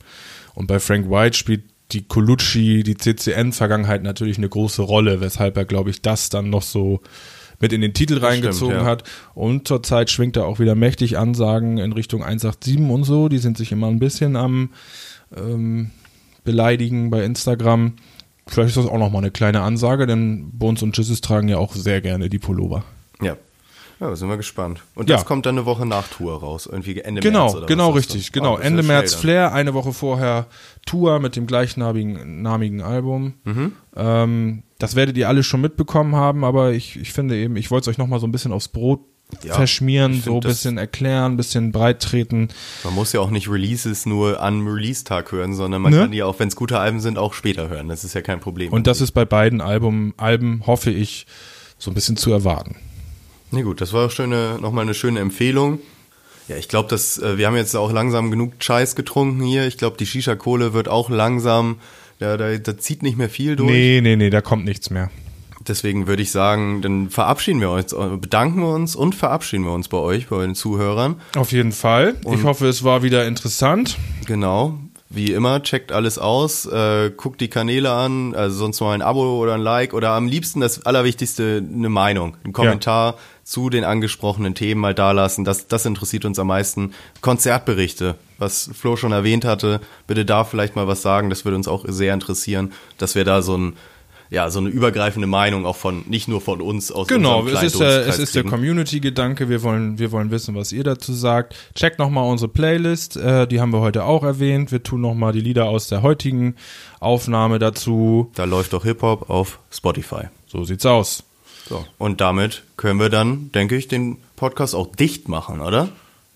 [0.55, 5.65] Und bei Frank White spielt die Colucci, die CCN-Vergangenheit natürlich eine große Rolle, weshalb er,
[5.65, 7.01] glaube ich, das dann noch so
[7.61, 8.91] mit in den Titel reingezogen Stimmt, ja.
[8.91, 9.05] hat.
[9.35, 13.29] Und zurzeit schwingt er auch wieder mächtig Ansagen in Richtung 187 und so.
[13.29, 14.71] Die sind sich immer ein bisschen am
[15.35, 15.91] ähm,
[16.47, 17.97] beleidigen bei Instagram.
[18.47, 21.75] Vielleicht ist das auch nochmal eine kleine Ansage, denn Bones und Jizzes tragen ja auch
[21.75, 22.85] sehr gerne die Pullover.
[23.21, 23.37] Ja.
[23.99, 24.83] Ja, sind wir gespannt.
[24.95, 25.27] Und das ja.
[25.27, 28.57] kommt dann eine Woche nach Tour raus, irgendwie Ende genau, März oder Genau, richtig, genau.
[28.57, 30.49] Oh, Ende März Flair, eine Woche vorher
[30.85, 33.35] Tour mit dem gleichnamigen Album.
[33.45, 33.73] Mhm.
[33.97, 37.89] Ähm, das werdet ihr alle schon mitbekommen haben, aber ich, ich finde eben, ich wollte
[37.89, 39.01] es euch nochmal so ein bisschen aufs Brot
[39.43, 42.49] ja, verschmieren, so ein bisschen erklären, ein bisschen breit treten.
[42.85, 46.01] Man muss ja auch nicht Releases nur an Release-Tag hören, sondern man ne?
[46.01, 47.89] kann die auch, wenn es gute Alben sind, auch später hören.
[47.89, 48.73] Das ist ja kein Problem.
[48.73, 51.27] Und das ist bei beiden Album, Alben, hoffe ich,
[51.79, 52.77] so ein bisschen zu erwarten.
[53.51, 55.81] Na nee, gut, das war schöne, nochmal eine schöne Empfehlung.
[56.49, 59.67] Ja, ich glaube, dass äh, wir haben jetzt auch langsam genug Scheiß getrunken hier.
[59.67, 61.79] Ich glaube, die Shisha-Kohle wird auch langsam,
[62.21, 63.71] ja, da, da zieht nicht mehr viel durch.
[63.71, 65.11] Nee, nee, nee, da kommt nichts mehr.
[65.69, 69.89] Deswegen würde ich sagen, dann verabschieden wir uns, bedanken wir uns und verabschieden wir uns
[69.89, 71.21] bei euch, bei den Zuhörern.
[71.37, 72.17] Auf jeden Fall.
[72.25, 73.99] Und ich hoffe, es war wieder interessant.
[74.27, 74.79] Genau.
[75.09, 79.39] Wie immer, checkt alles aus, äh, guckt die Kanäle an, also sonst mal ein Abo
[79.39, 83.19] oder ein Like oder am liebsten das Allerwichtigste, eine Meinung, ein Kommentar ja.
[83.45, 85.45] zu den angesprochenen Themen mal dalassen.
[85.45, 86.93] Das, das interessiert uns am meisten.
[87.21, 91.69] Konzertberichte, was Flo schon erwähnt hatte, bitte da vielleicht mal was sagen, das würde uns
[91.69, 93.77] auch sehr interessieren, dass wir da so ein
[94.31, 97.81] ja, so eine übergreifende Meinung auch von, nicht nur von uns aus Genau, es ist,
[97.81, 99.49] äh, es ist der Community-Gedanke.
[99.49, 101.55] Wir wollen, wir wollen wissen, was ihr dazu sagt.
[101.75, 103.17] Checkt nochmal unsere Playlist.
[103.17, 104.73] Äh, die haben wir heute auch erwähnt.
[104.73, 106.57] Wir tun nochmal die Lieder aus der heutigen
[106.99, 108.31] Aufnahme dazu.
[108.35, 110.25] Da läuft doch Hip-Hop auf Spotify.
[110.47, 111.23] So sieht's aus.
[111.69, 111.85] So.
[111.99, 115.89] Und damit können wir dann, denke ich, den Podcast auch dicht machen, oder?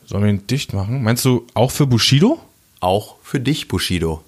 [0.06, 1.02] Sollen wir ihn dicht machen?
[1.02, 2.40] Meinst du auch für Bushido?
[2.80, 4.22] Auch für dich, Bushido.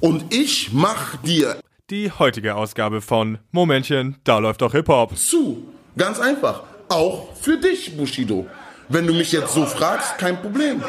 [0.00, 1.58] Und ich mach dir
[1.90, 5.16] die heutige Ausgabe von Momentchen, da läuft doch Hip-Hop.
[5.16, 5.68] Zu.
[5.96, 6.62] Ganz einfach.
[6.88, 8.46] Auch für dich, Bushido.
[8.88, 10.82] Wenn du mich jetzt so fragst, kein Problem.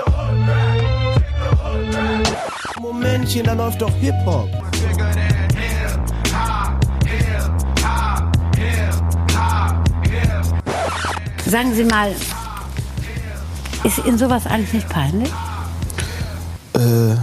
[2.79, 4.49] Momentchen, da läuft doch Hip-Hop.
[11.45, 12.13] Sagen Sie mal,
[13.83, 15.31] ist Ihnen sowas eigentlich nicht peinlich?
[16.73, 17.15] Äh,